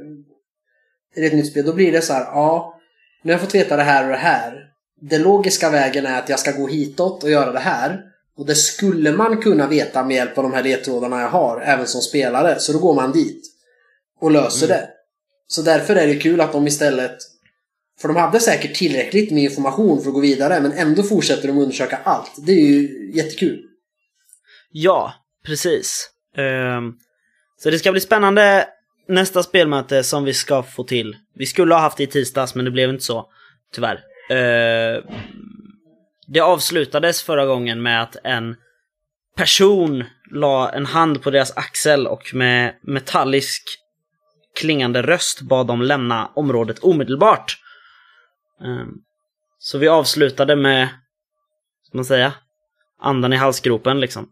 är 1.16 1.22
det 1.22 1.28
ett 1.28 1.34
nytt 1.34 1.52
spel, 1.52 1.66
då 1.66 1.74
blir 1.74 1.91
det 1.91 2.02
så 2.02 2.14
här, 2.14 2.22
ja, 2.22 2.80
nu 3.24 3.32
har 3.32 3.39
jag 3.39 3.41
fått 3.41 3.56
veta 3.56 3.76
det 3.76 3.84
här 3.84 4.04
och 4.04 4.10
det 4.10 4.18
här. 4.18 4.64
Den 5.02 5.22
logiska 5.22 5.70
vägen 5.70 6.06
är 6.06 6.20
att 6.20 6.30
jag 6.30 6.39
ska 6.39 6.52
gå 6.52 6.68
hitåt 6.68 7.24
och 7.24 7.30
göra 7.30 7.52
det 7.52 7.60
här. 7.60 8.02
Och 8.38 8.45
det 8.45 8.56
skulle 8.56 9.12
man 9.12 9.41
kunna 9.41 9.68
veta 9.68 10.04
med 10.04 10.16
hjälp 10.16 10.38
av 10.38 10.43
de 10.43 10.54
här 10.54 10.64
ledtrådarna 10.64 11.22
jag 11.22 11.30
har, 11.30 11.62
även 11.62 11.88
som 11.88 12.02
spelare. 12.02 12.60
Så 12.60 12.74
då 12.74 12.80
går 12.80 12.95
man 12.95 13.12
dit 13.12 13.43
och 14.20 14.32
löser 14.32 14.68
det. 14.68 14.89
Så 15.47 15.61
därför 15.61 15.95
är 15.95 16.07
det 16.07 16.15
kul 16.15 16.41
att 16.41 16.51
de 16.51 16.68
istället... 16.68 17.18
För 18.01 18.07
de 18.07 18.18
hade 18.18 18.39
säkert 18.39 18.76
tillräckligt 18.76 19.32
med 19.32 19.43
information 19.43 20.01
för 20.01 20.07
att 20.09 20.13
gå 20.13 20.20
vidare, 20.20 20.61
men 20.61 20.72
ändå 20.72 21.03
fortsätter 21.03 21.47
de 21.47 21.57
undersöka 21.57 21.99
allt. 22.03 22.32
Det 22.38 22.51
är 22.51 22.65
ju 22.65 23.11
jättekul. 23.13 23.63
Ja, 24.72 25.13
precis. 25.45 26.09
Ehm, 26.38 26.93
så 27.57 27.70
det 27.70 27.80
ska 27.80 27.91
bli 27.91 28.01
spännande 28.01 28.68
nästa 29.07 29.43
spelmöte 29.43 30.03
som 30.03 30.24
vi 30.24 30.34
ska 30.34 30.63
få 30.63 30.84
till. 30.84 31.15
Vi 31.36 31.45
skulle 31.45 31.74
ha 31.74 31.82
haft 31.82 31.97
det 31.97 32.03
i 32.03 32.07
tisdags, 32.07 32.55
men 32.55 32.65
det 32.65 32.72
blev 32.72 32.89
inte 32.89 33.03
så. 33.03 33.30
Tyvärr. 33.74 34.03
Ehm, 34.30 35.03
det 36.28 36.39
avslutades 36.39 37.22
förra 37.22 37.45
gången 37.45 37.82
med 37.82 38.03
att 38.03 38.15
en 38.24 38.55
person 39.36 40.03
la 40.32 40.70
en 40.70 40.86
hand 40.86 41.22
på 41.22 41.32
deras 41.32 41.57
axel 41.57 42.07
och 42.07 42.34
med 42.34 42.74
metallisk 42.82 43.63
klingande 44.58 45.01
röst 45.01 45.41
bad 45.41 45.68
dem 45.68 45.82
lämna 45.82 46.32
området 46.36 46.80
omedelbart. 46.80 47.58
Ehm, 48.62 48.93
så 49.60 49.78
vi 49.78 49.88
avslutade 49.88 50.55
med, 50.55 50.89
ska 51.84 51.97
man 51.97 52.05
säga, 52.05 52.34
andan 52.99 53.34
i 53.34 53.36
halsgropen 53.36 53.99
liksom. 53.99 54.30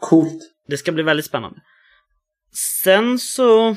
Coolt. 0.00 0.42
Det 0.66 0.78
ska 0.78 0.92
bli 0.92 1.02
väldigt 1.02 1.26
spännande. 1.26 1.60
Sen 2.82 3.18
så 3.18 3.76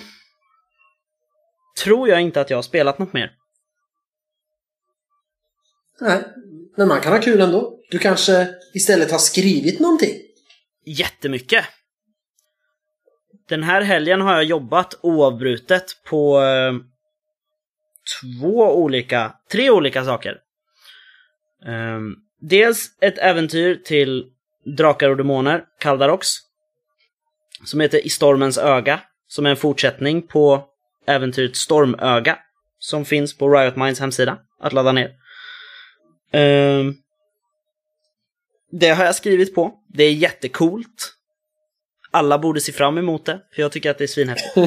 tror 1.84 2.10
jag 2.10 2.22
inte 2.22 2.42
att 2.42 2.50
jag 2.50 2.58
har 2.58 2.62
spelat 2.62 3.00
något 3.00 3.14
mer. 3.14 3.32
Nej, 6.02 6.24
men 6.78 6.88
man 6.88 7.02
kan 7.02 7.14
ha 7.14 7.22
kul 7.22 7.42
ändå. 7.42 7.80
Du 7.92 8.00
kanske 8.00 8.48
istället 8.74 9.12
har 9.12 9.20
skrivit 9.20 9.80
någonting. 9.80 10.16
Jättemycket. 10.86 11.66
Den 13.52 13.64
här 13.64 13.82
helgen 13.82 14.22
har 14.22 14.34
jag 14.34 14.44
jobbat 14.44 15.00
oavbrutet 15.02 15.84
på 16.04 16.42
eh, 16.42 16.74
två 18.22 18.76
olika, 18.76 19.36
tre 19.52 19.70
olika 19.70 20.06
saker. 20.06 20.38
Um, 21.66 22.16
dels 22.42 22.98
ett 23.02 23.18
äventyr 23.18 23.76
till 23.76 24.26
Drakar 24.78 25.10
och 25.10 25.18
Demoner, 25.18 25.64
Kaldarox. 25.80 26.28
Som 27.66 27.80
heter 27.80 28.06
I 28.06 28.10
Stormens 28.10 28.58
Öga. 28.58 29.02
Som 29.28 29.46
är 29.46 29.50
en 29.50 29.58
fortsättning 29.58 30.28
på 30.28 30.66
äventyret 31.08 31.56
Stormöga. 31.56 32.38
Som 32.80 33.06
finns 33.06 33.38
på 33.38 33.50
Riot 33.50 33.76
Minds 33.76 34.00
hemsida 34.00 34.38
att 34.60 34.74
ladda 34.74 34.92
ner. 34.92 35.12
Um, 36.34 36.98
det 38.72 38.90
har 38.90 39.06
jag 39.06 39.16
skrivit 39.16 39.56
på. 39.56 39.74
Det 39.88 40.04
är 40.04 40.14
jättecoolt. 40.14 41.18
Alla 42.12 42.40
borde 42.40 42.62
se 42.62 42.72
fram 42.72 42.98
emot 42.98 43.26
det, 43.26 43.40
för 43.56 43.62
jag 43.62 43.72
tycker 43.72 43.92
att 43.92 43.98
det 43.98 44.04
är 44.04 44.08
svinhäftigt. 44.08 44.58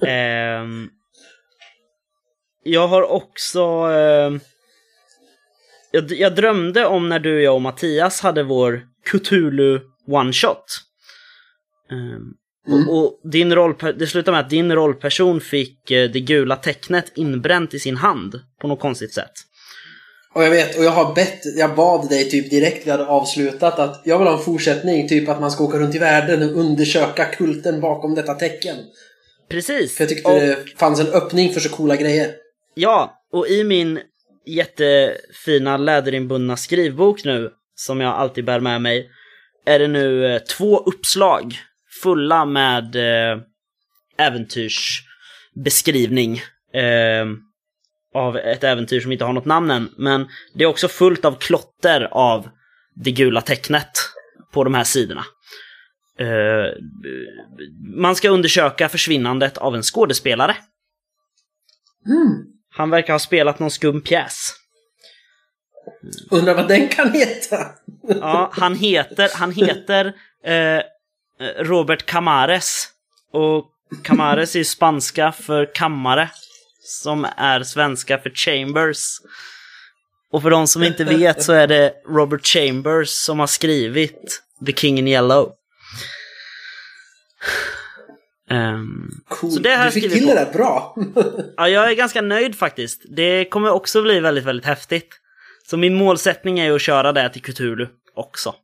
um, 0.00 0.90
jag 2.62 2.88
har 2.88 3.02
också... 3.02 3.86
Uh, 3.86 4.38
jag, 5.90 6.12
jag, 6.12 6.34
drömde 6.34 6.86
om 6.86 7.08
när 7.08 7.18
du, 7.18 7.42
jag 7.42 7.54
och 7.54 7.62
Mattias 7.62 8.20
hade 8.20 8.42
vår 8.42 8.82
Cthulhu 9.10 9.80
one-shot. 10.06 10.64
Um, 11.90 12.34
mm. 12.68 12.88
och, 12.88 12.96
och, 12.96 13.30
din 13.30 13.54
roll, 13.54 13.74
det 13.96 14.06
slutade 14.06 14.36
med 14.36 14.44
att 14.44 14.50
din 14.50 14.72
rollperson 14.72 15.40
fick 15.40 15.90
uh, 15.90 16.10
det 16.10 16.20
gula 16.20 16.56
tecknet 16.56 17.12
inbränt 17.14 17.74
i 17.74 17.78
sin 17.78 17.96
hand 17.96 18.40
på 18.60 18.68
något 18.68 18.80
konstigt 18.80 19.14
sätt. 19.14 19.32
Och 20.34 20.44
jag 20.44 20.50
vet, 20.50 20.78
och 20.78 20.84
jag 20.84 20.90
har 20.90 21.14
bett, 21.14 21.40
jag 21.56 21.74
bad 21.74 22.08
dig 22.08 22.30
typ 22.30 22.50
direkt 22.50 22.86
vi 22.86 22.90
hade 22.90 23.06
avslutat 23.06 23.78
att 23.78 24.02
jag 24.04 24.18
vill 24.18 24.28
ha 24.28 24.38
en 24.38 24.44
fortsättning, 24.44 25.08
typ 25.08 25.28
att 25.28 25.40
man 25.40 25.50
ska 25.50 25.64
åka 25.64 25.78
runt 25.78 25.94
i 25.94 25.98
världen 25.98 26.42
och 26.42 26.56
undersöka 26.56 27.24
kulten 27.24 27.80
bakom 27.80 28.14
detta 28.14 28.34
tecken. 28.34 28.76
Precis. 29.48 29.96
För 29.96 30.04
jag 30.04 30.08
tyckte 30.08 30.30
och... 30.30 30.40
det 30.40 30.58
fanns 30.78 31.00
en 31.00 31.06
öppning 31.06 31.52
för 31.52 31.60
så 31.60 31.68
coola 31.68 31.96
grejer. 31.96 32.30
Ja, 32.74 33.26
och 33.32 33.48
i 33.48 33.64
min 33.64 34.00
jättefina 34.46 35.76
läderinbundna 35.76 36.56
skrivbok 36.56 37.24
nu, 37.24 37.50
som 37.74 38.00
jag 38.00 38.14
alltid 38.14 38.44
bär 38.44 38.60
med 38.60 38.82
mig, 38.82 39.10
är 39.66 39.78
det 39.78 39.88
nu 39.88 40.26
eh, 40.26 40.38
två 40.38 40.78
uppslag 40.78 41.54
fulla 42.02 42.44
med 42.44 42.96
eh, 42.96 43.38
äventyrsbeskrivning. 44.18 46.42
Av 48.14 48.36
ett 48.36 48.64
äventyr 48.64 49.00
som 49.00 49.12
inte 49.12 49.24
har 49.24 49.32
något 49.32 49.44
namn 49.44 49.70
än. 49.70 49.90
Men 49.96 50.28
det 50.54 50.64
är 50.64 50.68
också 50.68 50.88
fullt 50.88 51.24
av 51.24 51.38
klotter 51.38 52.08
av 52.10 52.48
det 52.94 53.10
gula 53.10 53.40
tecknet 53.40 53.90
på 54.52 54.64
de 54.64 54.74
här 54.74 54.84
sidorna. 54.84 55.24
Uh, 56.20 56.72
man 57.96 58.16
ska 58.16 58.28
undersöka 58.28 58.88
försvinnandet 58.88 59.58
av 59.58 59.74
en 59.74 59.82
skådespelare. 59.82 60.56
Mm. 62.06 62.44
Han 62.70 62.90
verkar 62.90 63.12
ha 63.12 63.18
spelat 63.18 63.58
någon 63.58 63.70
skum 63.70 64.00
pjäs. 64.00 64.54
Undrar 66.30 66.54
vad 66.54 66.68
den 66.68 66.88
kan 66.88 67.12
heta? 67.12 67.66
ja, 68.08 68.50
han 68.52 68.74
heter, 68.74 69.30
han 69.34 69.52
heter 69.52 70.06
uh, 70.06 70.82
Robert 71.58 72.06
Camares. 72.06 72.88
Och 73.32 73.70
Camares 74.02 74.56
är 74.56 74.64
spanska 74.64 75.32
för 75.32 75.74
kammare 75.74 76.30
som 76.84 77.26
är 77.36 77.62
svenska 77.62 78.18
för 78.18 78.30
Chambers. 78.30 79.18
Och 80.30 80.42
för 80.42 80.50
de 80.50 80.66
som 80.66 80.82
inte 80.82 81.04
vet 81.04 81.42
så 81.42 81.52
är 81.52 81.66
det 81.66 81.92
Robert 82.08 82.46
Chambers 82.46 83.08
som 83.08 83.38
har 83.38 83.46
skrivit 83.46 84.42
The 84.66 84.72
King 84.72 84.98
in 84.98 85.08
Yellow. 85.08 85.52
Um, 88.50 89.10
cool. 89.28 89.50
så 89.50 89.60
det 89.60 89.70
här 89.70 89.84
du 89.84 89.90
fick 89.90 90.12
till 90.12 90.26
det 90.26 90.34
där 90.34 90.52
bra. 90.52 90.96
ja, 91.56 91.68
jag 91.68 91.90
är 91.90 91.94
ganska 91.94 92.20
nöjd 92.20 92.58
faktiskt. 92.58 93.02
Det 93.16 93.44
kommer 93.44 93.70
också 93.70 94.02
bli 94.02 94.20
väldigt, 94.20 94.44
väldigt 94.44 94.66
häftigt. 94.66 95.20
Så 95.66 95.76
min 95.76 95.94
målsättning 95.94 96.58
är 96.58 96.64
ju 96.64 96.74
att 96.74 96.82
köra 96.82 97.12
det 97.12 97.28
till 97.28 97.42
Cthulhu 97.42 97.88
också. 98.14 98.54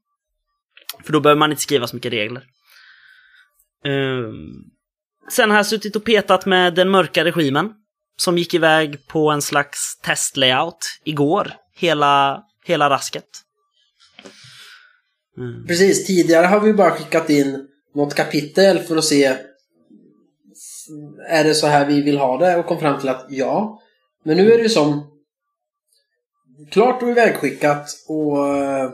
För 1.04 1.12
då 1.12 1.20
behöver 1.20 1.38
man 1.38 1.50
inte 1.50 1.62
skriva 1.62 1.86
så 1.86 1.96
mycket 1.96 2.12
regler. 2.12 2.42
Um, 3.84 4.64
sen 5.30 5.50
har 5.50 5.56
jag 5.56 5.66
suttit 5.66 5.96
och 5.96 6.04
petat 6.04 6.46
med 6.46 6.74
den 6.74 6.90
mörka 6.90 7.24
regimen 7.24 7.72
som 8.20 8.38
gick 8.38 8.54
iväg 8.54 9.06
på 9.06 9.30
en 9.30 9.42
slags 9.42 9.98
testlayout 10.02 11.00
igår. 11.04 11.52
Hela, 11.76 12.42
hela 12.64 12.90
rasket. 12.90 13.24
Mm. 15.38 15.66
Precis, 15.66 16.06
tidigare 16.06 16.46
har 16.46 16.60
vi 16.60 16.72
bara 16.72 16.90
skickat 16.90 17.30
in 17.30 17.68
något 17.94 18.14
kapitel 18.14 18.78
för 18.78 18.96
att 18.96 19.04
se 19.04 19.36
är 21.28 21.44
det 21.44 21.54
så 21.54 21.66
här 21.66 21.86
vi 21.86 22.02
vill 22.02 22.18
ha 22.18 22.38
det 22.38 22.56
och 22.56 22.66
kom 22.66 22.80
fram 22.80 23.00
till 23.00 23.08
att 23.08 23.26
ja. 23.28 23.80
Men 24.24 24.36
nu 24.36 24.52
är 24.52 24.56
det 24.56 24.62
ju 24.62 24.68
som 24.68 25.20
klart 26.70 27.02
och 27.02 27.10
ivägskickat 27.10 27.88
och 28.08 28.56
eh, 28.56 28.90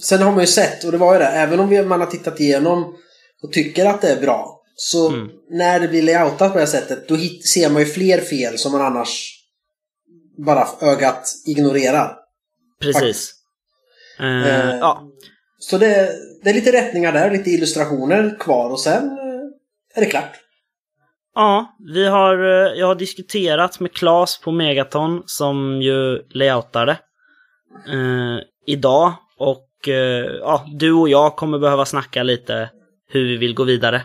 sen 0.00 0.22
har 0.22 0.32
man 0.32 0.40
ju 0.40 0.46
sett, 0.46 0.84
och 0.84 0.92
det 0.92 0.98
var 0.98 1.12
ju 1.12 1.18
det, 1.18 1.26
även 1.26 1.60
om 1.60 1.88
man 1.88 2.00
har 2.00 2.06
tittat 2.06 2.40
igenom 2.40 2.96
och 3.42 3.52
tycker 3.52 3.86
att 3.86 4.00
det 4.00 4.08
är 4.08 4.20
bra 4.20 4.59
så 4.82 5.08
mm. 5.08 5.30
när 5.50 5.80
det 5.80 5.88
blir 5.88 6.02
layoutat 6.02 6.52
på 6.52 6.54
det 6.54 6.64
här 6.64 6.66
sättet 6.66 7.08
då 7.08 7.16
ser 7.44 7.70
man 7.70 7.82
ju 7.82 7.88
fler 7.88 8.20
fel 8.20 8.58
som 8.58 8.72
man 8.72 8.80
annars 8.80 9.40
bara 10.38 10.68
ögat 10.80 11.24
ignorerar. 11.46 12.16
Precis. 12.80 13.34
Uh, 14.20 14.26
uh, 14.26 14.76
ja. 14.80 15.02
Så 15.58 15.78
det, 15.78 16.10
det, 16.42 16.50
är 16.50 16.54
lite 16.54 16.72
rättningar 16.72 17.12
där, 17.12 17.30
lite 17.30 17.50
illustrationer 17.50 18.38
kvar 18.38 18.70
och 18.70 18.80
sen 18.80 19.04
uh, 19.04 19.50
är 19.94 20.00
det 20.00 20.06
klart. 20.06 20.32
Ja, 21.34 21.76
vi 21.94 22.06
har, 22.06 22.36
jag 22.76 22.86
har 22.86 22.94
diskuterat 22.94 23.80
med 23.80 23.92
Klas 23.92 24.40
på 24.40 24.52
Megaton 24.52 25.22
som 25.26 25.82
ju 25.82 26.22
layoutade 26.30 26.98
idag 28.66 29.12
och 29.38 29.68
ja, 30.40 30.66
du 30.78 30.92
och 30.92 31.08
jag 31.08 31.36
kommer 31.36 31.58
behöva 31.58 31.84
snacka 31.84 32.22
lite 32.22 32.70
hur 33.10 33.28
vi 33.28 33.36
vill 33.36 33.54
gå 33.54 33.64
vidare. 33.64 34.02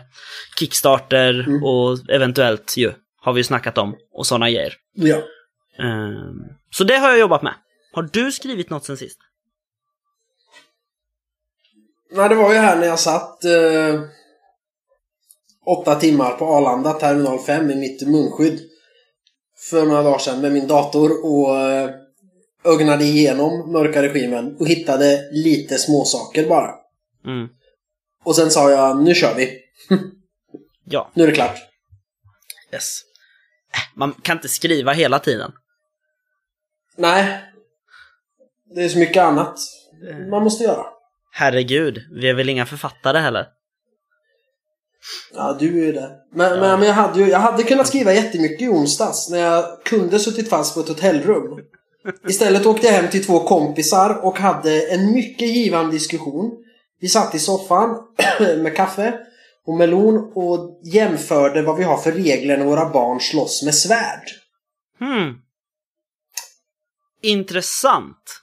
Kickstarter 0.58 1.44
mm. 1.48 1.64
och 1.64 2.10
eventuellt 2.10 2.76
ju, 2.76 2.92
har 3.20 3.32
vi 3.32 3.44
snackat 3.44 3.78
om 3.78 3.96
och 4.12 4.26
sådana 4.26 4.50
grejer. 4.50 4.74
Ja. 4.92 5.16
Um, 5.78 6.44
så 6.70 6.84
det 6.84 6.96
har 6.96 7.08
jag 7.08 7.18
jobbat 7.18 7.42
med. 7.42 7.54
Har 7.92 8.08
du 8.12 8.32
skrivit 8.32 8.70
något 8.70 8.84
sen 8.84 8.96
sist? 8.96 9.18
Nej, 12.12 12.28
det 12.28 12.34
var 12.34 12.52
ju 12.52 12.58
här 12.58 12.76
när 12.76 12.86
jag 12.86 12.98
satt 12.98 13.44
eh, 13.44 14.00
åtta 15.66 15.94
timmar 15.94 16.30
på 16.30 16.44
Arlanda, 16.44 16.92
terminal 16.92 17.38
5 17.38 17.70
i 17.70 17.74
mitt 17.74 18.08
munskydd. 18.08 18.60
För 19.70 19.86
några 19.86 20.02
dagar 20.02 20.18
sedan 20.18 20.40
med 20.40 20.52
min 20.52 20.66
dator 20.66 21.24
och 21.24 21.56
eh, 21.56 21.90
ögnade 22.64 23.04
igenom 23.04 23.72
mörka 23.72 24.02
regimen 24.02 24.56
och 24.60 24.68
hittade 24.68 25.28
lite 25.32 25.78
småsaker 25.78 26.48
bara. 26.48 26.74
Mm. 27.24 27.48
Och 28.26 28.36
sen 28.36 28.50
sa 28.50 28.70
jag, 28.70 29.02
nu 29.02 29.14
kör 29.14 29.34
vi. 29.34 29.58
ja. 30.84 31.10
Nu 31.14 31.22
är 31.22 31.26
det 31.26 31.32
klart. 31.32 31.56
Yes. 32.72 33.02
Man 33.94 34.12
kan 34.12 34.36
inte 34.36 34.48
skriva 34.48 34.92
hela 34.92 35.18
tiden. 35.18 35.52
Nej. 36.96 37.40
Det 38.74 38.84
är 38.84 38.88
så 38.88 38.98
mycket 38.98 39.22
annat 39.22 39.58
man 40.30 40.42
måste 40.42 40.64
göra. 40.64 40.86
Herregud, 41.32 41.98
vi 42.12 42.28
är 42.28 42.34
väl 42.34 42.48
inga 42.48 42.66
författare 42.66 43.18
heller? 43.18 43.46
Ja, 45.34 45.56
du 45.60 45.82
är 45.82 45.86
ju 45.86 45.92
det. 45.92 46.10
Men, 46.32 46.50
ja. 46.50 46.60
men, 46.60 46.80
men 46.80 46.88
jag, 46.88 46.94
hade 46.94 47.20
ju, 47.20 47.28
jag 47.28 47.38
hade 47.38 47.62
kunnat 47.62 47.88
skriva 47.88 48.12
jättemycket 48.12 48.62
i 48.62 48.68
onsdags 48.68 49.30
när 49.30 49.38
jag 49.38 49.84
kunde 49.84 50.18
suttit 50.18 50.48
fast 50.48 50.74
på 50.74 50.80
ett 50.80 50.88
hotellrum. 50.88 51.60
Istället 52.28 52.66
åkte 52.66 52.86
jag 52.86 52.94
hem 52.94 53.10
till 53.10 53.24
två 53.24 53.40
kompisar 53.40 54.24
och 54.24 54.38
hade 54.38 54.86
en 54.86 55.12
mycket 55.12 55.48
givande 55.48 55.92
diskussion 55.92 56.62
vi 57.00 57.08
satt 57.08 57.34
i 57.34 57.38
soffan 57.38 57.96
med 58.62 58.76
kaffe 58.76 59.18
och 59.66 59.76
melon 59.76 60.32
och 60.34 60.80
jämförde 60.84 61.62
vad 61.62 61.76
vi 61.76 61.84
har 61.84 61.98
för 61.98 62.12
regler 62.12 62.56
när 62.56 62.64
våra 62.64 62.90
barn 62.90 63.20
slåss 63.20 63.62
med 63.62 63.74
svärd. 63.74 64.30
Hmm. 64.98 65.34
Intressant. 67.22 68.42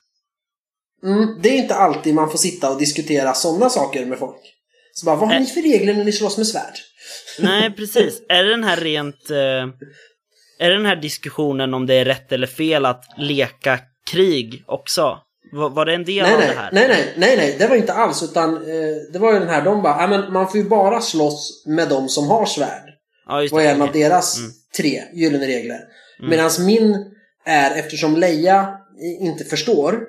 Mm, 1.04 1.42
det 1.42 1.50
är 1.50 1.58
inte 1.58 1.76
alltid 1.76 2.16
man 2.16 2.32
får 2.32 2.38
sitta 2.38 2.72
och 2.72 2.80
diskutera 2.80 3.34
sådana 3.34 3.70
saker 3.70 4.06
med 4.06 4.20
folk. 4.20 4.42
Så 4.94 5.06
bara, 5.06 5.16
vad 5.16 5.30
har 5.30 5.40
ni 5.40 5.46
för 5.46 5.62
regler 5.62 5.94
när 5.94 6.04
ni 6.04 6.12
slåss 6.12 6.38
med 6.38 6.48
svärd? 6.48 6.74
Nej, 7.40 7.72
precis. 7.72 8.22
Är 8.30 8.44
det 8.44 8.50
den 8.50 8.64
här 8.64 8.78
rent... 8.78 9.30
Eh, 9.30 9.68
är 10.60 10.70
det 10.70 10.76
den 10.76 10.86
här 10.86 10.96
diskussionen 10.96 11.74
om 11.74 11.86
det 11.86 11.94
är 11.94 12.06
rätt 12.06 12.32
eller 12.32 12.48
fel 12.48 12.86
att 12.86 13.06
leka 13.18 13.80
krig 14.12 14.64
också? 14.68 15.20
Var, 15.54 15.70
var 15.70 15.86
det 15.86 15.94
en 15.94 16.06
del 16.06 16.24
nej, 16.24 16.34
av 16.34 16.40
nej, 16.40 16.48
det 16.48 16.54
här? 16.54 16.70
Nej, 16.72 16.88
nej, 16.88 17.14
nej, 17.18 17.38
nej, 17.38 17.56
det 17.60 17.68
var 17.68 17.76
inte 17.76 17.94
alls. 17.94 18.24
Utan 18.24 18.56
eh, 18.56 18.96
det 19.14 19.20
var 19.20 19.34
ju 19.34 19.40
den 19.40 19.50
här, 19.50 19.62
de 19.62 19.82
bara, 19.82 20.08
men 20.08 20.34
man 20.34 20.48
får 20.48 20.58
ju 20.58 20.70
bara 20.70 21.02
slåss 21.02 21.64
med 21.66 21.90
de 21.90 22.10
som 22.10 22.28
har 22.28 22.46
svärd. 22.46 22.90
Ja, 23.28 23.42
just 23.42 23.54
det. 23.54 23.56
Var 23.56 23.64
en 23.64 23.82
av 23.82 23.92
deras 23.92 24.40
mm. 24.40 24.52
tre 24.78 25.04
gyllene 25.14 25.48
regler. 25.48 25.80
Mm. 26.20 26.30
Medan 26.30 26.50
min 26.60 27.14
är, 27.46 27.80
eftersom 27.80 28.18
Leia 28.18 28.78
inte 29.20 29.44
förstår 29.44 30.08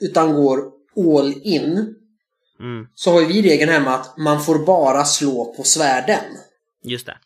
utan 0.00 0.34
går 0.34 0.60
all 0.96 1.34
in 1.42 1.94
Mm. 2.60 2.86
så 2.94 3.12
har 3.12 3.20
ju 3.20 3.26
vi 3.26 3.42
regeln 3.42 3.70
hemma 3.70 3.94
att 3.94 4.18
man 4.18 4.42
får 4.42 4.58
bara 4.58 5.04
slå 5.04 5.54
på 5.56 5.62
svärden. 5.62 6.24
Just 6.84 7.06
det. 7.06 7.16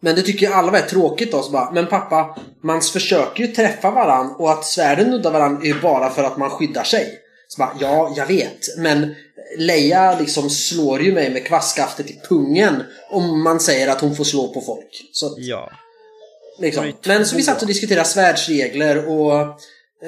Men 0.00 0.14
det 0.14 0.22
tycker 0.22 0.46
ju 0.46 0.52
alla 0.52 0.78
är 0.78 0.82
tråkigt 0.82 1.32
då. 1.32 1.42
Så 1.42 1.50
bara, 1.50 1.70
men 1.70 1.86
pappa, 1.86 2.36
man 2.62 2.82
försöker 2.82 3.42
ju 3.42 3.52
träffa 3.52 3.90
varann 3.90 4.34
och 4.38 4.50
att 4.52 4.64
svärden 4.64 5.10
nuddar 5.10 5.30
varann 5.30 5.62
är 5.62 5.66
ju 5.66 5.80
bara 5.80 6.10
för 6.10 6.24
att 6.24 6.36
man 6.36 6.50
skyddar 6.50 6.84
sig. 6.84 7.18
Så 7.48 7.58
bara, 7.58 7.72
ja, 7.80 8.12
jag 8.16 8.26
vet. 8.26 8.76
Men 8.78 9.14
Leia 9.58 10.18
liksom 10.18 10.50
slår 10.50 11.02
ju 11.02 11.12
mig 11.12 11.30
med 11.30 11.46
kvastskaftet 11.46 12.10
i 12.10 12.20
pungen 12.28 12.82
om 13.10 13.42
man 13.42 13.60
säger 13.60 13.88
att 13.88 14.00
hon 14.00 14.16
får 14.16 14.24
slå 14.24 14.48
på 14.48 14.60
folk. 14.60 15.08
Så, 15.12 15.34
Ja. 15.38 15.70
liksom. 16.58 16.92
Men 17.04 17.26
så 17.26 17.36
vi 17.36 17.42
satt 17.42 17.62
och 17.62 17.68
diskuterade 17.68 18.08
svärdsregler 18.08 19.08
och 19.08 19.40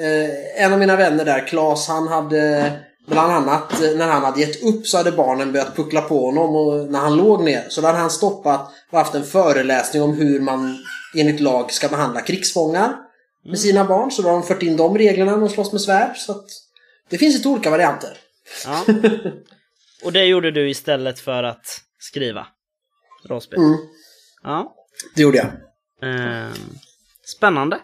eh, 0.01 0.63
en 0.63 0.73
av 0.73 0.79
mina 0.79 0.95
vänner 0.95 1.25
där, 1.25 1.47
Claes, 1.47 1.87
han 1.87 2.07
hade 2.07 2.71
bland 3.07 3.31
annat 3.31 3.81
eh, 3.81 3.91
när 3.95 4.07
han 4.07 4.23
hade 4.23 4.39
gett 4.39 4.63
upp 4.63 4.87
så 4.87 4.97
hade 4.97 5.11
barnen 5.11 5.51
börjat 5.51 5.75
puckla 5.75 6.01
på 6.01 6.25
honom 6.25 6.55
och 6.55 6.91
när 6.91 6.99
han 6.99 7.15
låg 7.17 7.43
ner. 7.43 7.65
Så 7.69 7.81
då 7.81 7.87
hade 7.87 7.99
han 7.99 8.09
stoppat 8.09 8.71
och 8.91 8.97
haft 8.97 9.15
en 9.15 9.23
föreläsning 9.23 10.01
om 10.03 10.13
hur 10.13 10.39
man 10.39 10.77
enligt 11.17 11.39
lag 11.39 11.71
ska 11.71 11.87
behandla 11.87 12.21
krigsfångar 12.21 12.95
med 13.45 13.59
sina 13.59 13.85
barn. 13.85 14.11
Så 14.11 14.21
då 14.21 14.27
har 14.29 14.33
de 14.35 14.43
fört 14.43 14.63
in 14.63 14.77
de 14.77 14.97
reglerna 14.97 15.31
när 15.31 15.39
de 15.39 15.49
slåss 15.49 15.71
med 15.71 15.81
svärd. 15.81 16.17
Så 16.17 16.31
att 16.31 16.45
det 17.09 17.17
finns 17.17 17.35
lite 17.35 17.47
olika 17.49 17.69
varianter. 17.69 18.17
ja. 18.65 18.85
Och 20.03 20.13
det 20.13 20.25
gjorde 20.25 20.51
du 20.51 20.69
istället 20.69 21.19
för 21.19 21.43
att 21.43 21.65
skriva 21.99 22.47
rollspel? 23.25 23.59
Mm, 23.59 23.77
Ja. 24.43 24.73
det 25.15 25.21
gjorde 25.21 25.37
jag. 25.37 25.47
Ehm, 26.09 26.51
spännande. 27.37 27.79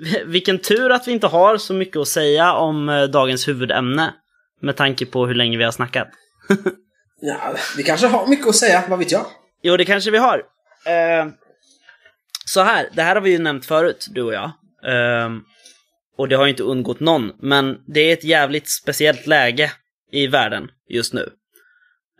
Vilken 0.24 0.58
tur 0.58 0.90
att 0.90 1.08
vi 1.08 1.12
inte 1.12 1.26
har 1.26 1.56
så 1.56 1.74
mycket 1.74 1.96
att 1.96 2.08
säga 2.08 2.52
om 2.52 2.88
eh, 2.88 3.02
dagens 3.02 3.48
huvudämne. 3.48 4.14
Med 4.60 4.76
tanke 4.76 5.06
på 5.06 5.26
hur 5.26 5.34
länge 5.34 5.58
vi 5.58 5.64
har 5.64 5.72
snackat. 5.72 6.08
Ja, 7.24 7.56
vi 7.76 7.82
kanske 7.82 8.06
har 8.06 8.26
mycket 8.26 8.46
att 8.46 8.56
säga, 8.56 8.84
vad 8.88 8.98
vet 8.98 9.12
jag? 9.12 9.26
Jo, 9.62 9.76
det 9.76 9.84
kanske 9.84 10.10
vi 10.10 10.18
har. 10.18 10.42
Ehm, 10.86 11.32
så 12.46 12.60
här, 12.60 12.88
det 12.92 13.02
här 13.02 13.14
har 13.14 13.22
vi 13.22 13.30
ju 13.30 13.38
nämnt 13.38 13.66
förut, 13.66 14.06
du 14.10 14.22
och 14.22 14.34
jag. 14.34 14.52
Ehm, 14.86 15.42
och 16.16 16.28
det 16.28 16.36
har 16.36 16.44
ju 16.44 16.50
inte 16.50 16.62
undgått 16.62 17.00
någon, 17.00 17.32
men 17.38 17.78
det 17.86 18.00
är 18.00 18.12
ett 18.12 18.24
jävligt 18.24 18.70
speciellt 18.70 19.26
läge 19.26 19.72
i 20.12 20.26
världen 20.26 20.68
just 20.88 21.12
nu. 21.12 21.30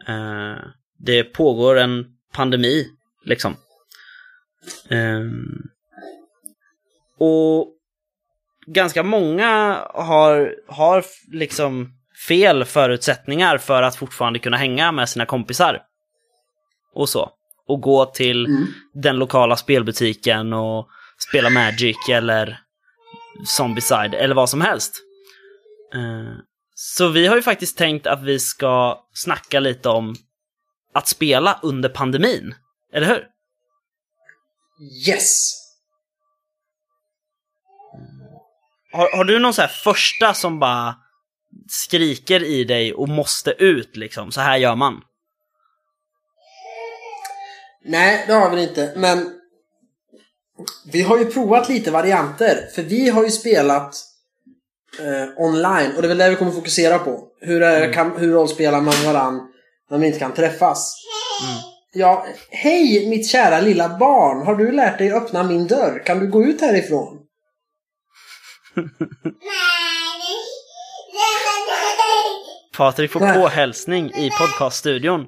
Ehm, 0.07 0.59
det 0.99 1.25
pågår 1.25 1.79
en 1.79 2.05
pandemi, 2.33 2.87
liksom. 3.25 3.57
Ehm, 4.91 5.63
och 7.23 7.69
ganska 8.67 9.03
många 9.03 9.81
har, 9.95 10.55
har 10.69 11.05
liksom 11.33 11.93
fel 12.29 12.65
förutsättningar 12.65 13.59
för 13.59 13.83
att 13.83 13.97
fortfarande 13.97 14.39
kunna 14.39 14.57
hänga 14.57 14.93
med 14.93 15.09
sina 15.09 15.27
kompisar. 15.27 15.83
Och 16.95 17.09
så. 17.09 17.31
Och 17.67 17.81
gå 17.81 18.05
till 18.07 18.47
Mm. 18.47 18.67
den 18.95 19.17
lokala 19.17 19.57
spelbutiken 19.57 20.53
och 20.53 20.89
spela 21.29 21.51
Magic 21.51 21.97
eller 22.11 22.61
Zombieside 23.47 24.15
eller 24.15 24.35
vad 24.35 24.51
som 24.51 24.61
helst. 24.61 24.95
Eh, 25.95 26.35
Så 26.75 27.09
vi 27.09 27.27
har 27.27 27.37
ju 27.37 27.43
faktiskt 27.43 27.79
tänkt 27.79 28.07
att 28.07 28.23
vi 28.23 28.39
ska 28.39 29.05
snacka 29.15 29.61
lite 29.61 29.89
om 29.89 30.15
att 30.95 31.09
spela 31.09 31.59
under 31.63 31.89
pandemin. 31.89 32.55
Eller 32.93 33.07
hur? 33.07 33.27
Yes! 35.09 35.53
Har, 38.93 39.17
har 39.17 39.25
du 39.25 39.39
någon 39.39 39.55
så 39.55 39.61
här 39.61 39.69
första 39.69 40.35
som 40.35 40.59
bara 40.59 40.95
skriker 41.69 42.45
i 42.45 42.65
dig 42.65 42.93
och 42.93 43.09
måste 43.09 43.51
ut 43.51 43.97
liksom? 43.97 44.33
Så 44.33 44.41
här 44.41 44.57
gör 44.57 44.75
man. 44.75 45.01
Nej, 47.85 48.25
det 48.27 48.33
har 48.33 48.51
vi 48.51 48.63
inte. 48.63 48.93
Men 48.97 49.31
vi 50.93 51.03
har 51.03 51.19
ju 51.19 51.25
provat 51.25 51.69
lite 51.69 51.91
varianter. 51.91 52.69
För 52.75 52.83
vi 52.83 53.09
har 53.09 53.25
ju 53.25 53.31
spelat 53.31 53.97
eh, 55.01 55.45
online 55.45 55.93
och 55.97 56.03
det 56.03 56.07
är 56.07 56.09
väl 56.09 56.19
det 56.19 56.31
vi 56.31 56.37
kommer 56.37 56.53
fokusera 56.53 56.99
på. 56.99 57.29
Hur, 57.41 57.63
är, 57.63 57.93
kan, 57.93 58.17
hur 58.17 58.33
rollspelar 58.33 58.81
man 58.81 58.95
varann 59.05 59.35
när 59.91 59.99
man 59.99 60.05
inte 60.05 60.19
kan 60.19 60.35
träffas? 60.35 60.95
Ja, 61.93 62.27
hej 62.51 63.09
mitt 63.09 63.29
kära 63.29 63.61
lilla 63.61 63.99
barn! 63.99 64.47
Har 64.47 64.57
du 64.57 64.73
lärt 64.73 64.99
dig 64.99 65.13
öppna 65.13 65.43
min 65.43 65.67
dörr? 65.67 66.03
Kan 66.07 66.19
du 66.19 66.31
gå 66.31 66.45
ut 66.45 66.61
härifrån? 66.61 67.22
Patrik 72.77 73.11
får 73.11 73.35
påhälsning 73.35 74.11
i 74.11 74.31
podcaststudion. 74.31 75.27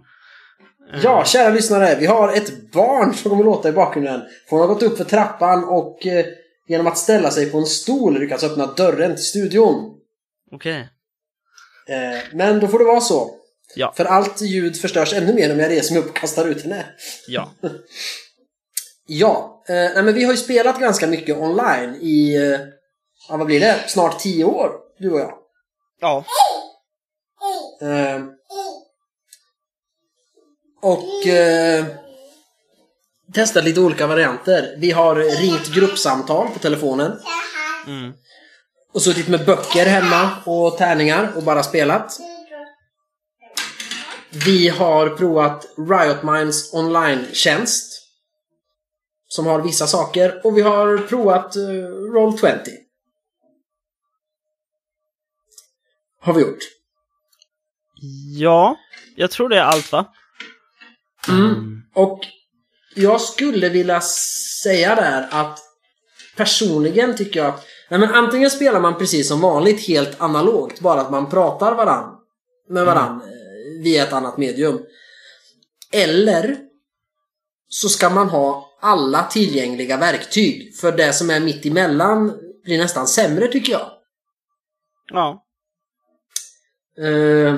Ja, 1.03 1.25
kära 1.25 1.51
lyssnare. 1.51 1.97
Vi 2.01 2.07
har 2.07 2.33
ett 2.33 2.73
barn 2.73 3.15
som 3.15 3.31
kommer 3.31 3.45
låta 3.45 3.69
i 3.69 3.73
bakgrunden. 3.73 4.23
Hon 4.51 4.61
har 4.61 4.67
gått 4.67 4.83
upp 4.83 4.97
för 4.97 5.05
trappan 5.05 5.65
och 5.65 6.07
eh, 6.07 6.27
genom 6.69 6.87
att 6.87 6.99
ställa 6.99 7.31
sig 7.31 7.51
på 7.51 7.59
en 7.59 7.67
stol 7.67 8.19
lyckats 8.21 8.45
öppna 8.45 8.67
dörren 8.67 9.15
till 9.15 9.25
studion. 9.25 9.95
Okej. 10.53 10.89
Eh, 11.89 12.21
men 12.33 12.61
då 12.61 12.69
får 12.69 12.79
det 12.79 12.85
vara 12.85 13.01
så. 13.01 13.31
Ja. 13.77 13.93
För 13.97 14.05
allt 14.05 14.41
ljud 14.41 14.81
förstörs 14.81 15.13
ännu 15.13 15.35
mer 15.35 15.53
om 15.53 15.61
jag 15.61 15.71
reser 15.71 15.95
mig 15.95 16.03
upp 16.03 16.11
och 16.11 16.17
kastar 16.17 16.49
ut 16.49 16.63
henne. 16.63 16.85
Ja. 17.29 17.51
Ja, 19.07 19.63
eh, 19.69 19.75
nej, 19.75 20.03
men 20.03 20.15
vi 20.15 20.25
har 20.25 20.33
ju 20.33 20.37
spelat 20.37 20.81
ganska 20.81 21.07
mycket 21.07 21.37
online 21.37 21.95
i, 21.95 22.37
ja, 23.29 23.37
vad 23.37 23.47
blir 23.47 23.61
det, 23.61 23.85
snart 23.89 24.19
tio 24.19 24.45
år, 24.45 24.73
du 24.99 25.11
och 25.13 25.21
jag. 25.21 25.35
Ja. 26.01 26.25
Eh, 27.81 28.21
och 30.83 31.27
eh, 31.27 31.85
testat 33.35 33.65
lite 33.65 33.81
olika 33.81 34.07
varianter. 34.07 34.75
Vi 34.79 34.91
har 34.91 35.15
ringt 35.15 35.75
gruppsamtal 35.75 36.49
på 36.49 36.59
telefonen. 36.59 37.21
Mm. 37.87 38.13
Och 38.93 39.03
suttit 39.03 39.29
med 39.29 39.45
böcker 39.45 39.87
hemma 39.87 40.31
och 40.45 40.79
tärningar 40.79 41.33
och 41.37 41.43
bara 41.43 41.63
spelat. 41.63 42.19
Vi 44.31 44.69
har 44.69 45.09
provat 45.09 45.67
Riot 45.77 46.23
Minds 46.23 46.75
online-tjänst. 46.75 48.01
Som 49.29 49.47
har 49.47 49.61
vissa 49.61 49.87
saker. 49.87 50.47
Och 50.47 50.59
vi 50.59 50.63
har 50.63 50.99
provat 50.99 51.57
uh, 51.57 51.89
Roll20. 52.15 52.84
Har 56.25 56.35
vi 56.35 56.41
gjort. 56.41 56.59
Ja, 58.39 58.77
jag 59.17 59.31
tror 59.31 59.49
det 59.49 59.59
är 59.59 59.65
allt 59.65 59.93
va? 59.93 60.07
Mm. 61.29 61.83
Och 61.95 62.21
jag 62.95 63.21
skulle 63.21 63.69
vilja 63.69 64.01
säga 64.63 64.95
där 64.95 65.29
att 65.31 65.59
personligen 66.37 67.17
tycker 67.17 67.41
jag 67.41 67.49
att 67.49 67.67
nej 67.91 68.01
men 68.01 68.15
antingen 68.15 68.51
spelar 68.51 68.81
man 68.81 68.99
precis 68.99 69.29
som 69.29 69.41
vanligt 69.41 69.87
helt 69.87 70.21
analogt, 70.21 70.81
bara 70.81 71.01
att 71.01 71.11
man 71.11 71.31
pratar 71.31 71.75
varann 71.75 72.17
med 72.69 72.87
varann 72.87 73.21
eh, 73.21 73.83
via 73.83 74.03
ett 74.03 74.13
annat 74.13 74.37
medium. 74.37 74.81
Eller 75.93 76.57
så 77.69 77.89
ska 77.89 78.11
man 78.11 78.29
ha 78.29 78.71
alla 78.81 79.23
tillgängliga 79.23 79.97
verktyg. 79.97 80.77
För 80.77 80.93
det 80.93 81.13
som 81.13 81.31
är 81.31 81.41
mitt 81.41 81.67
emellan 81.67 82.33
blir 82.65 82.79
nästan 82.79 83.07
sämre 83.07 83.49
tycker 83.49 83.73
jag. 83.73 83.91
Ja. 85.13 85.44
Eh, 86.99 87.55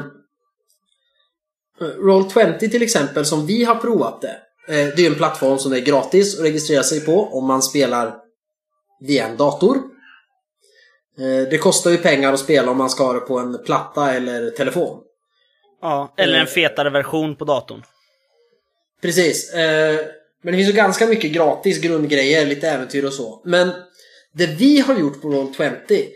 Roll20 1.81 2.59
till 2.59 2.83
exempel, 2.83 3.25
som 3.25 3.47
vi 3.47 3.65
har 3.65 3.75
provat 3.75 4.21
det. 4.21 4.37
Eh, 4.69 4.95
det 4.97 5.07
är 5.07 5.11
en 5.11 5.15
plattform 5.15 5.59
som 5.59 5.73
är 5.73 5.79
gratis 5.81 6.39
att 6.39 6.45
registrera 6.45 6.83
sig 6.83 7.01
på 7.05 7.29
om 7.33 7.47
man 7.47 7.63
spelar 7.63 8.17
via 9.01 9.27
en 9.27 9.37
dator. 9.37 9.77
Eh, 11.19 11.49
det 11.51 11.59
kostar 11.59 11.91
ju 11.91 11.97
pengar 11.99 12.33
att 12.33 12.41
spela 12.41 12.71
om 12.71 12.77
man 12.79 12.91
ska 12.91 13.05
ha 13.05 13.13
det 13.13 13.21
på 13.21 13.39
en 13.39 13.65
platta 13.65 14.15
eller 14.15 14.51
telefon. 14.51 15.03
ja. 15.83 16.15
Eller 16.17 16.35
en 16.35 16.41
Eh. 16.41 16.47
fetare 16.47 16.91
version 16.91 17.37
på 17.37 17.45
datorn. 17.45 17.83
Precis. 19.03 19.53
Eh, 19.55 19.97
men 20.43 20.53
det 20.53 20.59
finns 20.59 20.69
ju 20.69 20.73
ganska 20.73 21.07
mycket 21.07 21.33
gratis 21.33 21.81
grundgrejer, 21.81 22.47
lite 22.47 22.69
äventyr 22.71 23.05
och 23.05 23.13
så. 23.13 23.43
Men 23.45 23.71
det 24.33 24.47
vi 24.47 24.81
har 24.81 24.99
gjort 24.99 25.23
på 25.23 25.29
Roll20 25.29 26.07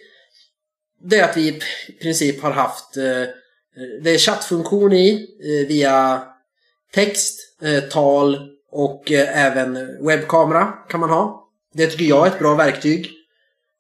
det 1.01 1.19
är 1.19 1.25
att 1.25 1.37
vi 1.37 1.49
i 1.49 1.61
princip 2.01 2.43
har 2.43 2.51
haft 2.51 2.97
eh, 2.97 3.25
det 4.03 4.11
är 4.11 4.19
chattfunktion 4.19 4.93
i 4.93 5.29
eh, 5.41 5.69
via 5.69 6.23
text, 6.93 7.41
eh, 7.63 7.81
tal 7.81 8.49
och 8.71 9.13
eh, 9.13 9.47
även 9.47 9.99
webbkamera 10.07 10.65
kan 10.65 11.01
man 11.01 11.11
ha. 11.11 11.49
Det 11.75 11.87
tycker 11.87 12.05
jag 12.05 12.27
är 12.27 12.31
ett 12.31 12.39
bra 12.39 12.55
verktyg 12.55 13.11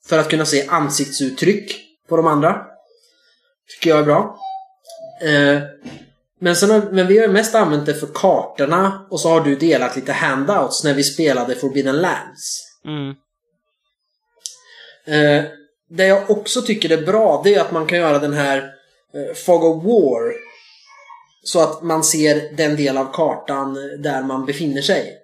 för 0.07 0.19
att 0.19 0.29
kunna 0.29 0.45
se 0.45 0.67
ansiktsuttryck 0.69 1.81
på 2.09 2.17
de 2.17 2.27
andra. 2.27 2.67
Tycker 3.69 3.91
jag 3.91 3.99
är 3.99 4.05
bra. 4.05 4.39
Eh, 5.23 5.63
men, 6.41 6.57
sen 6.57 6.71
har, 6.71 6.81
men 6.81 7.07
vi 7.07 7.19
har 7.19 7.29
mest 7.29 7.55
använt 7.55 7.87
det 7.87 7.95
för 7.95 8.09
kartorna 8.15 9.07
och 9.11 9.21
så 9.21 9.29
har 9.29 9.41
du 9.41 9.57
delat 9.57 9.97
lite 9.97 10.13
handouts 10.13 10.85
när 10.85 10.95
vi 10.95 11.05
spelade 11.05 11.55
Forbidden 11.55 11.97
Lands. 11.97 12.63
Mm. 12.85 13.15
Det 15.91 16.07
jag 16.07 16.31
också 16.31 16.63
tycker 16.63 16.91
är 16.91 17.03
bra, 17.03 17.41
det 17.45 17.55
är 17.55 17.61
att 17.61 17.73
man 17.73 17.87
kan 17.87 17.99
göra 17.99 18.19
den 18.19 18.33
här 18.33 18.57
eh, 19.15 19.35
Fog 19.35 19.65
of 19.65 19.85
War. 19.85 20.33
Så 21.43 21.61
att 21.61 21.83
man 21.83 22.05
ser 22.05 22.57
den 22.57 22.77
del 22.77 22.97
av 22.97 23.13
kartan 23.13 23.75
där 23.99 24.23
man 24.23 24.47
befinner 24.47 24.83
sig. 24.83 25.17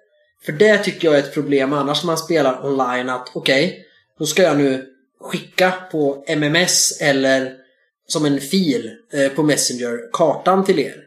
För 0.45 0.51
det 0.51 0.77
tycker 0.77 1.07
jag 1.07 1.15
är 1.15 1.23
ett 1.23 1.33
problem 1.33 1.73
annars 1.73 2.03
när 2.03 2.07
man 2.07 2.17
spelar 2.17 2.65
online 2.65 3.09
att 3.09 3.31
okej, 3.33 3.65
okay, 3.65 3.79
då 4.19 4.25
ska 4.25 4.43
jag 4.43 4.57
nu 4.57 4.85
skicka 5.21 5.73
på 5.91 6.23
MMS 6.27 7.01
eller 7.01 7.53
som 8.07 8.25
en 8.25 8.39
fil 8.39 8.91
eh, 9.13 9.31
på 9.31 9.43
Messenger 9.43 10.11
kartan 10.13 10.65
till 10.65 10.79
er. 10.79 11.03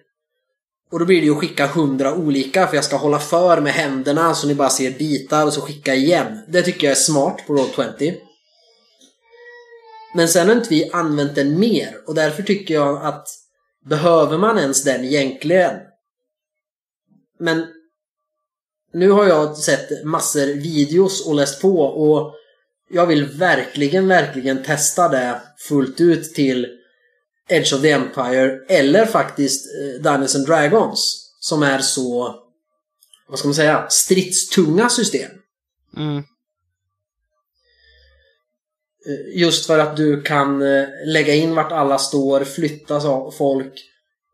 Och 0.93 0.99
då 0.99 1.05
blir 1.05 1.21
det 1.21 1.27
ju 1.27 1.33
att 1.33 1.39
skicka 1.39 1.67
hundra 1.67 2.15
olika 2.15 2.67
för 2.67 2.75
jag 2.75 2.85
ska 2.85 2.97
hålla 2.97 3.19
för 3.19 3.61
med 3.61 3.73
händerna 3.73 4.35
så 4.35 4.47
ni 4.47 4.55
bara 4.55 4.71
ser 4.71 4.91
bitar 4.91 5.47
och 5.47 5.53
så 5.53 5.61
skicka 5.61 5.95
igen. 5.95 6.39
Det 6.49 6.63
tycker 6.63 6.87
jag 6.87 6.93
är 6.93 7.01
smart 7.01 7.47
på 7.47 7.57
Roll20. 7.57 8.15
Men 10.15 10.29
sen 10.29 10.49
har 10.49 10.57
inte 10.57 10.71
vi 10.71 10.91
använt 10.91 11.35
den 11.35 11.61
mer 11.61 11.97
och 12.07 12.15
därför 12.15 12.43
tycker 12.43 12.75
jag 12.75 13.07
att 13.07 13.29
behöver 13.85 14.39
man 14.39 14.59
ens 14.59 14.85
den 14.85 15.05
egentligen? 15.05 15.77
Men 17.39 17.67
nu 18.93 19.11
har 19.11 19.27
jag 19.27 19.57
sett 19.57 20.05
massor 20.05 20.47
videos 20.47 21.27
och 21.27 21.35
läst 21.35 21.63
på 21.63 21.81
och 21.81 22.35
jag 22.89 23.07
vill 23.07 23.25
verkligen, 23.25 24.09
verkligen 24.09 24.63
testa 24.63 25.09
det 25.09 25.43
fullt 25.69 26.01
ut 26.01 26.35
till 26.35 26.67
Edge 27.49 27.75
of 27.75 27.81
the 27.81 27.91
Empire 27.91 28.61
eller 28.69 29.07
faktiskt 29.07 29.67
eh, 29.67 30.03
Dungeons 30.03 30.37
and 30.37 30.47
Dragons 30.47 31.31
som 31.41 31.63
är 31.63 31.79
så, 31.79 32.35
vad 33.29 33.39
ska 33.39 33.49
man 33.49 33.55
säga, 33.55 33.87
stridstunga 33.91 34.89
system. 34.89 35.31
Mm. 35.97 36.25
Eh, 39.07 39.41
just 39.41 39.67
för 39.67 39.79
att 39.79 39.97
du 39.97 40.23
kan 40.23 40.63
eh, 40.63 40.85
lägga 41.07 41.35
in 41.35 41.55
vart 41.55 41.73
alla 41.73 41.99
står, 41.99 42.45
flytta 42.45 43.01
folk. 43.39 43.73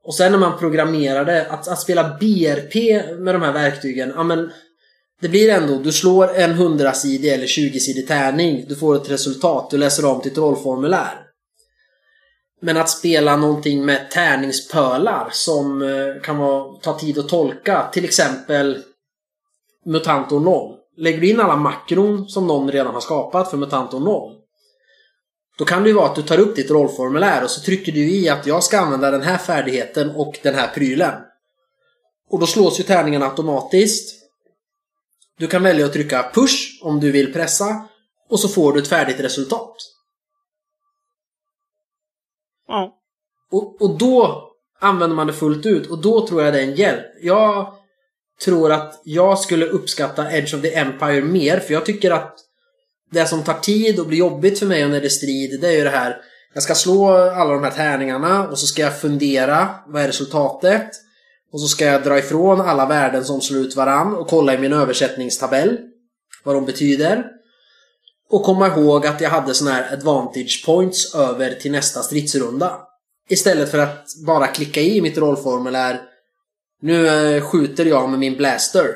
Och 0.05 0.14
sen 0.14 0.33
när 0.33 0.39
man 0.39 0.59
programmerar 0.59 1.25
det, 1.25 1.47
att, 1.47 1.69
att 1.69 1.81
spela 1.81 2.17
BRP 2.21 2.75
med 3.19 3.35
de 3.35 3.43
här 3.43 3.53
verktygen, 3.53 4.12
ja 4.17 4.23
men 4.23 4.51
det 5.21 5.29
blir 5.29 5.51
ändå, 5.51 5.79
du 5.79 5.93
slår 5.93 6.35
en 6.35 6.55
100-sidig 6.55 7.35
eller 7.35 7.47
20-sidig 7.47 8.09
tärning, 8.09 8.64
du 8.69 8.77
får 8.77 8.97
ett 8.97 9.11
resultat, 9.11 9.71
du 9.71 9.77
läser 9.77 10.05
om 10.05 10.21
ditt 10.25 10.39
rollformulär. 10.39 11.23
Men 12.61 12.77
att 12.77 12.91
spela 12.91 13.37
någonting 13.37 13.85
med 13.85 14.11
tärningspölar 14.11 15.29
som 15.33 15.83
eh, 15.83 16.23
kan 16.23 16.39
vara, 16.39 16.75
ta 16.83 16.99
tid 16.99 17.19
att 17.19 17.29
tolka, 17.29 17.89
till 17.93 18.05
exempel 18.05 18.83
Mutantor 19.85 20.41
0. 20.41 20.75
Lägger 20.97 21.21
du 21.21 21.31
in 21.31 21.41
alla 21.41 21.57
makron 21.57 22.29
som 22.29 22.47
någon 22.47 22.73
redan 22.73 22.95
har 22.95 23.01
skapat 23.01 23.51
för 23.51 23.57
Mutantor 23.57 24.01
0 24.01 24.37
då 25.57 25.64
kan 25.64 25.82
det 25.82 25.88
ju 25.88 25.94
vara 25.94 26.07
att 26.07 26.14
du 26.14 26.22
tar 26.22 26.38
upp 26.38 26.57
ditt 26.57 26.70
rollformulär 26.70 27.44
och 27.44 27.50
så 27.50 27.61
trycker 27.61 27.92
du 27.92 28.11
i 28.11 28.28
att 28.28 28.46
jag 28.46 28.64
ska 28.64 28.78
använda 28.78 29.11
den 29.11 29.22
här 29.22 29.38
färdigheten 29.38 30.11
och 30.11 30.38
den 30.42 30.54
här 30.54 30.68
prylen. 30.74 31.14
Och 32.28 32.40
då 32.40 32.46
slås 32.46 32.80
ju 32.80 32.84
tärningen 32.84 33.22
automatiskt. 33.22 34.22
Du 35.38 35.46
kan 35.46 35.62
välja 35.62 35.86
att 35.86 35.92
trycka 35.92 36.30
push 36.34 36.80
om 36.82 37.00
du 37.00 37.12
vill 37.12 37.32
pressa 37.32 37.88
och 38.28 38.40
så 38.40 38.48
får 38.48 38.72
du 38.72 38.78
ett 38.78 38.88
färdigt 38.88 39.20
resultat. 39.20 39.76
Ja. 42.68 42.98
Och, 43.50 43.82
och 43.82 43.98
då 43.98 44.42
använder 44.80 45.16
man 45.16 45.26
det 45.26 45.32
fullt 45.32 45.66
ut 45.66 45.90
och 45.90 45.98
då 45.98 46.26
tror 46.26 46.42
jag 46.42 46.54
det 46.54 46.61
är 46.61 46.66
en 46.66 46.74
hjälp. 46.74 47.07
Jag 47.20 47.74
tror 48.44 48.72
att 48.72 49.00
jag 49.04 49.38
skulle 49.38 49.66
uppskatta 49.66 50.32
Edge 50.32 50.54
of 50.54 50.62
the 50.62 50.74
Empire 50.74 51.22
mer 51.22 51.61
för 51.61 51.74
jag 51.74 51.86
tycker 51.86 52.11
att 52.11 52.45
det 53.11 53.26
som 53.26 53.42
tar 53.42 53.59
tid 53.59 54.00
och 54.00 54.07
blir 54.07 54.18
jobbigt 54.18 54.59
för 54.59 54.66
mig 54.66 54.88
när 54.88 55.00
det 55.00 55.07
är 55.07 55.09
strid 55.09 55.61
det 55.61 55.68
är 55.68 55.72
ju 55.72 55.84
det 55.84 55.90
här 55.90 56.16
jag 56.57 56.62
ska 56.62 56.74
slå 56.74 57.09
alla 57.12 57.52
de 57.52 57.64
här 57.64 57.70
tärningarna 57.70 58.48
och 58.48 58.59
så 58.59 58.66
ska 58.66 58.82
jag 58.82 59.00
fundera 59.00 59.74
vad 59.86 60.02
är 60.02 60.07
resultatet? 60.07 60.90
Och 61.52 61.61
så 61.61 61.68
ska 61.68 61.84
jag 61.84 62.02
dra 62.02 62.18
ifrån 62.18 62.61
alla 62.61 62.86
värden 62.86 63.24
som 63.24 63.40
slår 63.40 63.61
ut 63.61 63.76
varann 63.76 64.14
och 64.14 64.28
kolla 64.28 64.54
i 64.54 64.59
min 64.59 64.72
översättningstabell 64.72 65.78
vad 66.44 66.54
de 66.54 66.64
betyder. 66.64 67.24
Och 68.30 68.42
komma 68.42 68.66
ihåg 68.66 69.07
att 69.07 69.20
jag 69.20 69.30
hade 69.30 69.54
såna 69.54 69.70
här 69.70 69.92
advantage 69.92 70.62
points 70.66 71.14
över 71.14 71.50
till 71.50 71.72
nästa 71.72 72.02
stridsrunda. 72.02 72.80
Istället 73.28 73.70
för 73.70 73.78
att 73.78 74.07
bara 74.26 74.46
klicka 74.46 74.80
i 74.80 75.00
mitt 75.00 75.18
rollformulär 75.18 76.00
Nu 76.82 77.09
eh, 77.09 77.42
skjuter 77.42 77.84
jag 77.84 78.11
med 78.11 78.18
min 78.18 78.36
blaster. 78.36 78.94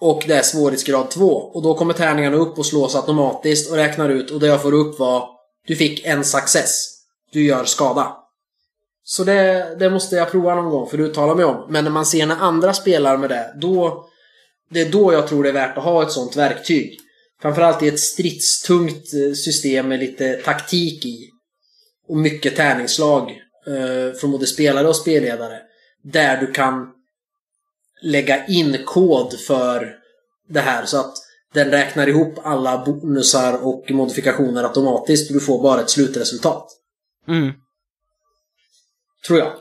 Och 0.00 0.24
det 0.26 0.34
är 0.34 0.42
svårighetsgrad 0.42 1.10
2. 1.10 1.26
Och 1.26 1.62
då 1.62 1.74
kommer 1.74 1.94
tärningarna 1.94 2.36
upp 2.36 2.58
och 2.58 2.66
slås 2.66 2.96
automatiskt 2.96 3.70
och 3.70 3.76
räknar 3.76 4.08
ut 4.08 4.30
och 4.30 4.40
det 4.40 4.46
jag 4.46 4.62
får 4.62 4.74
upp 4.74 4.98
var 4.98 5.28
Du 5.66 5.76
fick 5.76 6.06
en 6.06 6.24
success. 6.24 6.86
Du 7.32 7.44
gör 7.44 7.64
skada. 7.64 8.16
Så 9.04 9.24
det, 9.24 9.76
det 9.78 9.90
måste 9.90 10.16
jag 10.16 10.30
prova 10.30 10.54
någon 10.54 10.70
gång 10.70 10.88
för 10.88 10.98
att 10.98 11.10
uttala 11.10 11.34
mig 11.34 11.44
om. 11.44 11.66
Men 11.68 11.84
när 11.84 11.90
man 11.90 12.06
ser 12.06 12.26
när 12.26 12.36
andra 12.36 12.74
spelar 12.74 13.16
med 13.16 13.30
det, 13.30 13.54
då... 13.60 14.06
Det 14.72 14.80
är 14.80 14.90
då 14.90 15.12
jag 15.12 15.28
tror 15.28 15.42
det 15.42 15.48
är 15.48 15.52
värt 15.52 15.78
att 15.78 15.84
ha 15.84 16.02
ett 16.02 16.12
sånt 16.12 16.36
verktyg. 16.36 16.98
Framförallt 17.42 17.82
i 17.82 17.88
ett 17.88 18.00
stridstungt 18.00 19.14
eh, 19.14 19.32
system 19.32 19.88
med 19.88 19.98
lite 19.98 20.32
taktik 20.32 21.04
i. 21.04 21.28
Och 22.08 22.16
mycket 22.16 22.56
tärningsslag 22.56 23.30
eh, 23.66 24.18
från 24.18 24.30
både 24.30 24.46
spelare 24.46 24.88
och 24.88 24.96
spelledare. 24.96 25.58
Där 26.02 26.36
du 26.36 26.52
kan 26.52 26.88
lägga 28.02 28.46
in 28.46 28.84
kod 28.84 29.40
för 29.40 29.94
det 30.48 30.60
här 30.60 30.84
så 30.84 31.00
att 31.00 31.14
den 31.54 31.70
räknar 31.70 32.06
ihop 32.06 32.38
alla 32.44 32.84
bonusar 32.84 33.66
och 33.66 33.90
modifikationer 33.90 34.64
automatiskt 34.64 35.30
och 35.30 35.34
du 35.34 35.40
får 35.40 35.62
bara 35.62 35.80
ett 35.80 35.90
slutresultat. 35.90 36.66
Mm. 37.28 37.52
Tror 39.26 39.38
jag. 39.38 39.52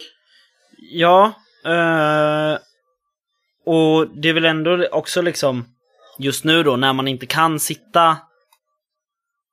Ja. 0.92 1.34
Uh, 1.66 2.58
och 3.66 4.08
det 4.08 4.30
är 4.30 4.34
väl 4.34 4.46
ändå 4.46 4.88
också 4.92 5.22
liksom 5.22 5.66
just 6.18 6.44
nu 6.44 6.64
då 6.64 6.76
när 6.76 6.94
man 6.94 7.08
inte 7.08 7.26
kan 7.26 7.60
sitta 7.60 8.18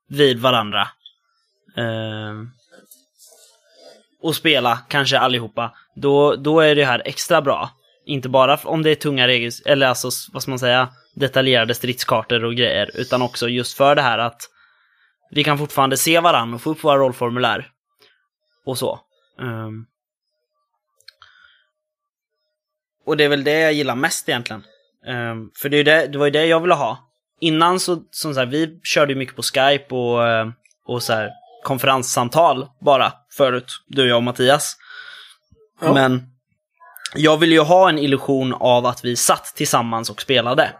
vid 0.08 0.38
varandra. 0.38 0.88
Uh, 1.78 2.42
och 4.22 4.36
spela, 4.36 4.78
kanske 4.88 5.18
allihopa. 5.18 5.74
Då, 5.94 6.36
då 6.36 6.60
är 6.60 6.74
det 6.74 6.84
här 6.84 7.02
extra 7.04 7.42
bra. 7.42 7.70
Inte 8.06 8.28
bara 8.28 8.56
om 8.56 8.82
det 8.82 8.90
är 8.90 8.94
tunga 8.94 9.26
regler, 9.26 9.52
eller 9.64 9.86
alltså 9.86 10.10
vad 10.32 10.42
ska 10.42 10.50
man 10.50 10.58
säga, 10.58 10.88
detaljerade 11.14 11.74
stridskartor 11.74 12.44
och 12.44 12.54
grejer, 12.54 12.90
utan 12.94 13.22
också 13.22 13.48
just 13.48 13.76
för 13.76 13.94
det 13.94 14.02
här 14.02 14.18
att 14.18 14.42
vi 15.30 15.44
kan 15.44 15.58
fortfarande 15.58 15.96
se 15.96 16.20
varandra 16.20 16.54
och 16.54 16.62
få 16.62 16.70
upp 16.70 16.84
våra 16.84 16.96
rollformulär. 16.96 17.70
Och 18.66 18.78
så. 18.78 19.00
Um, 19.38 19.86
och 23.06 23.16
det 23.16 23.24
är 23.24 23.28
väl 23.28 23.44
det 23.44 23.60
jag 23.60 23.72
gillar 23.72 23.94
mest 23.94 24.28
egentligen. 24.28 24.64
Um, 25.06 25.50
för 25.56 25.68
det, 25.68 25.76
är 25.76 25.84
det, 25.84 26.06
det 26.06 26.18
var 26.18 26.26
ju 26.26 26.32
det 26.32 26.46
jag 26.46 26.60
ville 26.60 26.74
ha. 26.74 26.98
Innan 27.40 27.80
så, 27.80 28.02
som 28.10 28.34
så 28.34 28.40
här, 28.40 28.46
vi 28.46 28.80
körde 28.82 29.12
ju 29.12 29.18
mycket 29.18 29.36
på 29.36 29.42
Skype 29.42 29.94
och, 29.94 30.28
ehm, 30.28 30.52
och 30.86 31.02
så 31.02 31.12
här, 31.12 31.30
konferenssamtal 31.64 32.68
bara 32.80 33.12
förut, 33.36 33.66
du, 33.86 34.08
jag 34.08 34.16
och 34.16 34.22
Mattias. 34.22 34.76
Ja. 35.80 35.92
Men 35.92 36.35
jag 37.14 37.36
ville 37.36 37.54
ju 37.54 37.60
ha 37.60 37.88
en 37.88 37.98
illusion 37.98 38.54
av 38.54 38.86
att 38.86 39.04
vi 39.04 39.16
satt 39.16 39.44
tillsammans 39.56 40.10
och 40.10 40.22
spelade. 40.22 40.72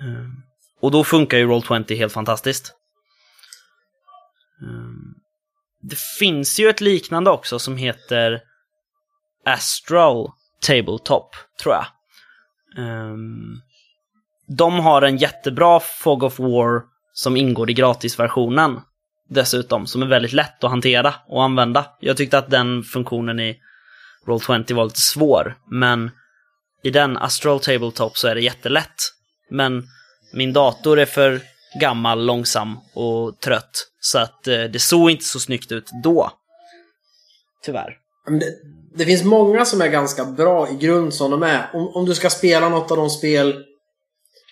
Ehm, 0.00 0.42
och 0.80 0.90
då 0.90 1.04
funkar 1.04 1.38
ju 1.38 1.46
Roll20 1.46 1.96
helt 1.96 2.12
fantastiskt. 2.12 2.74
Ehm, 4.62 5.14
det 5.82 5.98
finns 6.18 6.60
ju 6.60 6.68
ett 6.68 6.80
liknande 6.80 7.30
också 7.30 7.58
som 7.58 7.76
heter 7.76 8.40
Astral 9.44 10.30
Tabletop, 10.60 11.36
tror 11.62 11.74
jag. 11.74 11.86
Ehm, 12.78 13.60
de 14.56 14.80
har 14.80 15.02
en 15.02 15.16
jättebra 15.16 15.80
Fog 15.80 16.22
of 16.22 16.38
War 16.38 16.82
som 17.12 17.36
ingår 17.36 17.70
i 17.70 17.74
gratisversionen 17.74 18.80
dessutom, 19.28 19.86
som 19.86 20.02
är 20.02 20.06
väldigt 20.06 20.32
lätt 20.32 20.64
att 20.64 20.70
hantera 20.70 21.14
och 21.28 21.42
använda. 21.42 21.86
Jag 22.00 22.16
tyckte 22.16 22.38
att 22.38 22.50
den 22.50 22.82
funktionen 22.82 23.40
i 23.40 23.60
Roll20 24.26 24.74
var 24.74 24.84
lite 24.84 25.00
svår, 25.00 25.56
men 25.70 26.10
i 26.82 26.90
den 26.90 27.16
Astral 27.16 27.60
Tabletop 27.60 28.18
så 28.18 28.28
är 28.28 28.34
det 28.34 28.40
jättelätt. 28.40 28.94
Men 29.50 29.84
min 30.32 30.52
dator 30.52 30.98
är 30.98 31.06
för 31.06 31.40
gammal, 31.80 32.26
långsam 32.26 32.78
och 32.94 33.40
trött, 33.40 33.86
så 34.00 34.18
att 34.18 34.48
eh, 34.48 34.62
det 34.62 34.78
såg 34.78 35.10
inte 35.10 35.24
så 35.24 35.40
snyggt 35.40 35.72
ut 35.72 35.90
då. 36.02 36.30
Tyvärr. 37.64 37.96
Det, 38.26 38.46
det, 38.94 39.04
finns 39.04 39.24
många 39.24 39.64
som 39.64 39.80
är 39.80 39.88
ganska 39.88 40.24
bra 40.24 40.68
i 40.70 40.74
grund 40.74 41.14
som 41.14 41.30
de 41.30 41.42
är. 41.42 41.70
Om, 41.72 41.88
om 41.88 42.04
du 42.04 42.14
ska 42.14 42.30
spela 42.30 42.68
något 42.68 42.90
av 42.90 42.96
de 42.96 43.10
spel 43.10 43.64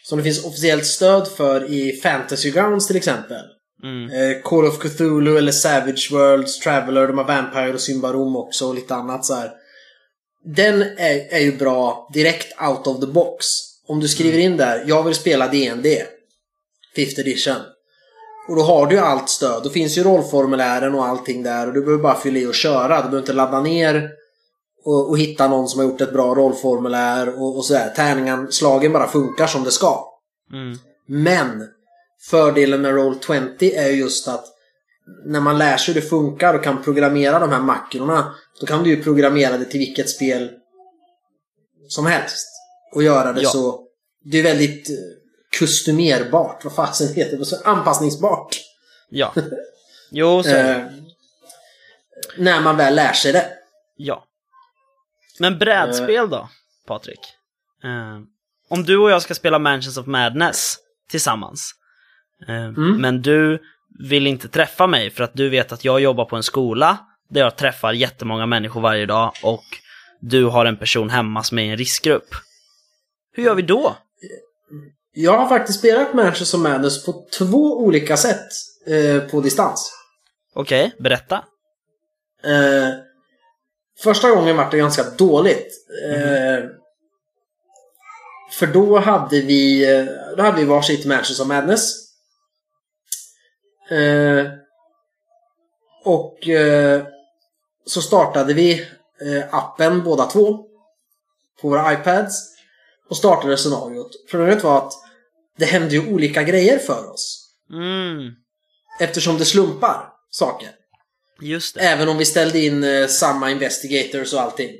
som 0.02 0.18
det 0.18 0.24
finns 0.24 0.44
officiellt 0.44 0.86
stöd 0.86 1.28
för 1.28 1.70
i 1.70 2.00
Fantasy 2.02 2.50
Grounds 2.50 2.86
till 2.86 2.96
exempel. 2.96 3.44
Mm. 3.82 4.10
Eh, 4.10 4.42
Call 4.42 4.66
of 4.66 4.78
Cthulhu 4.78 5.38
eller 5.38 5.52
Savage 5.52 6.08
Worlds, 6.12 6.58
Traveller, 6.58 7.06
de 7.06 7.18
har 7.18 7.24
Vampire 7.24 7.72
och 7.72 7.80
Symbarom 7.80 8.36
också 8.36 8.68
och 8.68 8.74
lite 8.74 8.94
annat 8.94 9.24
så 9.24 9.34
här. 9.34 9.50
Den 10.44 10.82
är, 10.82 11.34
är 11.34 11.40
ju 11.40 11.56
bra 11.56 12.10
direkt 12.14 12.62
out 12.62 12.86
of 12.86 13.00
the 13.00 13.06
box. 13.06 13.46
Om 13.86 14.00
du 14.00 14.08
skriver 14.08 14.38
in 14.38 14.56
där, 14.56 14.84
jag 14.86 15.02
vill 15.02 15.14
spela 15.14 15.48
DND. 15.48 15.86
Fifth 16.94 17.20
edition. 17.20 17.56
Och 18.48 18.56
då 18.56 18.62
har 18.62 18.86
du 18.86 18.94
ju 18.94 19.00
allt 19.00 19.28
stöd. 19.28 19.62
Då 19.62 19.70
finns 19.70 19.98
ju 19.98 20.02
rollformulären 20.02 20.94
och 20.94 21.06
allting 21.06 21.42
där 21.42 21.66
och 21.66 21.72
du 21.72 21.80
behöver 21.80 22.02
bara 22.02 22.14
fylla 22.14 22.38
i 22.38 22.46
och 22.46 22.54
köra. 22.54 22.96
Du 22.96 23.02
behöver 23.02 23.18
inte 23.18 23.32
ladda 23.32 23.60
ner 23.60 24.10
och, 24.84 25.08
och 25.10 25.18
hitta 25.18 25.48
någon 25.48 25.68
som 25.68 25.80
har 25.80 25.86
gjort 25.86 26.00
ett 26.00 26.12
bra 26.12 26.34
rollformulär 26.34 27.42
och, 27.42 27.56
och 27.56 27.64
sådär. 27.64 27.92
Tärningen, 27.96 28.52
slagen 28.52 28.92
bara 28.92 29.08
funkar 29.08 29.46
som 29.46 29.64
det 29.64 29.70
ska. 29.70 30.04
Mm. 30.52 30.78
Men 31.06 31.68
fördelen 32.30 32.82
med 32.82 32.94
Roll20 32.94 33.78
är 33.78 33.88
ju 33.88 34.00
just 34.00 34.28
att 34.28 34.44
när 35.24 35.40
man 35.40 35.58
lär 35.58 35.76
sig 35.76 35.94
hur 35.94 36.00
det 36.00 36.06
funkar 36.06 36.54
och 36.54 36.64
kan 36.64 36.82
programmera 36.82 37.38
de 37.38 37.50
här 37.50 37.60
makrorna 37.60 38.34
då 38.60 38.66
kan 38.66 38.84
du 38.84 38.90
ju 38.90 39.02
programmera 39.02 39.58
det 39.58 39.64
till 39.64 39.78
vilket 39.78 40.10
spel 40.10 40.50
som 41.88 42.06
helst. 42.06 42.48
Och 42.94 43.02
göra 43.02 43.32
det 43.32 43.42
Ja. 43.42 43.50
så... 43.50 43.86
Det 44.24 44.38
är 44.38 44.42
väldigt 44.42 44.90
eh, 44.90 44.96
kustomerbart. 45.58 46.64
Vad 46.64 46.74
fasen 46.74 47.14
heter 47.14 47.36
det? 47.36 47.44
Så 47.44 47.56
Anpassningsbart. 47.64 48.56
Ja. 49.10 49.34
Jo, 50.12 50.42
så. 50.42 50.56
Eh, 50.56 50.86
när 52.36 52.60
man 52.60 52.76
väl 52.76 52.94
lär 52.94 53.12
sig 53.12 53.32
det. 53.32 53.46
Ja. 53.96 54.24
Men 55.38 55.58
brädspel 55.58 56.30
då, 56.30 56.48
Patrik? 56.86 57.20
Eh, 57.84 58.20
om 58.68 58.84
du 58.84 58.98
och 58.98 59.10
jag 59.10 59.22
ska 59.22 59.34
spela 59.34 59.58
Mansions 59.58 59.98
of 59.98 60.06
Madness 60.06 60.76
tillsammans, 61.10 61.72
eh, 62.48 62.70
men 62.98 63.22
du 63.22 63.58
vill 64.08 64.26
inte 64.26 64.48
träffa 64.48 64.86
mig 64.86 65.10
för 65.10 65.24
att 65.24 65.34
du 65.34 65.48
vet 65.48 65.72
att 65.72 65.84
jag 65.84 66.00
jobbar 66.00 66.24
på 66.24 66.36
en 66.36 66.42
skola 66.42 66.98
där 67.30 67.40
jag 67.40 67.56
träffar 67.56 67.92
jättemånga 67.92 68.46
människor 68.46 68.80
varje 68.80 69.06
dag 69.06 69.32
och 69.42 69.64
du 70.20 70.44
har 70.44 70.66
en 70.66 70.76
person 70.76 71.10
hemma 71.10 71.42
som 71.42 71.58
är 71.58 71.62
i 71.62 71.68
en 71.68 71.76
riskgrupp. 71.76 72.28
Hur 73.32 73.42
gör 73.42 73.54
vi 73.54 73.62
då? 73.62 73.96
Jag 75.12 75.38
har 75.38 75.48
faktiskt 75.48 75.78
spelat 75.78 76.14
Manchester 76.14 76.58
Madness 76.58 77.04
på 77.04 77.26
två 77.38 77.78
olika 77.78 78.16
sätt 78.16 78.48
eh, 78.86 79.30
på 79.30 79.40
distans. 79.40 79.92
Okej, 80.54 80.92
berätta. 80.98 81.44
Eh, 82.44 82.88
första 84.02 84.30
gången 84.30 84.56
var 84.56 84.70
det 84.70 84.78
ganska 84.78 85.02
dåligt. 85.18 85.72
Eh, 86.08 86.64
för 88.52 88.66
då 88.66 88.98
hade 88.98 89.40
vi 89.40 89.94
eh, 89.96 90.04
Då 90.36 90.42
hade 90.42 90.56
vi 90.56 90.64
varsitt 90.64 91.06
Manchester 91.06 91.44
Madness. 91.44 91.94
Eh, 93.90 94.46
och 96.04 96.48
eh, 96.48 97.06
så 97.86 98.02
startade 98.02 98.54
vi 98.54 98.80
eh, 99.20 99.54
appen 99.54 100.02
båda 100.04 100.26
två. 100.26 100.64
På 101.60 101.68
våra 101.68 101.92
iPads. 101.92 102.50
Och 103.08 103.16
startade 103.16 103.56
scenariot. 103.56 104.10
Problemet 104.30 104.64
var 104.64 104.78
att 104.78 104.92
det 105.58 105.64
hände 105.64 105.94
ju 105.94 106.12
olika 106.12 106.42
grejer 106.42 106.78
för 106.78 107.10
oss. 107.12 107.46
Mm, 107.72 108.30
Eftersom 109.00 109.38
det 109.38 109.44
slumpar 109.44 110.08
saker. 110.30 110.68
just 111.40 111.74
det. 111.74 111.80
Även 111.80 112.08
om 112.08 112.18
vi 112.18 112.24
ställde 112.24 112.58
in 112.58 112.84
eh, 112.84 113.06
samma 113.06 113.50
investigators 113.50 114.34
och 114.34 114.40
allting. 114.40 114.70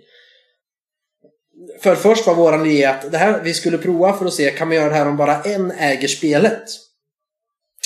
För 1.83 1.97
först 1.97 2.27
var 2.27 2.35
våran 2.35 2.67
idé 2.67 2.85
att 2.85 3.13
det 3.13 3.19
här, 3.19 3.43
vi 3.43 3.55
skulle 3.55 3.79
prova 3.79 4.19
för 4.19 4.27
att 4.27 4.35
se, 4.35 4.51
kan 4.51 4.69
vi 4.69 4.77
göra 4.77 4.89
det 4.89 4.95
här 4.95 5.09
om 5.09 5.17
bara 5.17 5.43
en 5.43 5.71
äger 5.71 6.09
spelet? 6.09 6.65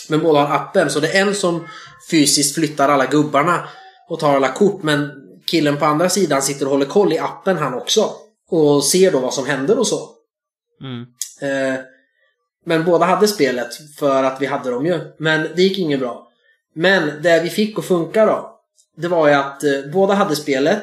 Men 0.08 0.20
båda 0.20 0.40
har 0.40 0.56
appen, 0.56 0.90
så 0.90 1.00
det 1.00 1.08
är 1.08 1.22
en 1.22 1.34
som 1.34 1.68
fysiskt 2.10 2.54
flyttar 2.54 2.88
alla 2.88 3.06
gubbarna 3.06 3.68
och 4.08 4.20
tar 4.20 4.34
alla 4.34 4.52
kort, 4.52 4.82
men 4.82 5.10
killen 5.46 5.76
på 5.76 5.84
andra 5.84 6.08
sidan 6.08 6.42
sitter 6.42 6.66
och 6.66 6.72
håller 6.72 6.86
koll 6.86 7.12
i 7.12 7.18
appen 7.18 7.56
han 7.56 7.74
också. 7.74 8.10
Och 8.50 8.84
ser 8.84 9.12
då 9.12 9.18
vad 9.18 9.34
som 9.34 9.46
händer 9.46 9.78
och 9.78 9.86
så. 9.86 10.08
Mm. 10.80 11.06
Eh, 11.40 11.80
men 12.64 12.84
båda 12.84 13.06
hade 13.06 13.28
spelet 13.28 13.68
för 13.98 14.24
att 14.24 14.40
vi 14.40 14.46
hade 14.46 14.70
dem 14.70 14.86
ju. 14.86 15.00
Men 15.18 15.48
det 15.56 15.62
gick 15.62 15.78
inget 15.78 16.00
bra. 16.00 16.28
Men 16.74 17.22
det 17.22 17.40
vi 17.42 17.50
fick 17.50 17.78
att 17.78 17.84
funka 17.84 18.26
då. 18.26 18.60
Det 18.96 19.08
var 19.08 19.28
ju 19.28 19.34
att 19.34 19.64
eh, 19.64 19.70
båda 19.92 20.14
hade 20.14 20.36
spelet. 20.36 20.82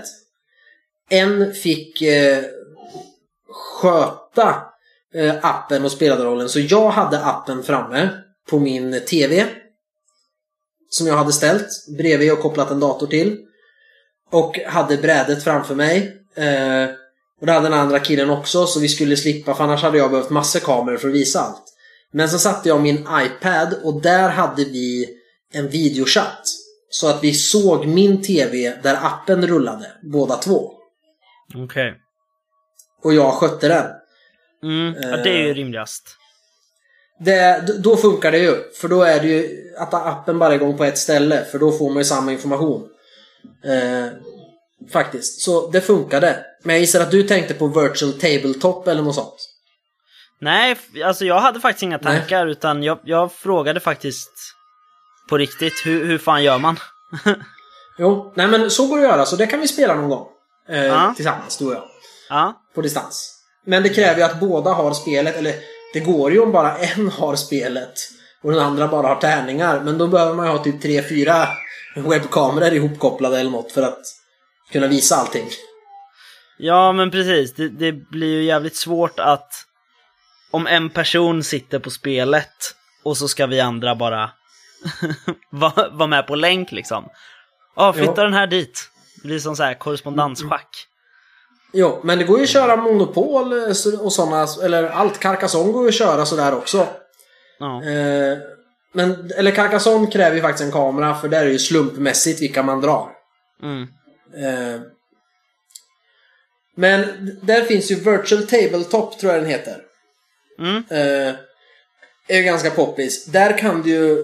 En 1.10 1.54
fick 1.54 2.02
eh, 2.02 2.44
sköta 3.82 4.56
eh, 5.14 5.36
appen 5.42 5.86
och 5.86 5.92
spelarrollen. 5.92 6.50
Så 6.50 6.60
jag 6.60 6.90
hade 6.90 7.26
appen 7.26 7.64
framme 7.64 8.10
på 8.50 8.60
min 8.60 9.02
TV. 9.06 9.46
Som 10.92 11.08
jag 11.08 11.18
hade 11.18 11.34
ställt 11.34 11.68
bredvid 11.98 12.32
och 12.32 12.40
kopplat 12.40 12.72
en 12.72 12.80
dator 12.80 13.08
till. 13.08 13.38
Och 14.32 14.60
hade 14.60 14.98
brädet 14.98 15.44
framför 15.44 15.76
mig. 15.76 16.18
Eh, 16.36 16.90
och 17.42 17.48
det 17.48 17.52
hade 17.54 17.70
den 17.70 17.80
andra 17.80 18.00
killen 18.00 18.30
också 18.30 18.66
så 18.66 18.80
vi 18.80 18.88
skulle 18.90 19.18
slippa 19.18 19.54
för 19.54 19.64
annars 19.64 19.82
hade 19.82 19.98
jag 19.98 20.12
behövt 20.12 20.30
massor 20.30 20.60
kameror 20.60 20.98
för 20.98 21.08
att 21.08 21.14
visa 21.14 21.40
allt. 21.40 21.64
Men 22.12 22.30
så 22.30 22.40
satte 22.40 22.70
jag 22.70 22.82
min 22.82 23.08
iPad 23.12 23.74
och 23.84 24.02
där 24.02 24.30
hade 24.30 24.66
vi 24.66 25.10
en 25.54 25.70
videochatt. 25.70 26.42
Så 26.90 27.10
att 27.10 27.24
vi 27.24 27.34
såg 27.34 27.88
min 27.88 28.22
TV 28.22 28.78
där 28.84 28.98
appen 29.02 29.48
rullade, 29.48 29.92
båda 30.02 30.36
två. 30.36 30.72
Okej. 31.56 31.94
Och 33.04 33.14
jag 33.14 33.34
skötte 33.34 33.68
den. 33.68 33.86
Mm, 34.64 34.94
ja, 35.02 35.18
det 35.18 35.30
är 35.30 35.48
ju 35.48 35.54
rimligast. 35.54 36.18
Det, 37.24 37.64
då 37.84 37.98
funkar 37.98 38.32
det 38.32 38.38
ju. 38.40 38.56
För 38.82 38.88
då 38.88 39.02
är 39.04 39.20
det 39.20 39.28
ju 39.28 39.58
att 39.78 39.94
appen 39.94 40.40
bara 40.40 40.56
igång 40.56 40.78
på 40.78 40.84
ett 40.84 40.98
ställe. 40.98 41.46
För 41.52 41.60
då 41.60 41.72
får 41.72 41.90
man 41.90 41.98
ju 41.98 42.04
samma 42.04 42.32
information. 42.32 42.88
Eh, 43.66 44.08
faktiskt. 44.94 45.42
Så 45.42 45.70
det 45.72 45.82
funkade. 45.82 46.46
Men 46.64 46.76
jag 46.76 46.82
gissar 46.82 47.02
att 47.02 47.12
du 47.12 47.24
tänkte 47.24 47.54
på 47.54 47.68
virtual 47.68 48.14
tabletop 48.14 48.88
eller 48.88 49.02
något 49.02 49.16
sånt. 49.16 49.48
Nej, 50.40 50.78
alltså 51.06 51.26
jag 51.26 51.40
hade 51.40 51.60
faktiskt 51.60 51.84
inga 51.84 52.00
Nej. 52.02 52.18
tankar 52.20 52.48
utan 52.48 52.84
jag, 52.84 53.00
jag 53.04 53.32
frågade 53.34 53.80
faktiskt 53.80 54.32
på 55.30 55.38
riktigt, 55.38 55.74
hur, 55.86 56.06
hur 56.06 56.18
fan 56.18 56.44
gör 56.44 56.58
man? 56.60 56.78
Jo, 58.00 58.34
nej 58.36 58.48
men 58.48 58.72
så 58.72 58.88
går 58.88 58.98
det 59.00 59.04
att 59.06 59.12
göra. 59.12 59.26
Så 59.26 59.36
det 59.36 59.48
kan 59.48 59.60
vi 59.60 59.68
spela 59.68 59.96
någon 59.96 60.10
gång. 60.10 60.28
Eh, 60.70 60.86
Ja. 60.86 61.14
Tillsammans, 61.16 61.58
du 61.58 61.66
och 61.66 61.74
jag. 61.74 61.84
ja, 62.30 62.62
På 62.76 62.82
distans. 62.82 63.38
Men 63.66 63.84
det 63.84 63.90
kräver 63.90 64.18
ju 64.18 64.24
att 64.24 64.40
båda 64.40 64.72
har 64.74 64.94
spelet. 64.94 65.36
Eller 65.36 65.56
det 65.94 66.00
går 66.00 66.32
ju 66.32 66.40
om 66.40 66.52
bara 66.52 66.78
en 66.78 67.10
har 67.10 67.36
spelet. 67.36 67.94
Och 68.44 68.52
den 68.52 68.60
andra 68.62 68.88
bara 68.88 69.08
har 69.08 69.16
tärningar. 69.16 69.80
Men 69.80 69.98
då 69.98 70.08
behöver 70.08 70.34
man 70.34 70.46
ju 70.46 70.52
ha 70.52 70.64
typ 70.64 70.82
tre 70.82 71.04
fyra 71.04 71.48
webbkameror 71.96 72.74
ihopkopplade 72.74 73.40
eller 73.40 73.52
något 73.52 73.72
för 73.72 73.82
att 73.82 74.00
kunna 74.72 74.88
visa 74.88 75.16
allting. 75.16 75.48
ja 76.58 76.92
men 76.92 77.12
precis. 77.12 77.54
Det, 77.54 77.70
det 77.70 77.92
blir 77.92 78.28
ju 78.38 78.44
jävligt 78.44 78.76
svårt 78.76 79.20
att 79.20 79.54
om 80.52 80.68
en 80.68 80.90
person 80.90 81.44
sitter 81.44 81.80
på 81.80 81.90
spelet 81.90 82.76
och 83.04 83.18
så 83.18 83.28
ska 83.28 83.46
vi 83.48 83.60
andra 83.60 83.96
bara 83.96 84.32
vara 85.92 86.08
med 86.08 86.28
på 86.28 86.36
länk 86.36 86.72
liksom. 86.72 87.10
Ja, 87.76 87.94
flytta 87.94 88.14
Ja. 88.18 88.24
den 88.24 88.34
här 88.34 88.48
dit. 88.48 88.90
Det 89.22 89.28
blir 89.28 89.40
som 89.40 89.56
så 89.56 89.64
här 89.64 89.74
korrespondensschack. 89.74 90.88
Jo, 91.74 92.00
men 92.04 92.18
det 92.18 92.24
går 92.24 92.38
ju 92.38 92.44
att 92.44 92.50
köra 92.50 92.76
Monopol 92.76 93.54
eh, 93.54 94.02
och 94.02 94.14
sådana, 94.14 94.48
eller 94.64 94.84
allt. 94.84 95.20
Carcassonne 95.20 95.72
går 95.72 95.84
ju 95.84 95.90
att 95.90 95.96
köra 95.96 96.26
sådär 96.26 96.54
också. 96.54 96.88
Ja. 97.60 97.84
Eh, 97.84 98.38
men, 98.94 99.32
eller 99.38 99.52
Carcassonne 99.52 100.08
kräver 100.08 100.36
ju 100.36 100.42
faktiskt 100.42 100.66
en 100.66 100.72
kamera 100.72 101.16
för 101.16 101.28
där 101.28 101.42
är 101.42 101.46
det 101.46 101.52
ju 101.52 101.60
slumpmässigt 101.60 102.42
vilka 102.42 102.64
man 102.64 102.82
drar. 102.82 103.10
Mm. 103.64 103.82
Eh, 104.36 104.82
men 106.76 107.06
där 107.42 107.62
finns 107.62 107.92
ju 107.92 107.96
Virtual 107.96 108.48
Tabletop 108.48 109.20
tror 109.20 109.34
jag 109.34 109.42
den 109.42 109.50
heter. 109.50 109.78
Mm. 110.60 110.84
Eh, 110.90 111.36
är 112.28 112.38
ju 112.38 112.44
ganska 112.44 112.70
poppis. 112.70 113.26
Där 113.26 113.58
kan 113.58 113.82
du 113.82 113.90
ju 113.90 114.24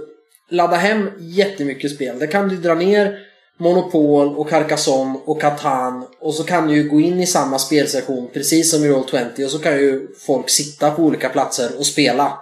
ladda 0.49 0.75
hem 0.75 1.11
jättemycket 1.19 1.91
spel. 1.91 2.19
Där 2.19 2.27
kan 2.27 2.49
du 2.49 2.57
dra 2.57 2.73
ner 2.73 3.26
Monopol 3.57 4.35
och 4.35 4.49
Carcassonne 4.49 5.19
och 5.25 5.41
Catan 5.41 6.07
och 6.19 6.33
så 6.33 6.43
kan 6.43 6.67
du 6.67 6.75
ju 6.75 6.89
gå 6.89 6.99
in 6.99 7.19
i 7.19 7.27
samma 7.27 7.59
spelsektion 7.59 8.29
precis 8.33 8.71
som 8.71 8.83
i 8.83 8.89
Roll20 8.89 9.45
och 9.45 9.51
så 9.51 9.59
kan 9.59 9.73
ju 9.73 10.07
folk 10.25 10.49
sitta 10.49 10.91
på 10.91 11.01
olika 11.01 11.29
platser 11.29 11.77
och 11.77 11.85
spela 11.85 12.39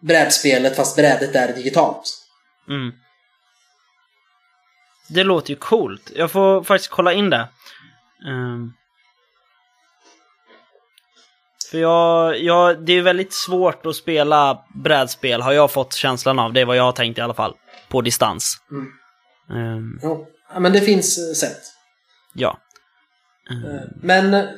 brädspelet 0.00 0.76
fast 0.76 0.96
brädet 0.96 1.34
är 1.34 1.54
digitalt. 1.54 2.24
Mm. 2.68 2.92
Det 5.08 5.24
låter 5.24 5.50
ju 5.50 5.56
coolt. 5.56 6.12
Jag 6.14 6.30
får 6.30 6.62
faktiskt 6.62 6.90
kolla 6.90 7.12
in 7.12 7.30
det. 7.30 7.48
Ehm. 8.28 8.72
För 11.70 11.78
jag, 11.78 12.42
jag, 12.42 12.84
det 12.84 12.92
är 12.92 13.02
väldigt 13.02 13.32
svårt 13.32 13.86
att 13.86 13.96
spela 13.96 14.64
brädspel, 14.74 15.42
har 15.42 15.52
jag 15.52 15.70
fått 15.70 15.94
känslan 15.94 16.38
av. 16.38 16.52
Det 16.52 16.60
är 16.60 16.64
vad 16.64 16.76
jag 16.76 16.84
har 16.84 16.92
tänkt 16.92 17.18
i 17.18 17.20
alla 17.20 17.34
fall. 17.34 17.54
På 17.88 18.00
distans. 18.00 18.56
Mm. 18.70 18.92
Ehm, 19.50 20.00
Jo. 20.02 20.26
Ja, 20.52 20.60
men 20.60 20.72
det 20.72 20.80
finns 20.80 21.18
eh, 21.18 21.34
sätt. 21.34 21.62
ja. 22.34 22.58
Eh, 23.50 23.80
Men 24.02 24.48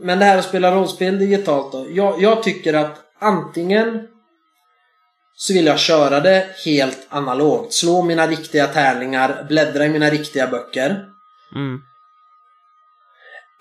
Men 0.00 0.18
det 0.18 0.24
här 0.24 0.38
att 0.38 0.44
spela 0.44 0.74
rollspel 0.74 1.18
digitalt 1.18 1.72
då. 1.72 1.86
Jag, 1.90 2.22
jag 2.22 2.42
tycker 2.42 2.74
att 2.74 3.00
antingen 3.18 4.08
så 5.36 5.52
vill 5.54 5.66
jag 5.66 5.78
köra 5.78 6.20
det 6.20 6.46
helt 6.64 7.06
analogt. 7.08 7.72
Slå 7.74 8.02
mina 8.02 8.26
riktiga 8.26 8.66
tärningar, 8.66 9.44
bläddra 9.48 9.84
i 9.84 9.88
mina 9.88 10.10
riktiga 10.10 10.46
böcker. 10.46 11.04
Mm. 11.54 11.78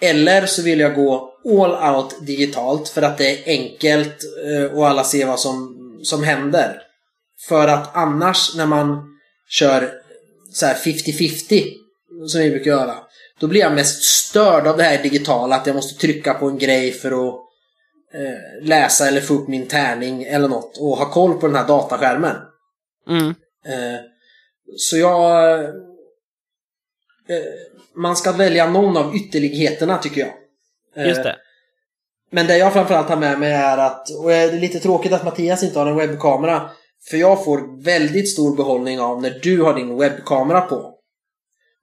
Eller 0.01 0.45
så 0.45 0.63
vill 0.63 0.79
jag 0.79 0.95
gå 0.95 1.33
all 1.45 1.95
out 1.95 2.25
digitalt 2.27 2.89
för 2.89 3.01
att 3.01 3.17
det 3.17 3.31
är 3.31 3.59
enkelt 3.59 4.17
eh, 4.45 4.77
och 4.77 4.87
alla 4.87 5.03
ser 5.03 5.27
vad 5.27 5.39
som, 5.39 5.77
som 6.03 6.23
händer. 6.23 6.81
För 7.47 7.67
att 7.67 7.95
annars 7.95 8.55
när 8.55 8.65
man 8.65 9.17
kör 9.49 9.91
så 10.57 10.65
här 10.65 10.75
50-50 10.75 11.73
som 12.27 12.41
vi 12.41 12.49
brukar 12.49 12.71
göra. 12.71 12.95
Då 13.39 13.47
blir 13.47 13.61
jag 13.61 13.73
mest 13.73 14.03
störd 14.03 14.67
av 14.67 14.77
det 14.77 14.83
här 14.83 15.03
digitala. 15.03 15.55
Att 15.55 15.67
jag 15.67 15.75
måste 15.75 16.01
trycka 16.01 16.33
på 16.33 16.47
en 16.47 16.57
grej 16.57 16.91
för 16.91 17.11
att 17.11 17.35
eh, 18.13 18.67
läsa 18.67 19.07
eller 19.07 19.21
få 19.21 19.33
upp 19.33 19.47
min 19.47 19.67
tärning 19.67 20.23
eller 20.23 20.47
något. 20.47 20.77
Och 20.77 20.97
ha 20.97 21.11
koll 21.11 21.39
på 21.39 21.47
den 21.47 21.55
här 21.55 21.67
dataskärmen. 21.67 22.35
Mm. 23.09 23.27
Eh, 23.65 23.99
så 24.77 24.97
jag... 24.97 25.63
Eh, 27.29 27.43
man 27.95 28.15
ska 28.15 28.31
välja 28.31 28.69
någon 28.69 28.97
av 28.97 29.15
ytterligheterna 29.15 29.97
tycker 29.97 30.21
jag. 30.21 30.33
Eh, 30.95 31.09
Just 31.09 31.23
det. 31.23 31.35
Men 32.31 32.47
det 32.47 32.57
jag 32.57 32.73
framförallt 32.73 33.09
har 33.09 33.17
med 33.17 33.39
mig 33.39 33.51
är 33.51 33.77
att, 33.77 34.09
och 34.09 34.29
det 34.29 34.35
är 34.35 34.51
lite 34.51 34.79
tråkigt 34.79 35.13
att 35.13 35.25
Mattias 35.25 35.63
inte 35.63 35.79
har 35.79 35.85
en 35.85 35.95
webbkamera. 35.95 36.69
För 37.09 37.17
jag 37.17 37.45
får 37.45 37.83
väldigt 37.83 38.29
stor 38.29 38.55
behållning 38.55 38.99
av 38.99 39.21
när 39.21 39.39
du 39.43 39.61
har 39.61 39.73
din 39.75 39.97
webbkamera 39.97 40.61
på. 40.61 40.93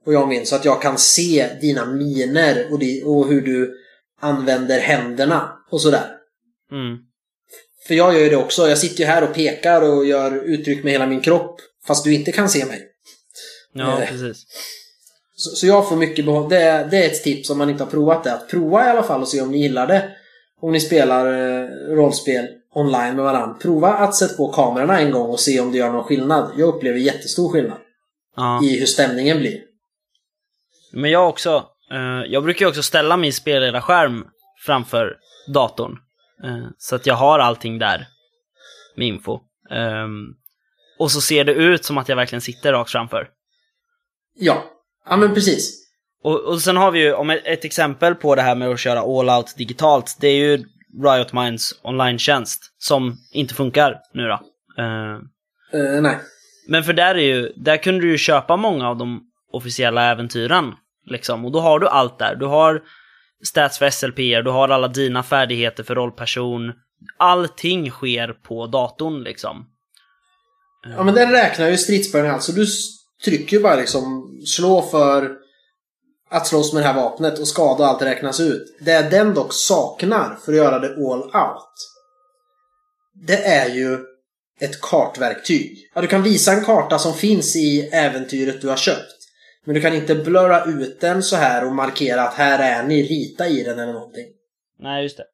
Och 0.06 0.12
jag 0.12 0.28
min, 0.28 0.46
så 0.46 0.56
att 0.56 0.64
jag 0.64 0.82
kan 0.82 0.98
se 0.98 1.48
dina 1.60 1.86
miner 1.86 2.66
och, 2.72 2.78
di, 2.78 3.02
och 3.06 3.28
hur 3.28 3.40
du 3.40 3.74
använder 4.20 4.80
händerna 4.80 5.52
och 5.70 5.80
sådär. 5.80 6.10
Mm. 6.72 6.96
För 7.86 7.94
jag 7.94 8.14
gör 8.14 8.20
ju 8.20 8.28
det 8.28 8.36
också. 8.36 8.68
Jag 8.68 8.78
sitter 8.78 9.00
ju 9.00 9.06
här 9.06 9.22
och 9.28 9.34
pekar 9.34 9.82
och 9.82 10.06
gör 10.06 10.44
uttryck 10.44 10.84
med 10.84 10.92
hela 10.92 11.06
min 11.06 11.20
kropp. 11.20 11.60
Fast 11.86 12.04
du 12.04 12.14
inte 12.14 12.32
kan 12.32 12.48
se 12.48 12.64
mig. 12.64 12.82
Ja, 13.74 14.02
Eh. 14.02 14.08
precis. 14.08 14.44
Så, 15.36 15.56
så 15.56 15.66
jag 15.66 15.88
får 15.88 15.96
mycket 15.96 16.24
behåll... 16.24 16.48
Det, 16.48 16.62
är- 16.62 16.84
det 16.86 16.96
är 17.04 17.06
ett 17.06 17.22
tips 17.24 17.50
om 17.50 17.58
man 17.58 17.70
inte 17.70 17.84
har 17.84 17.90
provat 17.90 18.24
det. 18.24 18.32
Att 18.32 18.48
prova 18.48 18.86
i 18.86 18.88
alla 18.90 19.02
fall 19.02 19.20
och 19.20 19.28
se 19.28 19.40
om 19.40 19.50
ni 19.50 19.62
gillar 19.62 19.86
det. 19.86 20.10
Om 20.60 20.72
ni 20.72 20.80
spelar 20.80 21.26
eh, 21.26 21.68
rollspel 21.96 22.46
online 22.74 23.16
med 23.16 23.24
varandra. 23.24 23.56
Prova 23.60 23.88
att 23.94 24.14
sätta 24.14 24.36
på 24.36 24.52
kamerorna 24.52 25.00
en 25.00 25.10
gång 25.10 25.30
och 25.30 25.40
se 25.40 25.60
om 25.60 25.72
det 25.72 25.78
gör 25.78 25.92
någon 25.92 26.04
skillnad. 26.04 26.50
Jag 26.56 26.68
upplever 26.74 26.98
jättestor 26.98 27.52
skillnad 27.52 27.78
Ja. 28.36 28.60
i 28.64 28.78
hur 28.78 28.86
stämningen 28.86 29.38
blir. 29.38 29.60
Men 30.92 31.10
jag 31.10 31.28
också. 31.28 31.66
eh, 31.92 32.32
jag 32.32 32.42
brukar 32.42 32.66
också 32.66 32.82
ställa 32.82 33.16
min 33.16 33.32
spelledarskärm 33.32 34.24
framför 34.66 35.16
datorn. 35.54 35.92
eh, 36.44 36.66
så 36.78 36.96
att 36.96 37.06
jag 37.06 37.14
har 37.14 37.38
allting 37.38 37.78
där 37.78 38.06
med 38.96 39.06
info. 39.08 39.40
Ehm, 39.70 40.24
och 40.98 41.10
så 41.10 41.20
ser 41.20 41.44
det 41.44 41.52
ut 41.52 41.84
som 41.84 41.98
att 41.98 42.08
jag 42.08 42.16
verkligen 42.16 42.40
sitter 42.40 42.72
rakt 42.72 42.90
framför. 42.90 43.28
Ja, 44.38 44.64
ja 45.08 45.16
men 45.16 45.34
precis. 45.34 45.80
Och, 46.22 46.40
och 46.40 46.60
sen 46.62 46.76
har 46.76 46.90
vi 46.90 46.98
ju, 47.00 47.12
om 47.14 47.30
ett, 47.30 47.42
ett 47.44 47.64
exempel 47.64 48.14
på 48.14 48.34
det 48.34 48.42
här 48.42 48.54
med 48.54 48.68
att 48.70 48.80
köra 48.80 49.00
all 49.00 49.30
out 49.30 49.54
digitalt, 49.56 50.16
det 50.20 50.28
är 50.28 50.36
ju 50.36 50.64
Riot 51.02 51.32
Minds 51.32 51.80
online-tjänst 51.82 52.74
som 52.78 53.16
inte 53.32 53.54
funkar 53.54 54.00
nu 54.14 54.22
då. 54.22 54.40
Eh, 54.82 56.02
nej. 56.02 56.18
Men 56.68 56.84
för 56.84 56.92
där 56.92 57.14
är 57.14 57.34
ju, 57.34 57.52
där 57.56 57.76
kunde 57.76 58.00
du 58.00 58.10
ju 58.10 58.18
köpa 58.18 58.56
många 58.56 58.88
av 58.88 58.96
de 58.96 59.22
officiella 59.52 60.02
äventyren. 60.02 60.72
Liksom. 61.06 61.44
Och 61.44 61.52
då 61.52 61.60
har 61.60 61.78
du 61.78 61.88
allt 61.88 62.18
där. 62.18 62.34
Du 62.34 62.46
har 62.46 62.82
stats 63.46 63.78
för 63.78 63.90
SLPR, 63.90 64.42
du 64.42 64.50
har 64.50 64.68
alla 64.68 64.88
dina 64.88 65.22
färdigheter 65.22 65.82
för 65.82 65.94
rollperson. 65.94 66.72
Allting 67.18 67.90
sker 67.90 68.32
på 68.32 68.66
datorn 68.66 69.22
liksom. 69.22 69.66
Ja 70.96 71.02
men 71.02 71.14
den 71.14 71.30
räknar 71.30 71.68
ju 71.68 71.76
stridsbörjan 71.76 72.34
alltså. 72.34 72.52
Du 72.52 72.66
trycker 73.24 73.56
ju 73.56 73.62
bara 73.62 73.76
liksom 73.76 74.30
slå 74.46 74.82
för 74.82 75.43
att 76.34 76.46
slåss 76.46 76.72
med 76.72 76.82
det 76.82 76.86
här 76.86 76.94
vapnet 76.94 77.38
och 77.38 77.48
skada 77.48 77.84
och 77.84 77.90
allt 77.90 78.02
räknas 78.02 78.40
ut. 78.40 78.76
Det 78.80 79.10
den 79.10 79.34
dock 79.34 79.52
saknar 79.52 80.38
för 80.44 80.52
att 80.52 80.58
göra 80.58 80.78
det 80.78 80.88
all 80.88 81.22
out. 81.22 81.74
Det 83.26 83.44
är 83.44 83.68
ju 83.68 83.98
ett 84.60 84.80
kartverktyg. 84.80 85.90
Ja, 85.94 86.00
du 86.00 86.06
kan 86.06 86.22
visa 86.22 86.52
en 86.52 86.64
karta 86.64 86.98
som 86.98 87.14
finns 87.14 87.56
i 87.56 87.88
äventyret 87.92 88.60
du 88.60 88.68
har 88.68 88.76
köpt. 88.76 89.14
Men 89.64 89.74
du 89.74 89.80
kan 89.80 89.94
inte 89.94 90.14
blurra 90.14 90.64
ut 90.64 91.00
den 91.00 91.22
så 91.22 91.36
här 91.36 91.66
och 91.66 91.74
markera 91.74 92.22
att 92.22 92.34
här 92.34 92.58
är 92.58 92.82
ni, 92.82 93.02
rita 93.02 93.48
i 93.48 93.62
den 93.62 93.78
eller 93.78 93.92
någonting. 93.92 94.26
Nej, 94.78 95.02
just 95.02 95.16
det. 95.16 95.24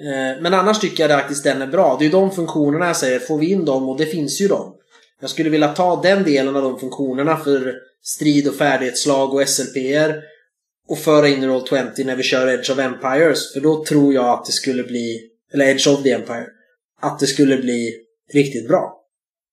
Eh, 0.00 0.42
Men 0.42 0.54
annars 0.54 0.78
tycker 0.78 1.08
jag 1.08 1.20
faktiskt 1.20 1.44
den 1.44 1.62
är 1.62 1.66
bra. 1.66 1.96
Det 1.98 2.04
är 2.04 2.06
ju 2.06 2.12
de 2.12 2.30
funktionerna 2.30 2.86
jag 2.86 2.96
säger, 2.96 3.18
får 3.18 3.38
vi 3.38 3.50
in 3.50 3.64
dem 3.64 3.88
och 3.88 3.98
det 3.98 4.06
finns 4.06 4.40
ju 4.40 4.48
dem. 4.48 4.74
Jag 5.20 5.30
skulle 5.30 5.50
vilja 5.50 5.68
ta 5.68 6.02
den 6.02 6.24
delen 6.24 6.56
av 6.56 6.62
de 6.62 6.78
funktionerna 6.78 7.36
för 7.36 7.74
strid 8.02 8.48
och 8.48 8.54
färdighetslag 8.54 9.34
och 9.34 9.48
SLPR 9.48 10.22
och 10.88 10.98
föra 10.98 11.28
in 11.28 11.42
i 11.42 11.46
Roll20 11.46 12.04
när 12.04 12.16
vi 12.16 12.22
kör 12.22 12.48
Edge 12.48 12.70
of 12.70 12.78
Empires. 12.78 13.52
För 13.52 13.60
då 13.60 13.84
tror 13.84 14.14
jag 14.14 14.28
att 14.28 14.44
det 14.44 14.52
skulle 14.52 14.82
bli, 14.82 15.30
eller 15.54 15.64
Edge 15.64 15.88
of 15.88 16.02
the 16.02 16.12
Empire, 16.12 16.46
att 17.00 17.18
det 17.18 17.26
skulle 17.26 17.56
bli 17.56 17.94
riktigt 18.32 18.68
bra. 18.68 18.96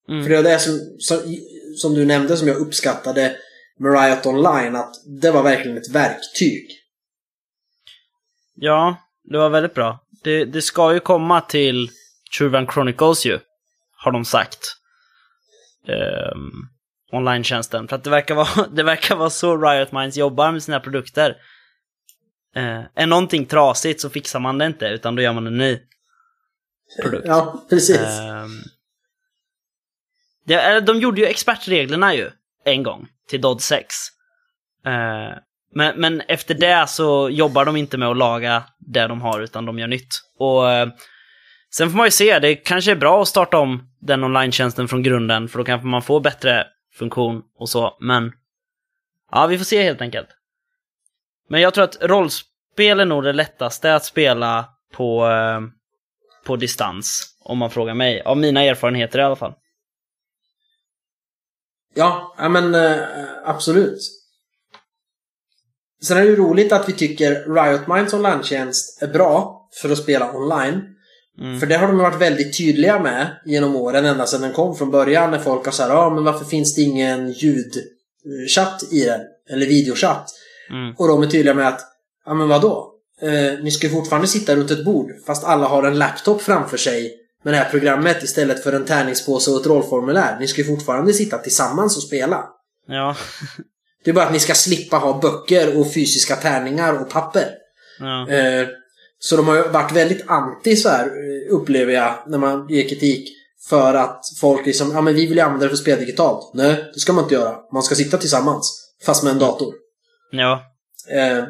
Mm. 0.09 0.23
För 0.23 0.29
det 0.29 0.35
var 0.35 0.43
det 0.43 0.59
som, 0.59 0.79
som, 0.99 1.19
som 1.75 1.93
du 1.93 2.05
nämnde 2.05 2.37
som 2.37 2.47
jag 2.47 2.57
uppskattade 2.57 3.35
med 3.77 4.01
Riot 4.01 4.25
Online, 4.25 4.75
att 4.75 4.93
det 5.21 5.31
var 5.31 5.43
verkligen 5.43 5.77
ett 5.77 5.89
verktyg. 5.89 6.67
Ja, 8.55 8.97
det 9.23 9.37
var 9.37 9.49
väldigt 9.49 9.73
bra. 9.73 9.99
Det, 10.23 10.45
det 10.45 10.61
ska 10.61 10.93
ju 10.93 10.99
komma 10.99 11.41
till 11.41 11.89
Truvan 12.37 12.67
Chronicles 12.67 13.25
ju, 13.25 13.39
har 13.91 14.11
de 14.11 14.25
sagt. 14.25 14.59
Um, 15.87 16.69
online-tjänsten. 17.11 17.87
För 17.87 17.95
att 17.95 18.03
det 18.03 18.09
verkar, 18.09 18.35
vara, 18.35 18.67
det 18.71 18.83
verkar 18.83 19.15
vara 19.15 19.29
så 19.29 19.57
Riot 19.57 19.91
Minds 19.91 20.17
jobbar 20.17 20.51
med 20.51 20.63
sina 20.63 20.79
produkter. 20.79 21.29
Uh, 22.57 22.83
är 22.95 23.05
någonting 23.05 23.45
trasigt 23.45 24.01
så 24.01 24.09
fixar 24.09 24.39
man 24.39 24.57
det 24.57 24.65
inte, 24.65 24.85
utan 24.85 25.15
då 25.15 25.21
gör 25.21 25.33
man 25.33 25.47
en 25.47 25.57
ny 25.57 25.79
produkt. 27.01 27.27
Ja, 27.27 27.65
precis. 27.69 28.19
Ehm, 28.19 28.49
det, 30.45 30.53
eller, 30.53 30.81
de 30.81 30.99
gjorde 30.99 31.21
ju 31.21 31.27
expertreglerna 31.27 32.15
ju, 32.15 32.29
en 32.65 32.83
gång, 32.83 33.07
till 33.29 33.41
Dodd 33.41 33.61
6. 33.61 33.95
Eh, 34.85 35.37
men, 35.73 35.99
men 35.99 36.21
efter 36.21 36.53
det 36.53 36.89
så 36.89 37.29
jobbar 37.29 37.65
de 37.65 37.75
inte 37.75 37.97
med 37.97 38.07
att 38.07 38.17
laga 38.17 38.63
det 38.79 39.07
de 39.07 39.21
har, 39.21 39.39
utan 39.39 39.65
de 39.65 39.79
gör 39.79 39.87
nytt. 39.87 40.09
Och 40.39 40.71
eh, 40.71 40.89
sen 41.73 41.89
får 41.89 41.97
man 41.97 42.07
ju 42.07 42.11
se, 42.11 42.39
det 42.39 42.55
kanske 42.55 42.91
är 42.91 42.95
bra 42.95 43.21
att 43.21 43.27
starta 43.27 43.57
om 43.57 43.89
den 43.99 44.23
online-tjänsten 44.23 44.87
från 44.87 45.03
grunden, 45.03 45.47
för 45.47 45.57
då 45.57 45.65
kanske 45.65 45.87
man 45.87 46.01
får 46.01 46.19
bättre 46.19 46.67
funktion 46.93 47.41
och 47.57 47.69
så, 47.69 47.97
men 47.99 48.31
ja, 49.31 49.47
vi 49.47 49.57
får 49.57 49.65
se 49.65 49.83
helt 49.83 50.01
enkelt. 50.01 50.27
Men 51.49 51.61
jag 51.61 51.73
tror 51.73 51.83
att 51.83 51.97
rollspel 52.01 52.99
är 52.99 53.05
nog 53.05 53.23
det 53.23 53.33
lättaste 53.33 53.95
att 53.95 54.05
spela 54.05 54.69
på, 54.93 55.27
eh, 55.27 55.61
på 56.45 56.55
distans, 56.55 57.35
om 57.43 57.57
man 57.57 57.71
frågar 57.71 57.93
mig. 57.93 58.21
Av 58.21 58.37
mina 58.37 58.63
erfarenheter 58.63 59.19
i 59.19 59.23
alla 59.23 59.35
fall. 59.35 59.53
Ja, 61.93 62.35
men 62.37 62.75
eh, 62.75 62.99
absolut. 63.45 63.99
Sen 66.03 66.17
är 66.17 66.21
det 66.21 66.27
ju 66.27 66.35
roligt 66.35 66.71
att 66.71 66.89
vi 66.89 66.93
tycker 66.93 67.53
Riot 67.53 67.87
Minds 67.87 68.13
online-tjänst 68.13 69.01
är 69.01 69.07
bra 69.07 69.67
för 69.81 69.89
att 69.89 69.97
spela 69.97 70.33
online. 70.33 70.96
Mm. 71.39 71.59
För 71.59 71.67
det 71.67 71.77
har 71.77 71.87
de 71.87 71.97
varit 71.97 72.21
väldigt 72.21 72.57
tydliga 72.57 72.99
med 72.99 73.27
genom 73.45 73.75
åren, 73.75 74.05
ända 74.05 74.25
sedan 74.25 74.41
den 74.41 74.53
kom 74.53 74.75
från 74.75 74.91
början. 74.91 75.31
När 75.31 75.39
folk 75.39 75.65
har 75.65 75.71
sagt 75.71 75.89
ja 75.89 76.09
men 76.09 76.23
varför 76.23 76.45
finns 76.45 76.75
det 76.75 76.81
ingen 76.81 77.31
ljudchatt 77.31 78.83
i 78.91 79.03
den? 79.03 79.21
Eller 79.49 79.65
videochatt. 79.65 80.29
Mm. 80.69 80.95
Och 80.97 81.07
de 81.07 81.23
är 81.23 81.27
tydliga 81.27 81.53
med 81.53 81.67
att, 81.67 81.81
ja 82.25 82.33
men 82.33 82.47
vadå? 82.47 82.93
Eh, 83.21 83.63
ni 83.63 83.71
ska 83.71 83.89
fortfarande 83.89 84.27
sitta 84.27 84.55
runt 84.55 84.71
ett 84.71 84.85
bord, 84.85 85.11
fast 85.25 85.43
alla 85.43 85.67
har 85.67 85.83
en 85.83 85.97
laptop 85.99 86.41
framför 86.41 86.77
sig 86.77 87.13
med 87.43 87.53
det 87.53 87.57
här 87.57 87.69
programmet 87.69 88.23
istället 88.23 88.63
för 88.63 88.73
en 88.73 88.85
tärningspåse 88.85 89.51
och 89.51 89.61
ett 89.61 89.67
rollformulär. 89.67 90.39
Ni 90.39 90.47
ska 90.47 90.63
fortfarande 90.63 91.13
sitta 91.13 91.37
tillsammans 91.37 91.97
och 91.97 92.03
spela. 92.03 92.45
Ja. 92.87 93.15
Det 94.03 94.11
är 94.11 94.13
bara 94.13 94.25
att 94.25 94.33
ni 94.33 94.39
ska 94.39 94.53
slippa 94.53 94.97
ha 94.97 95.19
böcker 95.19 95.79
och 95.79 95.93
fysiska 95.93 96.35
tärningar 96.35 97.01
och 97.01 97.09
papper. 97.09 97.49
ja. 97.99 98.29
Eh, 98.29 98.67
så 99.19 99.37
de 99.37 99.47
har 99.47 99.55
ju 99.55 99.67
varit 99.67 99.91
väldigt 99.91 100.27
anti 100.27 100.75
så 100.75 100.89
här, 100.89 101.11
upplever 101.49 101.93
jag, 101.93 102.15
när 102.27 102.37
man 102.37 102.67
ger 102.69 102.89
kritik. 102.89 103.33
För 103.69 103.93
att 103.93 104.21
folk 104.41 104.65
liksom, 104.65 104.91
ja 104.91 105.01
men 105.01 105.13
vi 105.15 105.27
vill 105.27 105.37
ju 105.37 105.43
använda 105.43 105.65
det 105.65 105.69
för 105.69 105.75
att 105.75 105.81
spela 105.81 105.99
digitalt. 105.99 106.53
Nej, 106.53 106.91
det 106.93 106.99
ska 106.99 107.13
man 107.13 107.23
inte 107.23 107.35
göra. 107.35 107.59
Man 107.73 107.83
ska 107.83 107.95
sitta 107.95 108.17
tillsammans. 108.17 108.93
Fast 109.05 109.23
med 109.23 109.31
en 109.31 109.39
dator. 109.39 109.73
Ja. 110.31 110.63
Eh, 111.11 111.43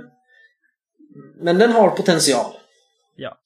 men 1.40 1.58
den 1.58 1.72
har 1.72 1.90
potential. 1.90 2.54
Ja. 3.16 3.38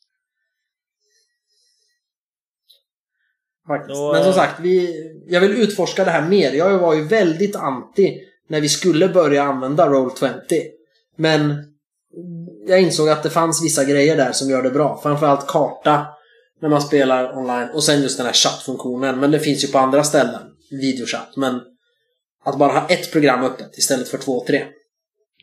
Faktiskt. 3.67 3.95
Då, 3.95 4.13
Men 4.13 4.23
som 4.23 4.33
sagt, 4.33 4.59
vi, 4.59 5.03
jag 5.27 5.41
vill 5.41 5.51
utforska 5.51 6.05
det 6.05 6.11
här 6.11 6.27
mer. 6.27 6.51
Jag 6.51 6.79
var 6.79 6.93
ju 6.93 7.03
väldigt 7.03 7.55
anti 7.55 8.19
när 8.47 8.61
vi 8.61 8.69
skulle 8.69 9.07
börja 9.07 9.43
använda 9.43 9.89
Roll20. 9.89 10.61
Men 11.15 11.70
jag 12.71 12.81
insåg 12.81 13.09
att 13.09 13.23
det 13.23 13.29
fanns 13.29 13.63
vissa 13.63 13.83
grejer 13.83 14.17
där 14.17 14.31
som 14.31 14.49
gör 14.49 14.63
det 14.63 14.69
bra. 14.69 14.99
Framförallt 15.03 15.47
karta 15.47 16.05
när 16.61 16.69
man 16.69 16.81
spelar 16.81 17.37
online. 17.37 17.69
Och 17.73 17.83
sen 17.83 18.01
just 18.01 18.17
den 18.17 18.25
här 18.25 18.33
chattfunktionen. 18.33 19.19
Men 19.19 19.31
det 19.31 19.39
finns 19.39 19.63
ju 19.63 19.67
på 19.67 19.79
andra 19.79 20.03
ställen. 20.03 20.41
Videochatt. 20.71 21.35
Men 21.35 21.61
att 22.45 22.57
bara 22.57 22.71
ha 22.71 22.87
ett 22.87 23.11
program 23.11 23.43
öppet 23.43 23.77
istället 23.77 24.09
för 24.09 24.17
två, 24.17 24.45
tre. 24.47 24.65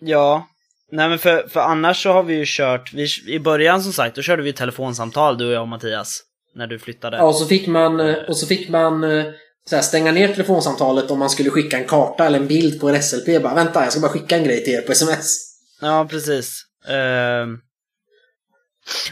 Ja. 0.00 0.46
Nej 0.92 1.08
men 1.08 1.18
för, 1.18 1.48
för 1.48 1.60
annars 1.60 2.02
så 2.02 2.12
har 2.12 2.22
vi 2.22 2.34
ju 2.34 2.44
kört, 2.46 2.92
vi, 2.94 3.08
i 3.26 3.40
början 3.40 3.82
som 3.82 3.92
sagt, 3.92 4.16
då 4.16 4.22
körde 4.22 4.42
vi 4.42 4.52
telefonsamtal 4.52 5.38
du 5.38 5.46
och 5.46 5.52
jag 5.52 5.62
och 5.62 5.68
Mattias. 5.68 6.22
när 6.54 6.66
du 6.66 6.78
flyttade. 6.78 7.16
Ja, 7.16 7.24
och 7.24 7.34
så 7.34 7.46
fick 7.46 7.66
man, 7.66 8.00
eh, 8.00 8.16
och 8.28 8.36
så 8.36 8.46
fick 8.46 8.68
man 8.68 9.04
eh, 9.04 9.24
så 9.70 9.76
här, 9.76 9.82
stänga 9.82 10.12
ner 10.12 10.28
telefonsamtalet 10.28 11.10
om 11.10 11.18
man 11.18 11.30
skulle 11.30 11.50
skicka 11.50 11.78
en 11.78 11.84
karta 11.84 12.26
eller 12.26 12.38
en 12.38 12.46
bild 12.46 12.80
på 12.80 12.88
en 12.88 13.02
SLP. 13.02 13.42
Bara 13.42 13.54
vänta, 13.54 13.84
jag 13.84 13.92
ska 13.92 14.00
bara 14.00 14.12
skicka 14.12 14.36
en 14.36 14.44
grej 14.44 14.64
till 14.64 14.74
er 14.74 14.80
på 14.80 14.92
sms. 14.92 15.38
Ja, 15.80 16.06
precis. 16.10 16.67
Ehm, 16.88 17.60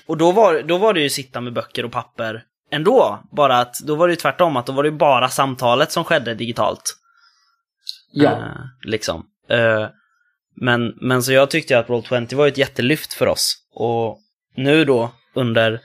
och 0.07 0.17
då 0.17 0.33
var, 0.33 0.63
då 0.63 0.79
var 0.79 0.95
det 0.95 1.01
ju 1.01 1.11
sitta 1.11 1.41
med 1.41 1.53
böcker 1.53 1.85
och 1.85 1.93
papper 1.93 2.45
ändå. 2.71 3.23
Bara 3.33 3.59
att 3.59 3.75
då 3.79 3.95
var 3.95 4.09
det 4.09 4.13
ju 4.13 4.17
tvärtom, 4.17 4.57
att 4.57 4.67
då 4.67 4.73
var 4.73 4.83
det 4.83 4.89
ju 4.89 4.97
bara 4.97 5.29
samtalet 5.29 5.93
som 5.93 6.05
skedde 6.05 6.35
digitalt. 6.35 6.97
Ja. 8.13 8.31
Eh, 8.31 8.65
liksom. 8.83 9.27
Eh, 9.49 9.87
men, 10.57 10.95
men 11.01 11.23
så 11.23 11.33
jag 11.33 11.51
tyckte 11.51 11.79
att 11.79 11.87
Roll20 11.87 12.35
var 12.35 12.47
ett 12.47 12.59
jättelyft 12.59 13.13
för 13.13 13.27
oss. 13.27 13.55
Och 13.75 14.19
nu 14.57 14.85
då, 14.85 15.13
under 15.35 15.81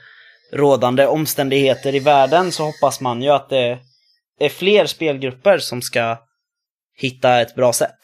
rådande 0.52 1.06
omständigheter 1.06 1.94
i 1.94 1.98
världen, 1.98 2.52
så 2.52 2.64
hoppas 2.64 3.00
man 3.00 3.22
ju 3.22 3.28
att 3.28 3.48
det 3.48 3.78
är 4.40 4.48
fler 4.48 4.86
spelgrupper 4.86 5.58
som 5.58 5.82
ska 5.82 6.18
hitta 6.96 7.40
ett 7.40 7.54
bra 7.54 7.72
sätt. 7.72 7.98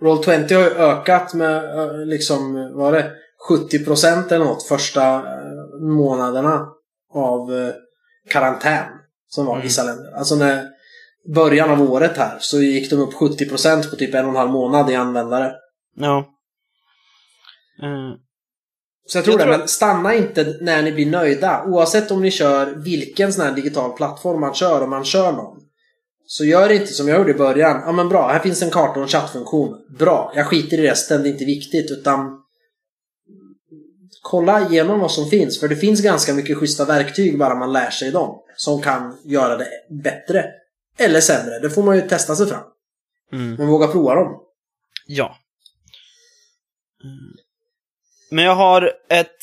Roll20 0.00 0.54
har 0.54 0.62
ju 0.62 0.70
ökat 0.70 1.34
med 1.34 1.78
eh, 1.78 1.96
liksom, 2.06 2.54
vad 2.54 2.84
var 2.84 2.92
det? 2.92 3.12
70% 3.50 4.32
eller 4.32 4.44
något 4.44 4.62
första 4.68 5.14
eh, 5.14 5.80
månaderna 5.80 6.66
av 7.14 7.54
eh, 7.54 7.72
karantän. 8.30 8.84
Som 9.28 9.46
var 9.46 9.52
i 9.52 9.56
Mm. 9.56 9.62
vissa 9.62 9.82
länder. 9.84 10.12
Alltså 10.18 10.34
när 10.36 10.66
början 11.34 11.70
av 11.70 11.92
året 11.92 12.16
här 12.16 12.36
så 12.40 12.58
gick 12.60 12.90
de 12.90 12.96
upp 12.96 13.14
70% 13.14 13.90
på 13.90 13.96
typ 13.96 14.14
en 14.14 14.24
och 14.24 14.30
en 14.30 14.36
halv 14.36 14.50
månad 14.50 14.90
i 14.90 14.94
användare. 14.94 15.52
Ja. 15.96 16.18
Eh, 17.82 18.14
Så 19.06 19.18
jag 19.18 19.24
tror 19.24 19.32
Jag 19.40 19.48
det, 19.48 19.52
tror- 19.52 19.58
men 19.58 19.68
stanna 19.68 20.14
inte 20.14 20.56
när 20.60 20.82
ni 20.82 20.92
blir 20.92 21.06
nöjda. 21.10 21.64
Oavsett 21.66 22.10
om 22.10 22.22
ni 22.22 22.30
kör 22.30 22.66
vilken 22.66 23.32
sån 23.32 23.44
här 23.44 23.52
digital 23.52 23.92
plattform 23.92 24.40
man 24.40 24.54
kör, 24.54 24.82
om 24.82 24.90
man 24.90 25.04
kör 25.04 25.32
någon. 25.32 25.56
Så 26.30 26.44
gör 26.44 26.72
inte 26.72 26.86
som 26.86 27.08
jag 27.08 27.18
gjorde 27.18 27.30
i 27.30 27.34
början. 27.34 27.82
Ja 27.86 27.92
men 27.92 28.08
bra, 28.08 28.28
här 28.28 28.38
finns 28.40 28.62
en 28.62 28.70
karta 28.70 29.00
och 29.00 29.02
en 29.02 29.08
chattfunktion. 29.08 29.86
Bra, 29.98 30.32
jag 30.34 30.46
skiter 30.46 30.78
i 30.78 30.90
resten, 30.90 31.22
det 31.22 31.28
är 31.28 31.30
inte 31.30 31.44
viktigt. 31.44 31.90
Utan 31.90 32.42
kolla 34.22 34.68
igenom 34.68 35.00
vad 35.00 35.12
som 35.12 35.30
finns. 35.30 35.60
För 35.60 35.68
det 35.68 35.76
finns 35.76 36.00
ganska 36.00 36.34
mycket 36.34 36.56
schyssta 36.56 36.84
verktyg 36.84 37.38
bara 37.38 37.54
man 37.54 37.72
lär 37.72 37.90
sig 37.90 38.10
dem. 38.10 38.42
Som 38.56 38.82
kan 38.82 39.18
göra 39.24 39.56
det 39.56 39.68
bättre. 40.02 40.44
Eller 40.98 41.20
sämre, 41.20 41.58
det 41.58 41.70
får 41.70 41.82
man 41.82 41.96
ju 41.96 42.02
testa 42.08 42.36
sig 42.36 42.46
fram. 42.46 42.64
mm. 43.32 43.54
Men 43.54 43.66
våga 43.66 43.86
prova 43.86 44.14
dem. 44.14 44.40
Ja. 45.06 45.36
Men 48.30 48.44
jag 48.44 48.54
har 48.54 48.92
ett 49.08 49.36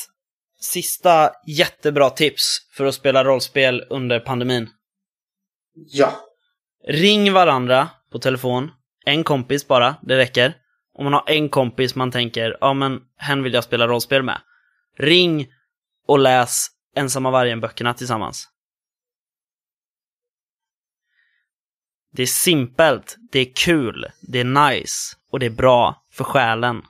sista 0.62 1.32
jättebra 1.48 2.10
tips 2.10 2.58
för 2.78 2.86
att 2.86 2.96
spela 2.96 3.24
rollspel 3.24 3.82
under 3.90 4.20
pandemin. 4.20 4.70
Ja. 5.74 6.25
Ring 6.88 7.34
varandra 7.34 7.90
på 8.12 8.20
telefon. 8.20 8.72
En 9.06 9.24
kompis 9.24 9.68
bara, 9.68 9.96
det 10.02 10.18
räcker. 10.18 10.54
Om 10.94 11.04
man 11.04 11.14
har 11.14 11.24
en 11.28 11.50
kompis 11.50 11.96
man 11.96 12.12
tänker, 12.12 12.58
ja 12.62 12.74
men 12.74 13.02
hen 13.18 13.44
vill 13.44 13.54
jag 13.54 13.64
spela 13.64 13.88
rollspel 13.88 14.24
med. 14.24 14.42
Ring 14.98 15.48
och 16.08 16.20
läs 16.20 16.68
Ensamma 16.96 17.32
vargen-böckerna 17.32 17.94
tillsammans. 17.94 18.50
Det 22.12 22.22
är 22.22 22.28
simpelt, 22.28 23.16
det 23.32 23.40
är 23.40 23.54
kul, 23.56 24.06
det 24.22 24.40
är 24.40 24.72
nice 24.72 25.16
och 25.32 25.40
det 25.40 25.46
är 25.46 25.50
bra 25.50 26.06
för 26.12 26.24
själen. 26.24 26.82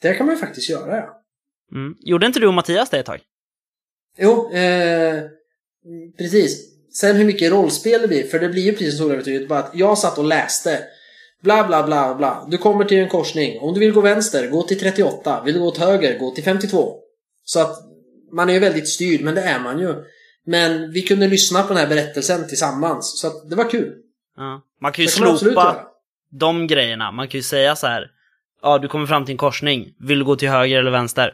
Det 0.00 0.14
kan 0.14 0.26
man 0.26 0.34
ju 0.34 0.40
faktiskt 0.40 0.70
göra 0.70 0.96
ja. 0.96 1.22
Mm. 1.72 1.96
Gjorde 2.00 2.26
inte 2.26 2.40
du 2.40 2.46
och 2.46 2.54
Mattias 2.54 2.90
det 2.90 2.98
ett 2.98 3.06
tag? 3.06 3.20
Jo, 4.18 4.52
eh, 4.52 5.24
precis. 6.18 6.68
Sen 6.94 7.16
hur 7.16 7.24
mycket 7.24 7.52
rollspel 7.52 8.02
det 8.02 8.08
blir, 8.08 8.26
för 8.26 8.38
det 8.38 8.48
blir 8.48 8.62
ju 8.62 8.72
precis 8.72 8.98
så 8.98 9.12
övertydligt 9.12 9.48
bara 9.48 9.58
att 9.58 9.70
jag 9.74 9.98
satt 9.98 10.18
och 10.18 10.24
läste. 10.24 10.78
Bla 11.42 11.66
bla 11.66 11.82
bla 11.82 12.14
bla. 12.14 12.46
Du 12.50 12.58
kommer 12.58 12.84
till 12.84 12.98
en 12.98 13.08
korsning. 13.08 13.60
Om 13.60 13.74
du 13.74 13.80
vill 13.80 13.92
gå 13.92 14.00
vänster, 14.00 14.48
gå 14.48 14.62
till 14.62 14.80
38. 14.80 15.42
Vill 15.44 15.54
du 15.54 15.60
gå 15.60 15.66
åt 15.66 15.78
höger, 15.78 16.18
gå 16.18 16.30
till 16.30 16.44
52. 16.44 16.94
Så 17.44 17.60
att 17.60 17.76
man 18.32 18.48
är 18.48 18.54
ju 18.54 18.58
väldigt 18.58 18.88
styrd, 18.88 19.20
men 19.20 19.34
det 19.34 19.42
är 19.42 19.58
man 19.58 19.78
ju. 19.78 19.94
Men 20.46 20.92
vi 20.92 21.02
kunde 21.02 21.28
lyssna 21.28 21.62
på 21.62 21.68
den 21.68 21.76
här 21.76 21.88
berättelsen 21.88 22.48
tillsammans, 22.48 23.20
så 23.20 23.26
att 23.26 23.50
det 23.50 23.56
var 23.56 23.70
kul. 23.70 23.94
Ja. 24.36 24.62
Man 24.80 24.92
kan 24.92 25.04
ju 25.04 25.10
kan 25.10 25.38
slopa 25.38 25.86
de 26.30 26.66
grejerna. 26.66 27.10
Man 27.10 27.28
kan 27.28 27.38
ju 27.38 27.42
säga 27.42 27.76
så 27.76 27.86
här. 27.86 28.06
Ja, 28.62 28.78
du 28.78 28.88
kommer 28.88 29.06
fram 29.06 29.24
till 29.24 29.32
en 29.32 29.38
korsning. 29.38 29.94
Vill 30.00 30.18
du 30.18 30.24
gå 30.24 30.36
till 30.36 30.48
höger 30.48 30.78
eller 30.78 30.90
vänster? 30.90 31.32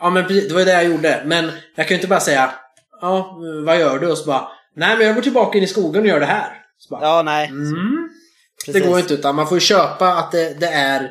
Ja 0.00 0.10
men 0.10 0.26
precis, 0.26 0.48
det 0.48 0.54
var 0.54 0.60
ju 0.60 0.64
det 0.64 0.72
jag 0.72 0.84
gjorde. 0.84 1.22
Men 1.24 1.50
jag 1.74 1.88
kan 1.88 1.94
ju 1.94 1.98
inte 1.98 2.08
bara 2.08 2.20
säga 2.20 2.54
Ja, 3.02 3.38
vad 3.64 3.78
gör 3.78 3.98
du? 3.98 4.10
Och 4.10 4.18
så 4.18 4.26
bara 4.26 4.48
Nej 4.74 4.96
men 4.96 5.06
jag 5.06 5.14
går 5.14 5.22
tillbaka 5.22 5.58
in 5.58 5.64
i 5.64 5.66
skogen 5.66 6.02
och 6.02 6.08
gör 6.08 6.20
det 6.20 6.26
här. 6.26 6.62
Bara, 6.90 7.00
Ja, 7.02 7.22
nej. 7.22 7.48
mm. 7.48 8.08
Det 8.66 8.80
går 8.80 8.98
inte 8.98 9.14
utan 9.14 9.34
man 9.34 9.48
får 9.48 9.56
ju 9.56 9.60
köpa 9.60 10.08
att 10.08 10.32
det, 10.32 10.60
det 10.60 10.66
är 10.66 11.02
eh, 11.02 11.08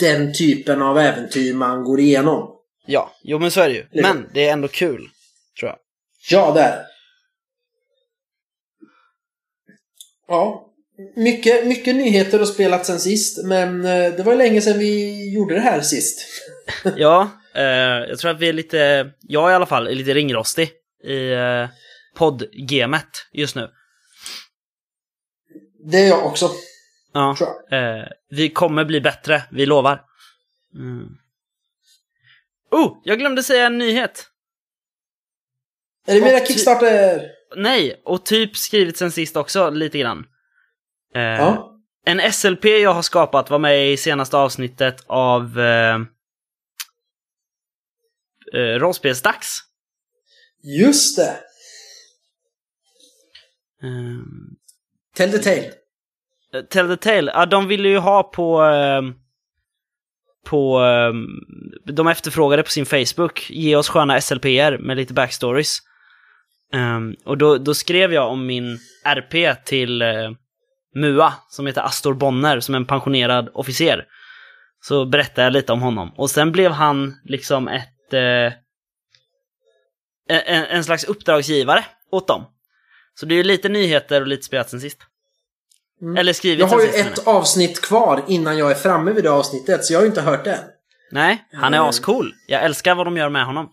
den 0.00 0.34
typen 0.34 0.82
av 0.82 0.98
äventyr 0.98 1.54
man 1.54 1.84
går 1.84 2.00
igenom. 2.00 2.52
Ja, 2.86 3.12
jo 3.22 3.38
men 3.38 3.50
så 3.50 3.60
är 3.60 3.68
det 3.68 3.74
ju. 3.74 4.02
Men 4.02 4.28
det 4.34 4.48
är 4.48 4.52
ändå 4.52 4.68
kul, 4.68 5.08
tror 5.60 5.70
jag. 5.70 5.78
Ja, 6.30 6.52
det 6.54 6.60
är. 6.60 6.82
Ja. 10.28 10.62
Mycket, 11.16 11.66
mycket 11.66 11.96
nyheter 11.96 12.40
och 12.40 12.48
spelat 12.48 12.86
sen 12.86 13.00
sist, 13.00 13.44
men 13.44 13.84
eh, 13.84 14.12
det 14.12 14.22
var 14.22 14.32
ju 14.32 14.38
länge 14.38 14.60
sedan 14.60 14.78
vi 14.78 15.34
gjorde 15.34 15.54
det 15.54 15.60
här 15.60 15.80
sist. 15.80 16.26
Ja, 16.96 17.30
eh, 17.54 17.62
jag 18.08 18.18
tror 18.18 18.30
att 18.30 18.38
vi 18.40 18.48
är 18.48 18.52
lite, 18.52 19.10
jag 19.20 19.50
i 19.50 19.54
alla 19.54 19.66
fall, 19.66 19.86
är 19.86 19.94
lite 19.94 20.14
ringrostig 20.14 20.70
i 21.04 21.32
eh, 21.32 21.68
podd-gamet 22.16 23.28
just 23.32 23.56
nu. 23.56 23.70
Det 25.90 25.96
är 25.98 26.08
jag 26.08 26.26
också, 26.26 26.50
Ja, 27.12 27.36
jag. 27.70 27.98
eh, 27.98 28.04
vi 28.30 28.48
kommer 28.48 28.84
bli 28.84 29.00
bättre, 29.00 29.42
vi 29.50 29.66
lovar. 29.66 30.02
Mm. 30.74 31.08
Oh, 32.70 32.98
jag 33.04 33.18
glömde 33.18 33.42
säga 33.42 33.66
en 33.66 33.78
nyhet. 33.78 34.26
Är 36.06 36.14
det 36.14 36.20
mera 36.20 36.46
Kickstarter? 36.46 37.22
Nej, 37.56 38.00
och 38.04 38.24
typ 38.26 38.56
skrivit 38.56 38.96
sen 38.96 39.12
sist 39.12 39.36
också, 39.36 39.70
lite 39.70 39.98
grann. 39.98 40.26
Eh, 41.14 41.22
Ja. 41.22 41.72
En 42.08 42.32
SLP 42.32 42.64
jag 42.64 42.94
har 42.94 43.02
skapat 43.02 43.50
var 43.50 43.58
med 43.58 43.92
i 43.92 43.96
senaste 43.96 44.36
avsnittet 44.36 45.04
av 45.06 45.60
eh, 45.60 45.98
eh, 48.54 48.78
Rollspelsdags. 48.78 49.58
Just 50.80 51.16
det! 51.16 51.36
Eh, 53.82 54.22
Tell 55.16 55.30
the 55.30 55.38
tale. 55.38 55.72
Tell 56.70 56.88
the 56.88 56.96
Tale, 56.96 57.32
ja 57.34 57.46
de 57.46 57.66
ville 57.68 57.88
ju 57.88 57.98
ha 57.98 58.22
på... 58.22 58.64
Eh, 58.64 59.02
på... 60.46 60.84
Eh, 60.84 61.12
de 61.92 62.08
efterfrågade 62.08 62.62
på 62.62 62.70
sin 62.70 62.86
Facebook, 62.86 63.50
ge 63.50 63.76
oss 63.76 63.88
sköna 63.88 64.20
SLPR 64.20 64.78
med 64.78 64.96
lite 64.96 65.14
backstories. 65.14 65.78
Eh, 66.74 67.00
och 67.24 67.38
då, 67.38 67.58
då 67.58 67.74
skrev 67.74 68.12
jag 68.12 68.30
om 68.30 68.46
min 68.46 68.78
RP 69.04 69.64
till 69.64 70.02
eh, 70.02 70.30
MUA, 70.94 71.32
som 71.48 71.66
heter 71.66 71.82
Astor 71.82 72.14
Bonner, 72.14 72.60
som 72.60 72.74
är 72.74 72.78
en 72.78 72.86
pensionerad 72.86 73.50
officer. 73.54 74.04
Så 74.82 75.04
berättade 75.04 75.42
jag 75.42 75.52
lite 75.52 75.72
om 75.72 75.82
honom. 75.82 76.12
Och 76.16 76.30
sen 76.30 76.52
blev 76.52 76.72
han 76.72 77.14
liksom 77.24 77.68
ett... 77.68 77.88
Eh, 78.14 78.52
en, 80.28 80.64
en 80.64 80.84
slags 80.84 81.04
uppdragsgivare 81.04 81.84
åt 82.10 82.28
dem. 82.28 82.44
Så 83.14 83.26
det 83.26 83.34
är 83.34 83.36
ju 83.36 83.42
lite 83.42 83.68
nyheter 83.68 84.20
och 84.20 84.26
lite 84.26 84.42
spelat 84.42 84.70
sen 84.70 84.80
sist. 84.80 84.98
Mm. 86.02 86.16
Eller 86.16 86.32
skrivit 86.32 86.58
Jag 86.60 86.66
har 86.66 86.80
ju 86.82 86.88
ett 86.88 87.26
avsnitt 87.26 87.80
kvar 87.80 88.24
innan 88.28 88.58
jag 88.58 88.70
är 88.70 88.74
framme 88.74 89.12
vid 89.12 89.24
det 89.24 89.30
avsnittet, 89.30 89.84
så 89.84 89.92
jag 89.92 89.98
har 89.98 90.02
ju 90.04 90.08
inte 90.08 90.20
hört 90.20 90.44
det. 90.44 90.64
Nej, 91.10 91.44
han 91.52 91.74
är 91.74 91.78
Mm. 91.78 91.88
ascool. 91.88 92.34
Jag 92.46 92.64
älskar 92.64 92.94
vad 92.94 93.06
de 93.06 93.16
gör 93.16 93.28
med 93.28 93.46
honom. 93.46 93.72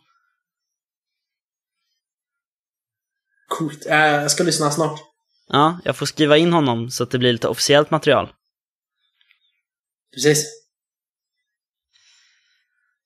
Coolt. 3.47 3.85
Eh, 3.85 3.95
Jag 3.97 4.31
ska 4.31 4.43
lyssna 4.43 4.72
snart. 4.72 4.99
Ja, 5.47 5.80
jag 5.84 5.95
får 5.97 6.05
skriva 6.05 6.38
in 6.38 6.53
honom 6.53 6.89
så 6.89 7.03
att 7.03 7.11
det 7.11 7.18
blir 7.18 7.31
lite 7.31 7.47
officiellt 7.47 7.91
material. 7.91 8.34
Precis. 10.14 10.62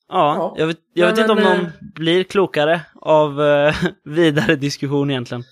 Ja, 0.09 0.35
Ja. 0.35 0.55
jag 0.57 0.67
vet, 0.67 0.77
jag 0.93 1.05
Men- 1.05 1.15
vet 1.15 1.19
inte 1.21 1.31
om 1.31 1.37
men, 1.37 1.57
någon 1.57 1.65
eh, 1.65 1.71
blir 1.95 2.23
klokare 2.23 2.81
av 2.95 3.41
eh, 3.41 3.75
vidare 4.03 4.55
diskussion 4.55 5.09
egentligen. 5.11 5.43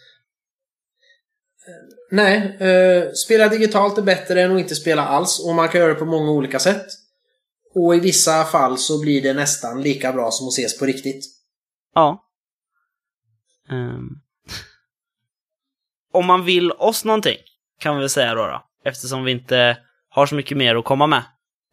Nej, 2.12 2.58
eh, 2.60 3.12
spela 3.12 3.48
digitalt 3.48 3.98
är 3.98 4.02
bättre 4.02 4.42
än 4.42 4.52
att 4.52 4.60
inte 4.60 4.76
spela 4.76 5.06
alls 5.08 5.46
och 5.48 5.56
man 5.56 5.70
kan 5.70 5.82
göra 5.82 5.94
det 5.94 6.00
på 6.00 6.06
många 6.06 6.32
olika 6.32 6.60
sätt. 6.60 6.86
Och 7.76 7.96
i 7.96 8.00
vissa 8.00 8.44
fall 8.44 8.78
så 8.78 9.02
blir 9.02 9.22
det 9.22 9.34
nästan 9.34 9.82
lika 9.82 10.14
bra 10.14 10.32
som 10.32 10.48
att 10.48 10.54
ses 10.54 10.80
på 10.80 10.86
riktigt. 10.86 11.26
Ja. 11.96 12.24
Ehm. 13.70 14.10
Om 16.14 16.26
man 16.26 16.46
vill 16.46 16.72
oss 16.72 17.06
någonting, 17.06 17.38
kan 17.80 17.96
vi 17.96 18.00
väl 18.00 18.10
säga 18.10 18.36
då, 18.36 18.48
då. 18.48 18.66
Eftersom 18.86 19.24
vi 19.24 19.32
inte 19.32 19.78
har 20.10 20.26
så 20.26 20.36
mycket 20.36 20.58
mer 20.58 20.76
att 20.76 20.86
komma 20.86 21.08
med 21.08 21.24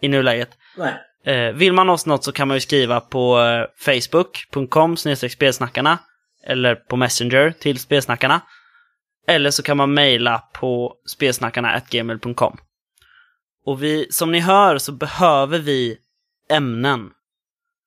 i 0.01 0.09
nuläget. 0.09 0.51
Nej. 0.77 0.95
Eh, 1.24 1.53
vill 1.53 1.73
man 1.73 1.90
oss 1.90 2.07
något 2.07 2.24
så 2.24 2.32
kan 2.32 2.49
man 2.49 2.57
ju 2.57 2.61
skriva 2.61 3.01
på 3.01 3.40
eh, 3.40 3.66
facebook.com 3.78 4.97
spelsnackarna 4.97 5.99
eller 6.47 6.74
på 6.74 6.97
Messenger 6.97 7.51
till 7.61 7.78
spelsnackarna. 7.78 8.40
Eller 9.27 9.51
så 9.51 9.62
kan 9.62 9.77
man 9.77 9.94
mejla 9.94 10.39
på 10.39 10.94
spelsnackarna.gmail.com. 11.07 12.57
Och 13.65 13.82
vi, 13.82 14.07
som 14.11 14.32
ni 14.32 14.40
hör 14.40 14.78
så 14.78 14.93
behöver 14.93 15.59
vi 15.59 15.99
ämnen. 16.51 17.11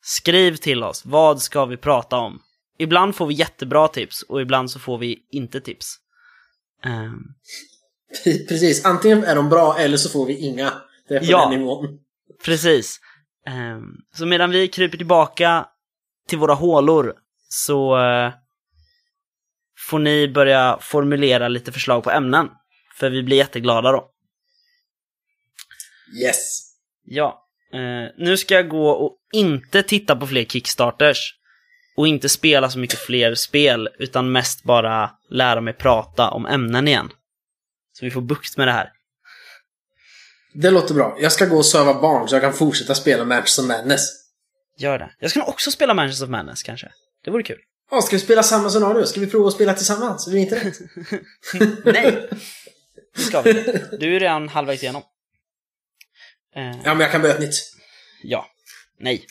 Skriv 0.03 0.55
till 0.55 0.83
oss, 0.83 1.05
vad 1.05 1.41
ska 1.41 1.65
vi 1.65 1.77
prata 1.77 2.17
om? 2.17 2.41
Ibland 2.77 3.15
får 3.15 3.25
vi 3.27 3.33
jättebra 3.33 3.87
tips 3.87 4.21
och 4.21 4.41
ibland 4.41 4.71
så 4.71 4.79
får 4.79 4.97
vi 4.97 5.19
inte 5.31 5.61
tips. 5.61 5.95
Um, 6.85 7.23
Precis, 8.23 8.85
antingen 8.85 9.23
är 9.23 9.35
de 9.35 9.49
bra 9.49 9.77
eller 9.77 9.97
så 9.97 10.09
får 10.09 10.25
vi 10.25 10.37
inga. 10.37 10.73
Det 11.07 11.15
är 11.15 11.19
på 11.19 11.25
Ja. 11.25 11.49
den 11.49 11.59
nivån. 11.59 11.99
Precis. 12.45 12.99
Ehm, 13.47 13.83
så 14.13 14.25
medan 14.25 14.51
vi 14.51 14.67
kryper 14.67 14.97
tillbaka 14.97 15.65
till 16.27 16.37
våra 16.37 16.53
hålor 16.53 17.13
så 17.49 17.97
eh, 17.99 18.33
får 19.89 19.99
ni 19.99 20.27
börja 20.27 20.77
formulera 20.81 21.47
lite 21.47 21.71
förslag 21.71 22.03
på 22.03 22.11
ämnen. 22.11 22.49
För 22.99 23.09
vi 23.09 23.23
blir 23.23 23.37
jätteglada 23.37 23.91
då. 23.91 24.11
Yes. 26.23 26.61
Ja. 27.03 27.47
eh, 27.73 28.11
nu 28.17 28.37
ska 28.37 28.53
jag 28.53 28.69
gå 28.69 28.89
och 28.89 29.17
inte 29.33 29.83
titta 29.83 30.15
på 30.15 30.27
fler 30.27 30.45
Kickstarters. 30.45 31.35
Och 31.97 32.07
inte 32.07 32.29
spela 32.29 32.69
så 32.69 32.79
mycket 32.79 32.99
fler 32.99 33.35
spel, 33.35 33.89
utan 33.99 34.31
mest 34.31 34.63
bara 34.63 35.11
lära 35.29 35.61
mig 35.61 35.73
prata 35.73 36.29
om 36.29 36.45
ämnen 36.45 36.87
igen. 36.87 37.09
Så 37.93 38.05
vi 38.05 38.11
får 38.11 38.21
bukt 38.21 38.57
med 38.57 38.67
det 38.67 38.71
här. 38.71 38.91
Det 40.55 40.71
låter 40.71 40.93
bra. 40.93 41.17
Jag 41.19 41.31
ska 41.31 41.45
gå 41.45 41.57
och 41.57 41.65
söva 41.65 42.01
barn 42.01 42.27
så 42.29 42.35
jag 42.35 42.41
kan 42.41 42.53
fortsätta 42.53 42.95
spela 42.95 43.25
Manchester 43.25 43.63
Madness. 43.63 44.09
Gör 44.77 44.99
det. 44.99 45.11
Jag 45.19 45.29
ska 45.31 45.39
nog 45.39 45.49
också 45.49 45.71
spela 45.71 45.93
Manchester 45.93 46.25
of 46.25 46.29
Madness 46.29 46.63
kanske. 46.63 46.91
Det 47.25 47.31
vore 47.31 47.43
kul. 47.43 47.57
Ja, 47.91 48.01
ska 48.01 48.15
vi 48.15 48.19
spela 48.19 48.43
samma 48.43 48.69
scenario? 48.69 49.05
Ska 49.05 49.19
vi 49.19 49.27
prova 49.27 49.47
att 49.47 49.53
spela 49.53 49.73
tillsammans? 49.73 50.27
Över 50.27 50.37
internet? 50.37 50.73
Nej! 51.85 52.29
Det 53.15 53.21
ska 53.21 53.41
vi 53.41 53.49
inte. 53.49 53.97
Du 53.99 54.15
är 54.15 54.19
redan 54.19 54.49
halvvägs 54.49 54.83
igenom. 54.83 55.01
Eh, 56.55 56.63
Ja, 56.65 56.75
men 56.83 56.99
jag 56.99 57.11
kan 57.11 57.21
börja 57.21 57.33
ett 57.35 57.41
nytt. 57.41 57.55
ja. 58.23 58.45
Nej. 58.99 59.25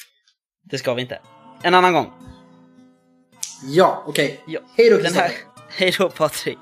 Det 0.71 0.79
ska 0.79 0.95
vi 0.95 1.03
inte. 1.03 1.21
En 1.63 1.75
annan 1.75 1.93
gång. 1.93 2.13
Ja, 3.63 4.05
okej. 4.07 4.41
Ja. 4.47 4.61
Hej 4.77 4.91
då, 4.91 4.97
Den 4.97 5.15
här... 5.15 5.29
Kristoffer. 5.29 5.51
Hej 5.69 5.95
då 5.99 6.11
Patrik. 6.11 6.59